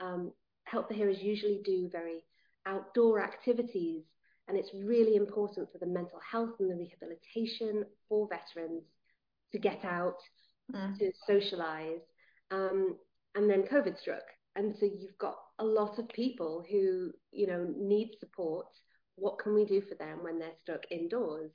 Um, 0.00 0.32
Help 0.64 0.88
for 0.88 0.94
Heroes 0.94 1.22
usually 1.22 1.60
do 1.64 1.88
very 1.92 2.24
outdoor 2.66 3.22
activities, 3.22 4.02
and 4.46 4.56
it's 4.56 4.70
really 4.74 5.16
important 5.16 5.70
for 5.72 5.78
the 5.78 5.86
mental 5.86 6.20
health 6.30 6.54
and 6.58 6.70
the 6.70 6.76
rehabilitation 6.76 7.84
for 8.08 8.28
veterans 8.28 8.82
to 9.52 9.58
get 9.58 9.84
out, 9.84 10.18
mm. 10.72 10.98
to 10.98 11.10
socialize. 11.26 12.00
Um, 12.50 12.96
and 13.34 13.48
then 13.48 13.62
COVID 13.62 13.98
struck, 13.98 14.24
and 14.56 14.74
so 14.78 14.86
you've 14.86 15.18
got 15.18 15.36
a 15.58 15.64
lot 15.64 15.98
of 15.98 16.08
people 16.08 16.64
who 16.70 17.12
you 17.30 17.46
know 17.46 17.66
need 17.76 18.12
support. 18.20 18.66
What 19.16 19.38
can 19.38 19.54
we 19.54 19.64
do 19.64 19.82
for 19.82 19.96
them 19.96 20.22
when 20.22 20.38
they're 20.38 20.50
stuck 20.62 20.82
indoors, 20.90 21.50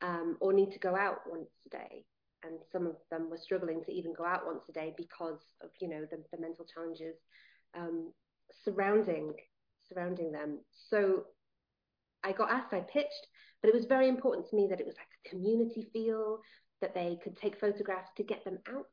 um, 0.00 0.36
or 0.40 0.52
need 0.52 0.72
to 0.72 0.78
go 0.78 0.96
out 0.96 1.20
once 1.26 1.50
a 1.66 1.70
day? 1.70 2.04
and 2.44 2.58
some 2.72 2.86
of 2.86 2.96
them 3.10 3.30
were 3.30 3.38
struggling 3.38 3.82
to 3.84 3.92
even 3.92 4.12
go 4.12 4.24
out 4.24 4.46
once 4.46 4.62
a 4.68 4.72
day 4.72 4.92
because 4.96 5.40
of 5.62 5.70
you 5.80 5.88
know 5.88 6.04
the, 6.10 6.22
the 6.32 6.40
mental 6.40 6.64
challenges 6.74 7.16
um, 7.76 8.12
surrounding 8.64 9.32
surrounding 9.92 10.32
them. 10.32 10.58
So 10.90 11.24
I 12.24 12.32
got 12.32 12.50
asked, 12.50 12.72
I 12.72 12.80
pitched, 12.80 13.26
but 13.60 13.68
it 13.68 13.74
was 13.74 13.84
very 13.86 14.08
important 14.08 14.48
to 14.48 14.56
me 14.56 14.66
that 14.70 14.80
it 14.80 14.86
was 14.86 14.96
like 14.96 15.06
a 15.24 15.28
community 15.28 15.88
feel, 15.92 16.40
that 16.80 16.94
they 16.94 17.18
could 17.22 17.36
take 17.36 17.60
photographs 17.60 18.10
to 18.16 18.22
get 18.22 18.44
them 18.44 18.58
out 18.68 18.86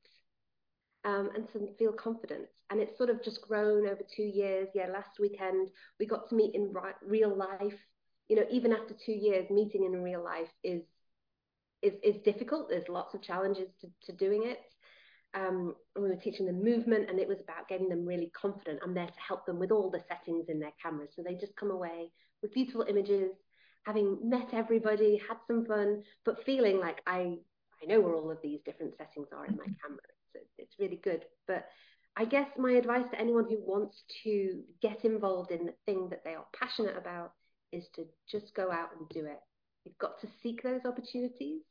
um, 1.05 1.29
and 1.35 1.47
to 1.53 1.73
feel 1.77 1.91
confident. 1.91 2.47
And 2.69 2.79
it's 2.79 2.97
sort 2.97 3.09
of 3.09 3.23
just 3.23 3.41
grown 3.41 3.87
over 3.87 4.01
two 4.15 4.23
years. 4.23 4.67
Yeah, 4.75 4.87
last 4.87 5.19
weekend 5.19 5.69
we 5.99 6.05
got 6.05 6.29
to 6.29 6.35
meet 6.35 6.55
in 6.55 6.73
real 7.03 7.35
life. 7.35 7.79
You 8.27 8.35
know, 8.35 8.45
even 8.51 8.73
after 8.73 8.93
two 9.05 9.13
years, 9.13 9.49
meeting 9.49 9.85
in 9.85 10.03
real 10.03 10.23
life 10.23 10.51
is 10.63 10.83
is, 11.81 11.93
is 12.03 12.21
difficult. 12.23 12.69
There's 12.69 12.89
lots 12.89 13.15
of 13.15 13.21
challenges 13.21 13.69
to, 13.81 13.87
to 14.05 14.17
doing 14.17 14.43
it. 14.45 14.59
Um, 15.33 15.75
we 15.95 16.09
were 16.09 16.15
teaching 16.15 16.45
them 16.45 16.63
movement, 16.63 17.09
and 17.09 17.19
it 17.19 17.27
was 17.27 17.39
about 17.39 17.67
getting 17.67 17.89
them 17.89 18.05
really 18.05 18.31
confident. 18.39 18.79
I'm 18.83 18.93
there 18.93 19.07
to 19.07 19.19
help 19.25 19.45
them 19.45 19.59
with 19.59 19.71
all 19.71 19.89
the 19.89 20.03
settings 20.07 20.45
in 20.49 20.59
their 20.59 20.73
cameras. 20.81 21.11
So 21.15 21.21
they 21.21 21.35
just 21.35 21.55
come 21.55 21.71
away 21.71 22.11
with 22.41 22.53
beautiful 22.53 22.85
images, 22.87 23.31
having 23.83 24.17
met 24.23 24.53
everybody, 24.53 25.21
had 25.27 25.37
some 25.47 25.65
fun, 25.65 26.03
but 26.25 26.43
feeling 26.45 26.79
like 26.79 27.01
I 27.05 27.37
I 27.81 27.85
know 27.85 28.01
where 28.01 28.13
all 28.13 28.31
of 28.31 28.41
these 28.41 28.59
different 28.65 28.97
settings 28.97 29.27
are 29.31 29.45
in 29.45 29.55
my 29.55 29.65
camera. 29.81 30.01
So 30.33 30.39
it's 30.57 30.79
really 30.79 30.99
good. 31.01 31.23
But 31.47 31.65
I 32.17 32.25
guess 32.25 32.47
my 32.57 32.73
advice 32.73 33.05
to 33.11 33.19
anyone 33.19 33.45
who 33.47 33.57
wants 33.61 34.03
to 34.23 34.61
get 34.81 35.05
involved 35.05 35.51
in 35.51 35.65
the 35.65 35.73
thing 35.85 36.09
that 36.09 36.23
they 36.25 36.33
are 36.33 36.45
passionate 36.53 36.97
about 36.97 37.31
is 37.71 37.85
to 37.95 38.05
just 38.29 38.53
go 38.53 38.71
out 38.71 38.89
and 38.97 39.07
do 39.09 39.25
it. 39.25 39.39
You've 39.85 39.97
got 39.97 40.19
to 40.21 40.27
seek 40.43 40.61
those 40.61 40.81
opportunities. 40.85 41.61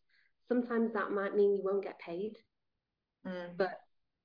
Sometimes 0.48 0.92
that 0.94 1.10
might 1.10 1.36
mean 1.36 1.54
you 1.54 1.62
won't 1.62 1.84
get 1.84 1.98
paid, 1.98 2.36
mm. 3.26 3.56
but 3.56 3.80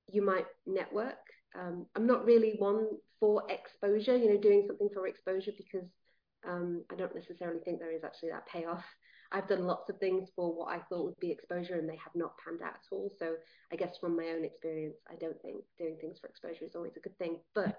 you 0.08 0.22
might 0.22 0.46
network. 0.66 1.18
Um, 1.58 1.86
I'm 1.94 2.06
not 2.06 2.24
really 2.24 2.54
one 2.58 2.86
for 3.20 3.44
exposure, 3.48 4.16
you 4.16 4.28
know, 4.28 4.40
doing 4.40 4.64
something 4.66 4.88
for 4.92 5.06
exposure 5.06 5.52
because 5.56 5.88
um, 6.46 6.84
I 6.90 6.94
don't 6.94 7.14
necessarily 7.14 7.60
think 7.64 7.78
there 7.78 7.94
is 7.94 8.04
actually 8.04 8.30
that 8.30 8.46
payoff. 8.46 8.84
I've 9.32 9.48
done 9.48 9.64
lots 9.64 9.88
of 9.88 9.98
things 9.98 10.28
for 10.36 10.54
what 10.54 10.68
I 10.68 10.80
thought 10.88 11.06
would 11.06 11.20
be 11.20 11.30
exposure 11.30 11.74
and 11.74 11.88
they 11.88 11.96
have 11.96 12.14
not 12.14 12.34
panned 12.44 12.62
out 12.62 12.74
at 12.74 12.92
all. 12.92 13.10
So 13.18 13.34
I 13.72 13.76
guess 13.76 13.96
from 14.00 14.16
my 14.16 14.28
own 14.28 14.44
experience, 14.44 14.96
I 15.10 15.14
don't 15.16 15.40
think 15.42 15.64
doing 15.78 15.96
things 16.00 16.18
for 16.20 16.28
exposure 16.28 16.64
is 16.64 16.76
always 16.76 16.96
a 16.96 17.00
good 17.00 17.18
thing. 17.18 17.38
But 17.54 17.78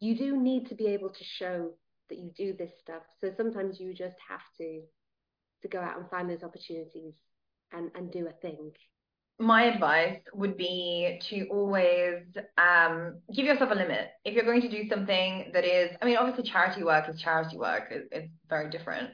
you 0.00 0.16
do 0.16 0.40
need 0.40 0.68
to 0.68 0.74
be 0.74 0.86
able 0.86 1.10
to 1.10 1.24
show 1.24 1.72
that 2.08 2.18
you 2.18 2.30
do 2.36 2.54
this 2.56 2.72
stuff. 2.80 3.02
So 3.20 3.32
sometimes 3.36 3.80
you 3.80 3.92
just 3.94 4.16
have 4.28 4.42
to 4.58 4.82
to 5.64 5.68
go 5.68 5.80
out 5.80 5.98
and 5.98 6.08
find 6.10 6.30
those 6.30 6.44
opportunities 6.44 7.14
and, 7.72 7.90
and 7.94 8.12
do 8.12 8.28
a 8.28 8.32
thing? 8.40 8.70
My 9.38 9.64
advice 9.64 10.20
would 10.32 10.56
be 10.56 11.20
to 11.28 11.46
always 11.50 12.22
um, 12.56 13.18
give 13.34 13.46
yourself 13.46 13.70
a 13.72 13.74
limit. 13.74 14.08
If 14.24 14.34
you're 14.34 14.44
going 14.44 14.62
to 14.62 14.70
do 14.70 14.88
something 14.88 15.50
that 15.52 15.64
is, 15.64 15.90
I 16.00 16.04
mean, 16.04 16.16
obviously 16.16 16.48
charity 16.48 16.84
work 16.84 17.08
is 17.08 17.20
charity 17.20 17.56
work. 17.56 17.88
It, 17.90 18.08
it's 18.12 18.32
very 18.48 18.70
different. 18.70 19.10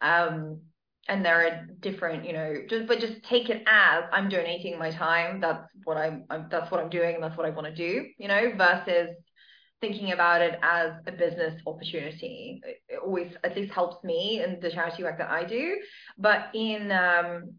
Um, 0.00 0.60
and 1.08 1.24
there 1.24 1.46
are 1.46 1.66
different, 1.80 2.24
you 2.24 2.32
know, 2.32 2.54
just 2.68 2.86
but 2.86 2.98
just 2.98 3.22
take 3.24 3.50
it 3.50 3.62
as 3.66 4.04
I'm 4.12 4.28
donating 4.28 4.78
my 4.78 4.90
time. 4.90 5.40
That's 5.40 5.66
what 5.84 5.96
I'm, 5.96 6.24
I'm 6.30 6.46
that's 6.50 6.70
what 6.70 6.80
I'm 6.80 6.88
doing, 6.88 7.16
and 7.16 7.22
that's 7.22 7.36
what 7.36 7.46
I 7.46 7.50
want 7.50 7.66
to 7.66 7.74
do. 7.74 8.06
You 8.18 8.28
know, 8.28 8.52
versus 8.56 9.10
thinking 9.80 10.12
about 10.12 10.40
it 10.40 10.58
as 10.62 10.92
a 11.06 11.12
business 11.12 11.60
opportunity. 11.66 12.60
It 12.88 12.98
always 13.04 13.32
at 13.44 13.54
least 13.54 13.72
helps 13.74 14.02
me 14.02 14.42
in 14.42 14.60
the 14.60 14.70
charity 14.70 15.02
work 15.02 15.18
that 15.18 15.30
I 15.30 15.44
do. 15.44 15.76
But 16.16 16.46
in 16.54 16.90
um, 16.90 17.54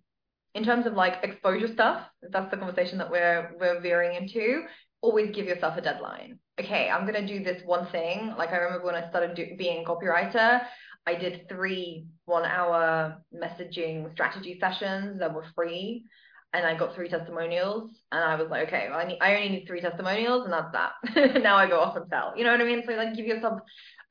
in 0.56 0.64
terms 0.64 0.86
of 0.88 0.94
like 0.94 1.20
exposure 1.22 1.72
stuff, 1.72 2.02
that's 2.32 2.50
the 2.50 2.58
conversation 2.58 2.98
that 2.98 3.12
we're 3.12 3.52
we're 3.60 3.82
veering 3.82 4.16
into. 4.16 4.64
Always 5.02 5.36
give 5.36 5.46
yourself 5.46 5.78
a 5.78 5.82
deadline. 5.82 6.40
Okay, 6.60 6.90
I'm 6.90 7.06
gonna 7.06 7.28
do 7.28 7.44
this 7.44 7.62
one 7.66 7.88
thing. 7.92 8.34
Like 8.38 8.50
I 8.50 8.58
remember 8.58 8.86
when 8.86 8.96
I 8.96 9.10
started 9.10 9.36
do, 9.36 9.56
being 9.58 9.84
a 9.86 9.88
copywriter, 9.88 10.62
I 11.06 11.16
did 11.16 11.48
three 11.50 12.08
one-hour 12.24 13.18
messaging 13.34 14.12
strategy 14.14 14.58
sessions 14.60 15.20
that 15.20 15.34
were 15.34 15.46
free 15.54 16.06
and 16.54 16.66
I 16.66 16.76
got 16.76 16.96
three 16.96 17.10
testimonials 17.10 17.92
and 18.12 18.24
I 18.24 18.36
was 18.36 18.50
like, 18.50 18.68
okay, 18.68 18.88
well, 18.90 19.00
I, 19.00 19.06
need, 19.06 19.18
I 19.20 19.36
only 19.36 19.50
need 19.50 19.68
three 19.68 19.82
testimonials 19.82 20.46
and 20.46 20.54
that's 20.54 20.72
that. 20.72 21.44
now 21.44 21.58
I 21.58 21.68
go 21.68 21.82
off 21.82 21.98
and 21.98 22.08
sell. 22.10 22.34
You 22.36 22.46
know 22.46 22.52
what 22.52 22.62
I 22.62 22.66
mean? 22.66 22.82
So 22.88 22.94
like 22.94 23.16
give 23.16 23.26
yourself 23.26 23.60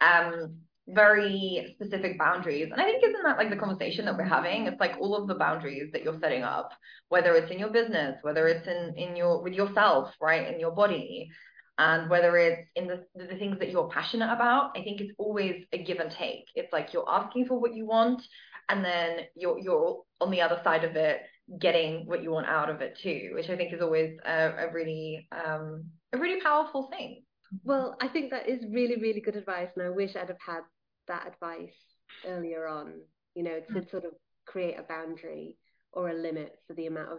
um 0.01 0.59
very 0.87 1.75
specific 1.75 2.19
boundaries. 2.19 2.69
And 2.71 2.81
I 2.81 2.85
think 2.85 3.03
isn't 3.05 3.23
that 3.23 3.39
like 3.39 3.51
the 3.51 3.57
conversation 3.57 4.05
that 4.05 4.17
we're 4.17 4.25
having? 4.25 4.67
It's 4.67 4.81
like 4.81 4.97
all 5.01 5.17
of 5.17 5.29
the 5.29 5.35
boundaries 5.35 5.91
that 5.93 6.03
you're 6.03 6.19
setting 6.21 6.43
up, 6.43 6.71
whether 7.09 7.35
it's 7.35 7.51
in 7.51 7.59
your 7.59 7.71
business, 7.71 8.19
whether 8.23 8.47
it's 8.49 8.67
in 8.67 8.95
in 8.97 9.17
your 9.17 9.43
with 9.43 9.55
yourself, 9.55 10.13
right, 10.21 10.53
in 10.53 10.61
your 10.61 10.73
body, 10.73 11.31
and 11.79 12.11
whether 12.11 12.37
it's 12.37 12.69
in 12.77 12.87
the 12.87 13.05
the 13.15 13.37
things 13.39 13.59
that 13.61 13.71
you're 13.71 13.89
passionate 13.89 14.33
about. 14.33 14.77
I 14.77 14.83
think 14.83 15.01
it's 15.01 15.15
always 15.19 15.65
a 15.73 15.79
give 15.83 16.01
and 16.01 16.11
take. 16.11 16.45
It's 16.55 16.73
like 16.73 16.93
you're 16.93 17.09
asking 17.09 17.47
for 17.47 17.59
what 17.59 17.75
you 17.75 17.87
want, 17.87 18.23
and 18.69 18.85
then 18.85 19.21
you're 19.35 19.59
you're 19.59 20.03
on 20.21 20.31
the 20.31 20.43
other 20.43 20.61
side 20.65 20.85
of 20.85 20.97
it 20.97 21.23
getting 21.59 22.07
what 22.07 22.23
you 22.23 22.31
want 22.31 22.47
out 22.47 22.71
of 22.71 22.81
it 22.81 22.99
too, 23.03 23.33
which 23.35 23.51
I 23.51 23.57
think 23.57 23.73
is 23.73 23.83
always 23.83 24.17
a, 24.25 24.69
a 24.69 24.73
really 24.73 25.29
um, 25.33 25.85
a 26.13 26.19
really 26.19 26.41
powerful 26.43 26.89
thing. 26.91 27.23
Well, 27.63 27.97
I 28.01 28.09
think 28.09 28.31
that 28.31 28.49
is 28.49 28.65
really, 28.71 28.97
really 28.97 29.21
good 29.21 29.37
advice, 29.37 29.69
and 29.77 29.87
I 29.87 29.91
wish 29.91 30.17
I'd 30.17 30.29
have 30.29 30.39
had 30.45 30.63
that 31.09 31.27
advice 31.27 31.75
earlier 32.27 32.67
on. 32.67 32.95
You 33.35 33.43
know, 33.43 33.61
to 33.69 33.81
mm. 33.81 33.91
sort 33.91 34.05
of 34.05 34.13
create 34.47 34.79
a 34.79 34.85
boundary 34.85 35.57
or 35.93 36.09
a 36.09 36.15
limit 36.15 36.59
for 36.67 36.75
the 36.75 36.87
amount 36.87 37.13
of 37.13 37.19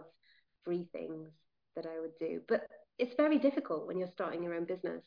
free 0.64 0.88
things 0.92 1.28
that 1.74 1.86
I 1.86 2.00
would 2.00 2.16
do. 2.18 2.40
But 2.48 2.66
it's 2.98 3.14
very 3.16 3.38
difficult 3.38 3.86
when 3.86 3.98
you're 3.98 4.08
starting 4.14 4.42
your 4.42 4.54
own 4.54 4.64
business. 4.64 5.04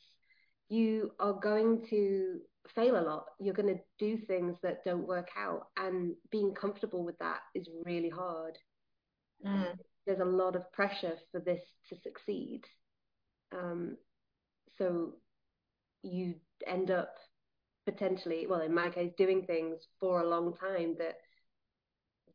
You 0.70 1.12
are 1.20 1.34
going 1.34 1.86
to 1.90 2.40
fail 2.76 3.00
a 3.00 3.02
lot. 3.02 3.26
You're 3.40 3.56
going 3.56 3.76
to 3.76 3.82
do 3.98 4.18
things 4.28 4.56
that 4.62 4.84
don't 4.86 5.08
work 5.08 5.30
out, 5.38 5.68
and 5.78 6.14
being 6.32 6.54
comfortable 6.54 7.04
with 7.04 7.18
that 7.20 7.40
is 7.56 7.68
really 7.86 8.10
hard. 8.10 8.58
Mm. 9.46 9.76
There's 10.06 10.20
a 10.20 10.26
lot 10.26 10.56
of 10.56 10.72
pressure 10.72 11.16
for 11.32 11.40
this 11.40 11.62
to 11.90 11.96
succeed. 12.04 12.62
Um, 13.52 13.98
so 14.78 15.14
you 16.04 16.36
end 16.68 16.92
up 16.92 17.16
potentially, 17.90 18.46
well, 18.48 18.62
in 18.62 18.74
my 18.74 18.90
case, 18.90 19.12
doing 19.18 19.44
things 19.44 19.88
for 20.00 20.22
a 20.22 20.30
long 20.30 20.54
time 20.54 20.96
that 21.00 21.16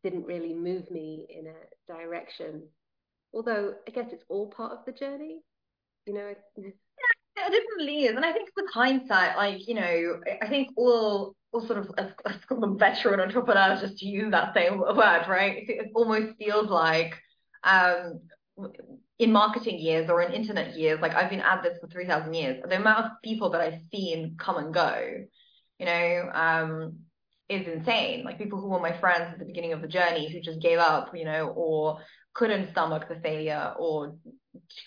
didn't 0.03 0.27
really 0.27 0.53
move 0.55 0.91
me 0.91 1.27
in 1.31 1.47
a 1.47 1.93
direction. 1.93 2.63
Although 3.33 3.75
I 3.87 3.91
guess 3.91 4.09
it's 4.13 4.25
all 4.29 4.49
part 4.49 4.73
of 4.73 4.85
the 4.85 4.93
journey, 4.93 5.41
you 6.07 6.15
know. 6.15 6.35
Yeah, 6.57 7.47
it 7.49 7.63
definitely 7.63 8.05
is, 8.05 8.17
and 8.17 8.25
I 8.25 8.33
think 8.33 8.49
with 8.57 8.71
hindsight, 8.73 9.37
like 9.37 9.67
you 9.67 9.75
know, 9.75 10.21
I 10.41 10.49
think 10.49 10.69
all 10.77 11.35
or 11.53 11.67
sort 11.67 11.79
of 11.79 11.91
let's 11.97 12.45
call 12.47 12.61
them 12.61 12.79
veteran 12.79 13.21
entrepreneurs 13.21 13.81
just 13.81 13.99
to 13.99 14.07
use 14.07 14.31
that 14.31 14.55
same 14.55 14.79
word, 14.79 15.25
right? 15.29 15.65
It 15.69 15.91
almost 15.95 16.37
feels 16.39 16.69
like 16.69 17.15
um, 17.65 18.21
in 19.19 19.33
marketing 19.33 19.79
years 19.79 20.11
or 20.11 20.23
in 20.23 20.33
internet 20.33 20.77
years, 20.77 21.01
like 21.01 21.15
I've 21.15 21.31
been 21.31 21.41
at 21.41 21.63
this 21.63 21.79
for 21.81 21.89
3,000 21.89 22.35
years, 22.35 22.63
the 22.69 22.77
amount 22.77 23.07
of 23.07 23.13
people 23.23 23.51
that 23.51 23.61
I've 23.61 23.81
seen 23.93 24.37
come 24.39 24.57
and 24.57 24.75
go, 24.75 25.25
you 25.79 25.87
know, 25.87 26.31
um, 26.33 26.99
is 27.49 27.67
insane. 27.67 28.25
Like 28.25 28.39
people 28.39 28.61
who 28.61 28.69
were 28.69 28.81
my 28.81 28.99
friends 28.99 29.33
at 29.33 29.39
the 29.39 29.45
beginning 29.45 29.73
of 29.73 29.83
the 29.83 29.89
journey 29.89 30.33
who 30.33 30.41
just 30.41 30.61
gave 30.61 30.79
up, 30.79 31.11
you 31.15 31.25
know, 31.25 31.53
or 31.57 31.99
couldn't 32.35 32.71
stomach 32.71 33.09
the 33.09 33.21
failure 33.21 33.75
or 33.79 34.17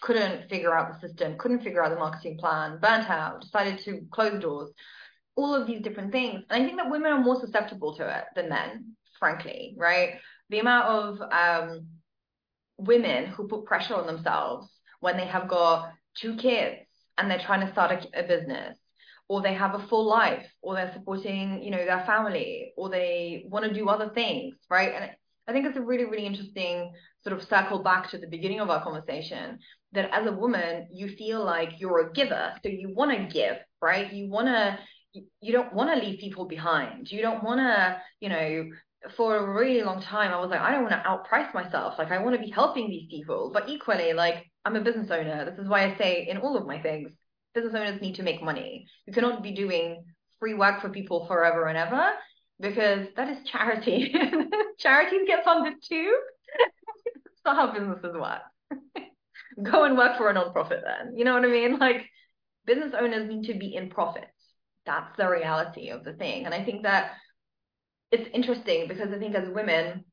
couldn't 0.01 0.49
figure 0.49 0.75
out 0.75 0.93
the 0.93 1.07
system, 1.07 1.37
couldn't 1.37 1.63
figure 1.63 1.83
out 1.83 1.89
the 1.89 1.99
marketing 1.99 2.37
plan, 2.37 2.79
burnt 2.81 3.09
out, 3.09 3.41
decided 3.41 3.79
to 3.85 4.05
close 4.11 4.31
the 4.33 4.39
doors 4.39 4.71
all 5.37 5.53
of 5.53 5.67
these 5.67 5.81
different 5.81 6.11
things. 6.11 6.43
And 6.49 6.63
I 6.63 6.65
think 6.65 6.77
that 6.77 6.89
women 6.89 7.11
are 7.11 7.23
more 7.23 7.39
susceptible 7.39 7.95
to 7.97 8.17
it 8.17 8.25
than 8.35 8.49
men, 8.49 8.95
frankly, 9.19 9.75
right? 9.77 10.15
The 10.49 10.59
amount 10.59 10.87
of 10.87 11.21
um, 11.31 11.87
women 12.77 13.27
who 13.27 13.47
put 13.47 13.65
pressure 13.65 13.95
on 13.95 14.07
themselves 14.07 14.67
when 14.99 15.15
they 15.15 15.27
have 15.27 15.47
got 15.47 15.91
two 16.15 16.35
kids 16.35 16.77
and 17.17 17.29
they're 17.29 17.39
trying 17.39 17.65
to 17.65 17.71
start 17.71 17.91
a, 17.91 18.19
a 18.19 18.27
business, 18.27 18.77
or 19.29 19.41
they 19.41 19.53
have 19.53 19.75
a 19.75 19.87
full 19.87 20.05
life 20.05 20.45
or 20.61 20.75
they're 20.75 20.93
supporting 20.93 21.61
you 21.63 21.71
know 21.71 21.85
their 21.85 22.03
family 22.05 22.73
or 22.77 22.89
they 22.89 23.43
want 23.47 23.65
to 23.65 23.73
do 23.73 23.87
other 23.89 24.09
things 24.09 24.55
right? 24.69 24.93
And 24.93 25.11
i 25.47 25.53
think 25.53 25.65
it's 25.65 25.77
a 25.77 25.81
really 25.81 26.05
really 26.05 26.25
interesting 26.25 26.91
sort 27.23 27.39
of 27.39 27.47
circle 27.47 27.83
back 27.83 28.09
to 28.09 28.17
the 28.17 28.27
beginning 28.27 28.59
of 28.59 28.69
our 28.69 28.83
conversation 28.83 29.59
that 29.93 30.09
as 30.13 30.25
a 30.27 30.31
woman 30.31 30.87
you 30.91 31.07
feel 31.09 31.43
like 31.43 31.79
you're 31.79 32.07
a 32.07 32.13
giver. 32.13 32.53
So 32.63 32.69
you 32.69 32.93
want 32.93 33.11
to 33.11 33.33
give 33.33 33.57
right? 33.81 34.11
You 34.11 34.29
want 34.29 34.47
to 34.47 34.79
you 35.41 35.51
don't 35.51 35.73
want 35.73 35.89
to 35.93 36.05
leave 36.05 36.19
people 36.19 36.45
behind. 36.45 37.11
You 37.11 37.21
don't 37.21 37.43
want 37.43 37.59
to 37.59 38.01
you 38.19 38.29
know 38.29 38.69
for 39.15 39.37
a 39.37 39.53
really 39.53 39.83
long 39.83 40.01
time 40.01 40.33
i 40.33 40.39
was 40.39 40.49
like 40.49 40.59
i 40.59 40.71
don't 40.71 40.83
want 40.83 40.95
to 40.95 41.09
outprice 41.09 41.53
myself. 41.53 41.95
Like 41.97 42.11
i 42.11 42.17
want 42.17 42.35
to 42.35 42.41
be 42.41 42.51
helping 42.51 42.89
these 42.89 43.07
people. 43.09 43.51
But 43.53 43.69
equally 43.69 44.13
like 44.13 44.45
i'm 44.65 44.75
a 44.75 44.81
business 44.81 45.11
owner. 45.11 45.45
This 45.45 45.59
is 45.59 45.67
why 45.67 45.85
i 45.85 45.97
say 45.97 46.27
in 46.29 46.37
all 46.37 46.57
of 46.57 46.65
my 46.65 46.81
things 46.81 47.11
business 47.57 47.75
owners 47.75 48.01
need 48.01 48.15
to 48.15 48.23
make 48.23 48.43
money. 48.43 48.87
You 49.05 49.13
cannot 49.13 49.43
be 49.43 49.51
doing 49.51 50.05
free 50.39 50.53
work 50.53 50.81
for 50.81 50.89
people 50.89 51.25
forever 51.25 51.65
and 51.65 51.77
ever 51.77 52.11
because 52.59 53.07
that 53.15 53.29
is 53.29 53.37
charity. 53.45 54.13
Charities 54.79 55.21
get 55.27 55.43
funded 55.43 55.73
too 55.81 56.13
it's 57.25 57.45
not 57.45 57.55
how 57.55 57.71
businesses 57.71 58.15
work. 58.15 58.41
Go 59.63 59.83
and 59.83 59.97
work 59.97 60.17
for 60.17 60.29
a 60.29 60.33
non-profit 60.33 60.83
then. 60.83 61.15
You 61.15 61.25
know 61.25 61.33
what 61.33 61.45
i 61.45 61.47
mean? 61.47 61.79
Like 61.79 62.05
business 62.65 62.93
owners 62.99 63.27
need 63.27 63.45
to 63.47 63.57
be 63.57 63.75
in 63.75 63.89
profit. 63.89 64.27
That's 64.85 65.15
the 65.17 65.29
reality 65.29 65.89
of 65.89 66.03
the 66.03 66.13
thing. 66.13 66.45
And 66.45 66.53
i 66.53 66.63
think 66.63 66.83
that 66.83 67.11
it's 68.11 68.29
interesting 68.33 68.87
because 68.87 69.11
I 69.13 69.19
think 69.19 69.35
as 69.35 69.49
women, 69.49 70.05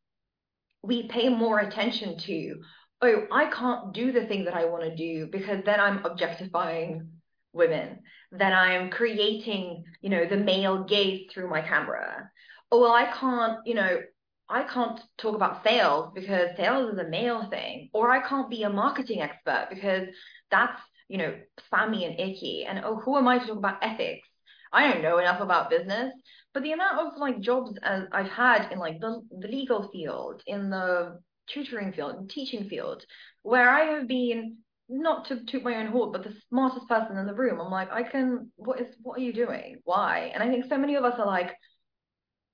we 0.82 1.06
pay 1.06 1.28
more 1.28 1.60
attention 1.60 2.18
to, 2.18 2.56
oh, 3.02 3.26
I 3.32 3.46
can't 3.46 3.94
do 3.94 4.10
the 4.10 4.26
thing 4.26 4.46
that 4.46 4.54
I 4.54 4.64
want 4.64 4.82
to 4.82 4.96
do 4.96 5.28
because 5.30 5.62
then 5.64 5.78
I'm 5.78 6.04
objectifying 6.04 7.08
women. 7.54 8.00
Then 8.32 8.52
I'm 8.52 8.90
creating, 8.90 9.84
you 10.00 10.10
know, 10.10 10.26
the 10.26 10.36
male 10.36 10.84
gaze 10.84 11.30
through 11.32 11.48
my 11.48 11.62
camera. 11.62 12.30
Oh, 12.70 12.80
well, 12.80 12.92
I 12.92 13.06
can't, 13.06 13.58
you 13.64 13.74
know, 13.74 14.00
I 14.48 14.64
can't 14.64 15.00
talk 15.16 15.34
about 15.34 15.64
sales 15.64 16.12
because 16.14 16.56
sales 16.56 16.92
is 16.92 16.98
a 16.98 17.08
male 17.08 17.48
thing. 17.48 17.90
Or 17.92 18.10
I 18.10 18.26
can't 18.26 18.50
be 18.50 18.64
a 18.64 18.70
marketing 18.70 19.20
expert 19.20 19.68
because 19.70 20.08
that's, 20.50 20.80
you 21.08 21.18
know, 21.18 21.34
spammy 21.70 22.06
and 22.06 22.18
icky. 22.18 22.64
And 22.68 22.84
oh, 22.84 22.96
who 22.96 23.16
am 23.16 23.28
I 23.28 23.38
to 23.38 23.46
talk 23.46 23.56
about 23.58 23.82
ethics? 23.82 24.28
I 24.72 24.92
don't 24.92 25.02
know 25.02 25.18
enough 25.18 25.40
about 25.40 25.70
business. 25.70 26.12
But 26.52 26.62
the 26.62 26.72
amount 26.72 26.98
of 26.98 27.18
like 27.18 27.40
jobs 27.40 27.78
as 27.82 28.04
I've 28.12 28.30
had 28.30 28.72
in 28.72 28.78
like 28.78 29.00
the, 29.00 29.22
the 29.30 29.48
legal 29.48 29.88
field, 29.92 30.42
in 30.46 30.70
the 30.70 31.20
tutoring 31.46 31.92
field, 31.92 32.30
teaching 32.30 32.68
field, 32.68 33.04
where 33.42 33.68
I 33.68 33.96
have 33.96 34.08
been 34.08 34.58
not 34.88 35.26
to 35.28 35.44
toot 35.44 35.62
my 35.62 35.76
own 35.76 35.86
horn, 35.86 36.12
but 36.12 36.24
the 36.24 36.34
smartest 36.48 36.88
person 36.88 37.16
in 37.16 37.26
the 37.26 37.34
room. 37.34 37.60
I'm 37.60 37.70
like, 37.70 37.90
I 37.90 38.02
can. 38.02 38.50
What 38.56 38.80
is? 38.80 38.94
What 39.02 39.18
are 39.18 39.22
you 39.22 39.32
doing? 39.32 39.80
Why? 39.84 40.30
And 40.34 40.42
I 40.42 40.48
think 40.48 40.66
so 40.68 40.78
many 40.78 40.94
of 40.94 41.04
us 41.04 41.18
are 41.18 41.26
like, 41.26 41.54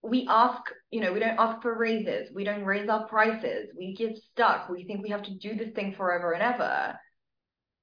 we 0.03 0.27
ask, 0.29 0.63
you 0.91 1.01
know, 1.01 1.13
we 1.13 1.21
don't 1.21 1.39
ask 1.39 1.61
for 1.63 1.77
raises, 1.77 2.31
we 2.35 2.45
don't 2.45 2.65
raise 2.65 2.89
our 2.89 3.07
prices, 3.07 3.69
we 3.77 3.95
get 3.95 4.17
stuck, 4.33 4.69
we 4.69 4.85
think 4.85 5.03
we 5.03 5.11
have 5.11 5.25
to 5.25 5.35
do 5.35 5.55
this 5.55 5.75
thing 5.75 5.95
forever 5.97 6.33
and 6.33 6.43
ever 6.43 6.99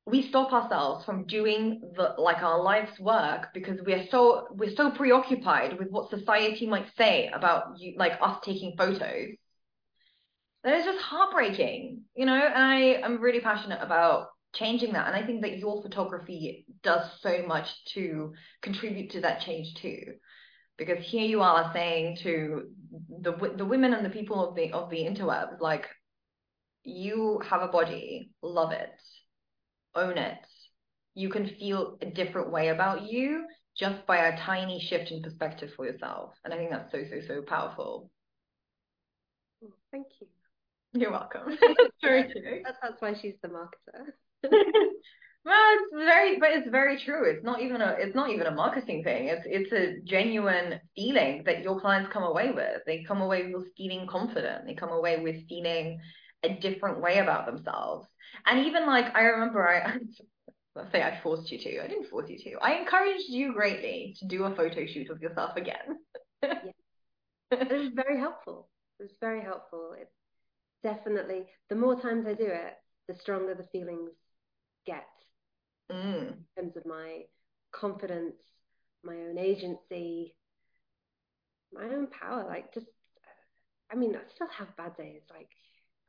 we 0.08 0.26
stop 0.30 0.54
ourselves 0.54 1.04
from 1.04 1.26
doing 1.26 1.82
the 1.98 2.16
like 2.18 2.41
our 2.41 2.64
life's 2.64 2.98
work 2.98 3.50
because 3.54 3.78
we're 3.86 4.08
so 4.10 4.48
we're 4.52 4.74
so 4.76 4.89
preoccupied 4.89 5.78
with 5.78 5.89
what 5.89 6.10
society 6.10 6.66
might 6.66 6.88
say 6.98 7.30
about 7.34 7.78
you 7.78 7.93
like 7.98 8.14
us 8.22 8.38
taking 8.43 8.74
photos 8.78 9.36
that 10.64 10.80
is 10.80 10.86
just 10.86 11.00
heartbreaking 11.00 12.02
you 12.16 12.26
know 12.26 12.34
and 12.34 12.64
i 12.64 12.80
am 13.04 13.20
really 13.20 13.41
passionate 13.41 13.80
about 13.82 14.28
changing 14.54 14.93
that 14.93 15.08
and 15.08 15.16
i 15.16 15.26
think 15.26 15.41
that 15.41 15.58
your 15.58 15.82
photography 15.82 16.66
does 16.84 17.10
so 17.22 17.43
much 17.48 17.68
to 17.86 18.34
contribute 18.62 19.12
to 19.12 19.22
that 19.22 19.41
change 19.41 19.74
too 19.76 20.02
because 20.78 21.04
here 21.04 21.26
you 21.26 21.41
are 21.41 21.72
saying 21.74 22.18
to 22.24 22.70
the 23.22 23.34
the 23.58 23.66
women 23.66 23.93
and 23.93 24.06
the 24.06 24.10
people 24.10 24.48
of 24.48 24.56
the 24.56 24.72
of 24.72 24.89
the 24.89 24.98
interweb 24.98 25.60
like 25.60 25.86
you 26.84 27.41
have 27.48 27.62
a 27.62 27.68
body 27.68 28.32
love 28.41 28.72
it 28.72 28.91
own 29.98 30.18
it. 30.18 30.38
You 31.16 31.30
can 31.30 31.50
feel 31.60 31.98
a 32.02 32.06
different 32.06 32.52
way 32.52 32.70
about 32.70 33.04
you 33.04 33.45
just 33.76 34.06
by 34.06 34.18
a 34.18 34.39
tiny 34.39 34.80
shift 34.80 35.12
in 35.12 35.22
perspective 35.22 35.72
for 35.76 35.86
yourself. 35.86 36.34
And 36.45 36.54
I 36.54 36.58
think 36.58 36.72
that's 36.72 36.91
so, 36.91 37.04
so, 37.10 37.20
so 37.28 37.41
powerful. 37.41 38.10
thank 39.91 40.08
you. 40.22 40.28
You're 40.93 41.12
welcome. 41.12 41.58
that's, 42.64 42.78
that's 42.82 43.02
why 43.02 43.14
she's 43.20 43.36
the 43.41 43.50
marketer. 43.50 44.14
well, 45.45 45.75
it's 45.75 45.93
very, 45.93 46.39
but 46.39 46.51
it's 46.51 46.69
very 46.69 46.99
true. 46.99 47.29
It's 47.29 47.43
not 47.43 47.61
even 47.61 47.81
a, 47.81 47.95
it's 47.97 48.15
not 48.15 48.29
even 48.29 48.47
a 48.47 48.51
marketing 48.51 49.03
thing. 49.03 49.27
It's, 49.27 49.45
it's 49.45 49.71
a 49.71 50.01
genuine 50.03 50.79
feeling 50.95 51.43
that 51.45 51.63
your 51.63 51.79
clients 51.79 52.11
come 52.11 52.23
away 52.23 52.51
with. 52.51 52.81
They 52.85 53.03
come 53.03 53.21
away 53.21 53.51
with 53.53 53.75
feeling 53.75 54.07
confident. 54.07 54.65
They 54.65 54.75
come 54.75 54.91
away 54.91 55.19
with 55.19 55.47
feeling 55.47 55.99
a 56.43 56.49
different 56.49 57.01
way 57.01 57.19
about 57.19 57.45
themselves. 57.45 58.07
And 58.45 58.65
even 58.65 58.85
like 58.85 59.15
I 59.15 59.21
remember 59.21 59.67
I 59.67 59.97
let's 60.75 60.91
say 60.91 61.01
I 61.01 61.19
forced 61.21 61.51
you 61.51 61.57
to. 61.57 61.83
I 61.83 61.88
didn't 61.88 62.09
force 62.09 62.29
you 62.29 62.38
to. 62.38 62.57
I 62.61 62.79
encouraged 62.79 63.29
you 63.29 63.53
greatly 63.53 64.15
to 64.19 64.27
do 64.27 64.43
a 64.43 64.55
photo 64.55 64.85
shoot 64.85 65.09
of 65.09 65.21
yourself 65.21 65.57
again. 65.57 65.97
yeah. 66.43 66.71
It 67.51 67.71
was 67.71 67.91
very 67.95 68.19
helpful. 68.19 68.69
It 68.99 69.03
was 69.03 69.11
very 69.19 69.41
helpful. 69.41 69.95
It's 69.99 70.11
definitely 70.83 71.45
the 71.69 71.75
more 71.75 71.99
times 71.99 72.25
I 72.27 72.33
do 72.33 72.45
it, 72.45 72.73
the 73.07 73.15
stronger 73.15 73.55
the 73.55 73.67
feelings 73.71 74.11
get. 74.88 75.05
Mm. 75.91 76.33
In 76.57 76.63
terms 76.63 76.77
of 76.77 76.85
my 76.85 77.21
confidence, 77.71 78.35
my 79.03 79.15
own 79.15 79.38
agency, 79.38 80.35
my 81.71 81.83
own 81.83 82.07
power. 82.07 82.45
Like 82.47 82.73
just 82.73 82.88
I 83.91 83.95
mean, 83.95 84.15
I 84.15 84.21
still 84.33 84.47
have 84.57 84.75
bad 84.77 84.97
days. 84.97 85.21
Like 85.29 85.49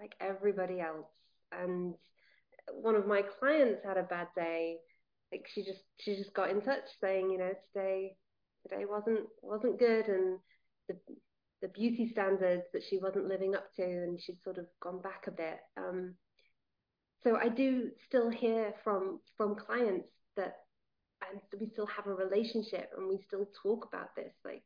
like 0.00 0.14
everybody 0.20 0.80
else. 0.80 1.06
And 1.52 1.94
one 2.72 2.94
of 2.94 3.06
my 3.06 3.22
clients 3.38 3.82
had 3.84 3.96
a 3.96 4.02
bad 4.02 4.28
day. 4.36 4.78
Like 5.32 5.46
she 5.52 5.62
just 5.62 5.82
she 5.98 6.16
just 6.16 6.34
got 6.34 6.50
in 6.50 6.62
touch 6.62 6.84
saying, 7.00 7.30
you 7.30 7.38
know, 7.38 7.52
today 7.72 8.16
today 8.62 8.84
wasn't 8.88 9.26
wasn't 9.42 9.78
good 9.78 10.06
and 10.08 10.38
the 10.88 10.96
the 11.60 11.68
beauty 11.68 12.08
standards 12.12 12.62
that 12.72 12.82
she 12.88 12.98
wasn't 12.98 13.26
living 13.26 13.54
up 13.54 13.74
to 13.74 13.82
and 13.82 14.20
she'd 14.20 14.42
sort 14.42 14.58
of 14.58 14.66
gone 14.80 15.00
back 15.02 15.26
a 15.26 15.30
bit. 15.32 15.58
Um, 15.76 16.14
so 17.24 17.36
I 17.36 17.48
do 17.48 17.90
still 18.06 18.30
hear 18.30 18.74
from 18.84 19.20
from 19.36 19.54
clients 19.54 20.08
that 20.36 20.56
and 21.30 21.40
we 21.60 21.68
still 21.72 21.86
have 21.86 22.06
a 22.06 22.14
relationship 22.14 22.90
and 22.96 23.08
we 23.08 23.18
still 23.26 23.48
talk 23.62 23.86
about 23.86 24.14
this 24.16 24.32
like 24.44 24.62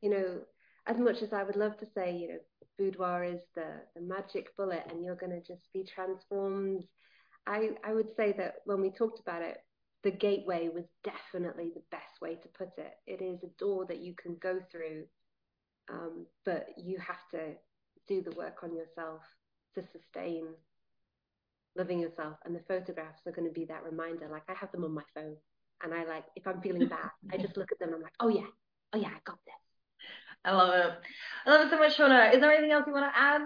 you 0.00 0.10
know 0.10 0.40
as 0.86 0.96
much 0.98 1.22
as 1.22 1.32
I 1.32 1.42
would 1.42 1.56
love 1.56 1.76
to 1.78 1.86
say 1.94 2.16
you 2.16 2.28
know 2.28 2.38
boudoir 2.80 3.24
is 3.24 3.40
the, 3.54 3.82
the 3.94 4.00
magic 4.00 4.56
bullet 4.56 4.84
and 4.90 5.04
you're 5.04 5.14
going 5.14 5.32
to 5.32 5.46
just 5.46 5.70
be 5.72 5.84
transformed. 5.84 6.84
I, 7.46 7.70
I 7.84 7.92
would 7.92 8.08
say 8.16 8.32
that 8.38 8.56
when 8.64 8.80
we 8.80 8.90
talked 8.90 9.20
about 9.20 9.42
it, 9.42 9.58
the 10.02 10.10
gateway 10.10 10.70
was 10.72 10.84
definitely 11.04 11.70
the 11.74 11.82
best 11.90 12.22
way 12.22 12.36
to 12.36 12.48
put 12.48 12.70
it. 12.78 12.94
It 13.06 13.22
is 13.22 13.42
a 13.42 13.58
door 13.58 13.84
that 13.86 13.98
you 13.98 14.14
can 14.14 14.36
go 14.40 14.60
through, 14.72 15.04
um, 15.90 16.26
but 16.46 16.68
you 16.78 16.98
have 16.98 17.28
to 17.32 17.52
do 18.08 18.22
the 18.22 18.34
work 18.36 18.62
on 18.62 18.74
yourself 18.74 19.20
to 19.74 19.82
sustain 19.92 20.46
loving 21.76 22.00
yourself. 22.00 22.36
And 22.44 22.54
the 22.54 22.62
photographs 22.66 23.22
are 23.26 23.32
going 23.32 23.48
to 23.48 23.54
be 23.54 23.66
that 23.66 23.84
reminder. 23.84 24.28
Like 24.30 24.44
I 24.48 24.54
have 24.54 24.72
them 24.72 24.84
on 24.84 24.94
my 24.94 25.02
phone, 25.14 25.36
and 25.82 25.94
I 25.94 26.04
like 26.04 26.24
if 26.36 26.46
I'm 26.46 26.60
feeling 26.60 26.88
bad, 26.96 27.10
I 27.32 27.36
just 27.36 27.56
look 27.56 27.72
at 27.72 27.78
them. 27.78 27.88
and 27.88 27.96
I'm 27.96 28.02
like, 28.02 28.14
oh 28.20 28.28
yeah, 28.28 28.48
oh 28.92 28.98
yeah, 28.98 29.08
I 29.08 29.20
got 29.24 29.38
this. 29.44 29.54
I 30.44 30.52
love 30.52 30.74
it. 30.74 30.92
I 31.46 31.50
love 31.50 31.66
it 31.66 31.70
so 31.70 31.78
much, 31.78 31.96
Siorna. 31.98 32.34
Is 32.34 32.40
there 32.40 32.50
anything 32.50 32.72
else 32.72 32.84
you 32.86 32.92
want 32.92 33.12
to 33.12 33.18
add? 33.18 33.42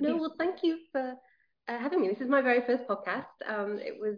No, 0.00 0.16
well, 0.16 0.34
thank 0.38 0.62
you 0.62 0.78
for 0.92 1.14
uh, 1.68 1.78
having 1.78 2.00
me. 2.00 2.08
This 2.08 2.20
is 2.20 2.28
my 2.28 2.40
very 2.40 2.62
first 2.66 2.84
podcast. 2.88 3.26
Um, 3.46 3.78
it 3.78 4.00
was 4.00 4.16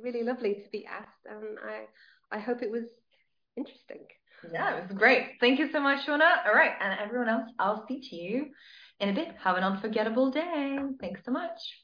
really 0.00 0.22
lovely 0.22 0.54
to 0.54 0.70
be 0.70 0.86
asked, 0.86 1.26
and 1.28 1.58
I 1.58 1.86
I 2.36 2.40
hope 2.40 2.62
it 2.62 2.70
was 2.70 2.84
interesting. 3.56 4.06
Yeah, 4.52 4.76
it 4.76 4.88
was 4.88 4.96
great. 4.96 5.32
Thank 5.40 5.58
you 5.58 5.70
so 5.72 5.80
much, 5.80 6.06
Siorna. 6.06 6.46
All 6.46 6.54
right, 6.54 6.72
and 6.80 6.98
everyone 7.00 7.28
else, 7.28 7.50
I'll 7.58 7.82
speak 7.84 8.10
to 8.10 8.16
you 8.16 8.50
in 9.00 9.08
a 9.08 9.12
bit. 9.12 9.28
Have 9.42 9.56
an 9.56 9.64
unforgettable 9.64 10.30
day. 10.30 10.78
Thanks 11.00 11.22
so 11.24 11.32
much. 11.32 11.83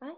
Bye. 0.00 0.08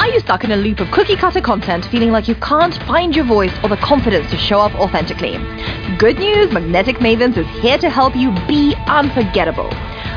Are 0.00 0.08
you 0.08 0.18
stuck 0.18 0.42
in 0.42 0.50
a 0.50 0.56
loop 0.56 0.80
of 0.80 0.90
cookie 0.90 1.14
cutter 1.14 1.40
content, 1.40 1.84
feeling 1.84 2.10
like 2.10 2.26
you 2.26 2.34
can't 2.34 2.74
find 2.88 3.14
your 3.14 3.24
voice 3.24 3.52
or 3.62 3.68
the 3.68 3.76
confidence 3.76 4.28
to 4.32 4.36
show 4.36 4.58
up 4.58 4.74
authentically? 4.74 5.38
Good 5.96 6.18
news, 6.18 6.50
Magnetic 6.50 6.96
Mavens 6.96 7.36
is 7.36 7.46
here 7.62 7.78
to 7.78 7.88
help 7.88 8.16
you 8.16 8.32
be 8.48 8.74
unforgettable. 8.88 9.70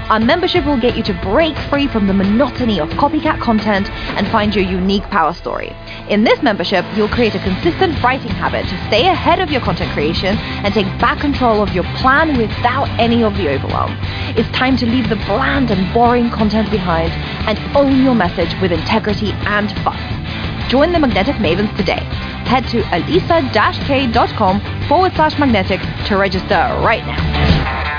Our 0.10 0.20
membership 0.20 0.66
will 0.66 0.80
get 0.80 0.96
you 0.96 1.04
to 1.04 1.14
break 1.22 1.58
free 1.70 1.88
from 1.88 2.08
the 2.08 2.14
monotony 2.14 2.80
of 2.80 2.90
copycat 2.90 3.40
content 3.42 3.90
and 4.18 4.28
find 4.28 4.56
your 4.56 4.64
unique 4.64 5.04
power 5.04 5.34
story. 5.34 5.76
In 6.10 6.24
this 6.24 6.42
membership, 6.44 6.86
you'll 6.96 7.10
create 7.10 7.34
a 7.36 7.40
consistent 7.40 8.02
writing 8.04 8.32
habit 8.32 8.68
to 8.68 8.88
stay 8.88 9.08
ahead 9.08 9.40
of 9.40 9.50
your 9.50 9.62
content 9.62 9.92
creation 9.92 10.38
and 10.38 10.74
take 10.74 10.86
back 11.00 11.20
control 11.20 11.62
of 11.62 11.74
your 11.74 11.84
plan 11.96 12.38
without 12.38 12.88
any 13.00 13.24
of 13.24 13.36
the 13.38 13.50
overwhelm. 13.50 13.98
It's 14.38 14.50
time 14.50 14.78
to 14.78 14.86
leave 14.86 15.10
the 15.10 15.16
bland 15.16 15.72
and 15.72 15.92
boring 15.94 16.30
content 16.30 16.70
behind 16.70 17.12
and 17.48 17.58
own 17.76 18.04
your 18.04 18.16
message 18.16 18.54
with 18.62 18.72
integrity 18.72 19.32
and 19.32 19.72
fun. 19.84 20.00
Join 20.70 20.92
the 20.92 21.00
Magnetic 21.00 21.36
Mavens 21.36 21.76
today. 21.78 22.02
Head 22.46 22.68
to 22.70 22.82
alisa-k.com 22.82 24.62
forward 24.88 25.14
slash 25.14 25.38
magnetic 25.40 25.80
to 26.08 26.18
register 26.18 26.56
right 26.82 27.06
now. 27.06 27.95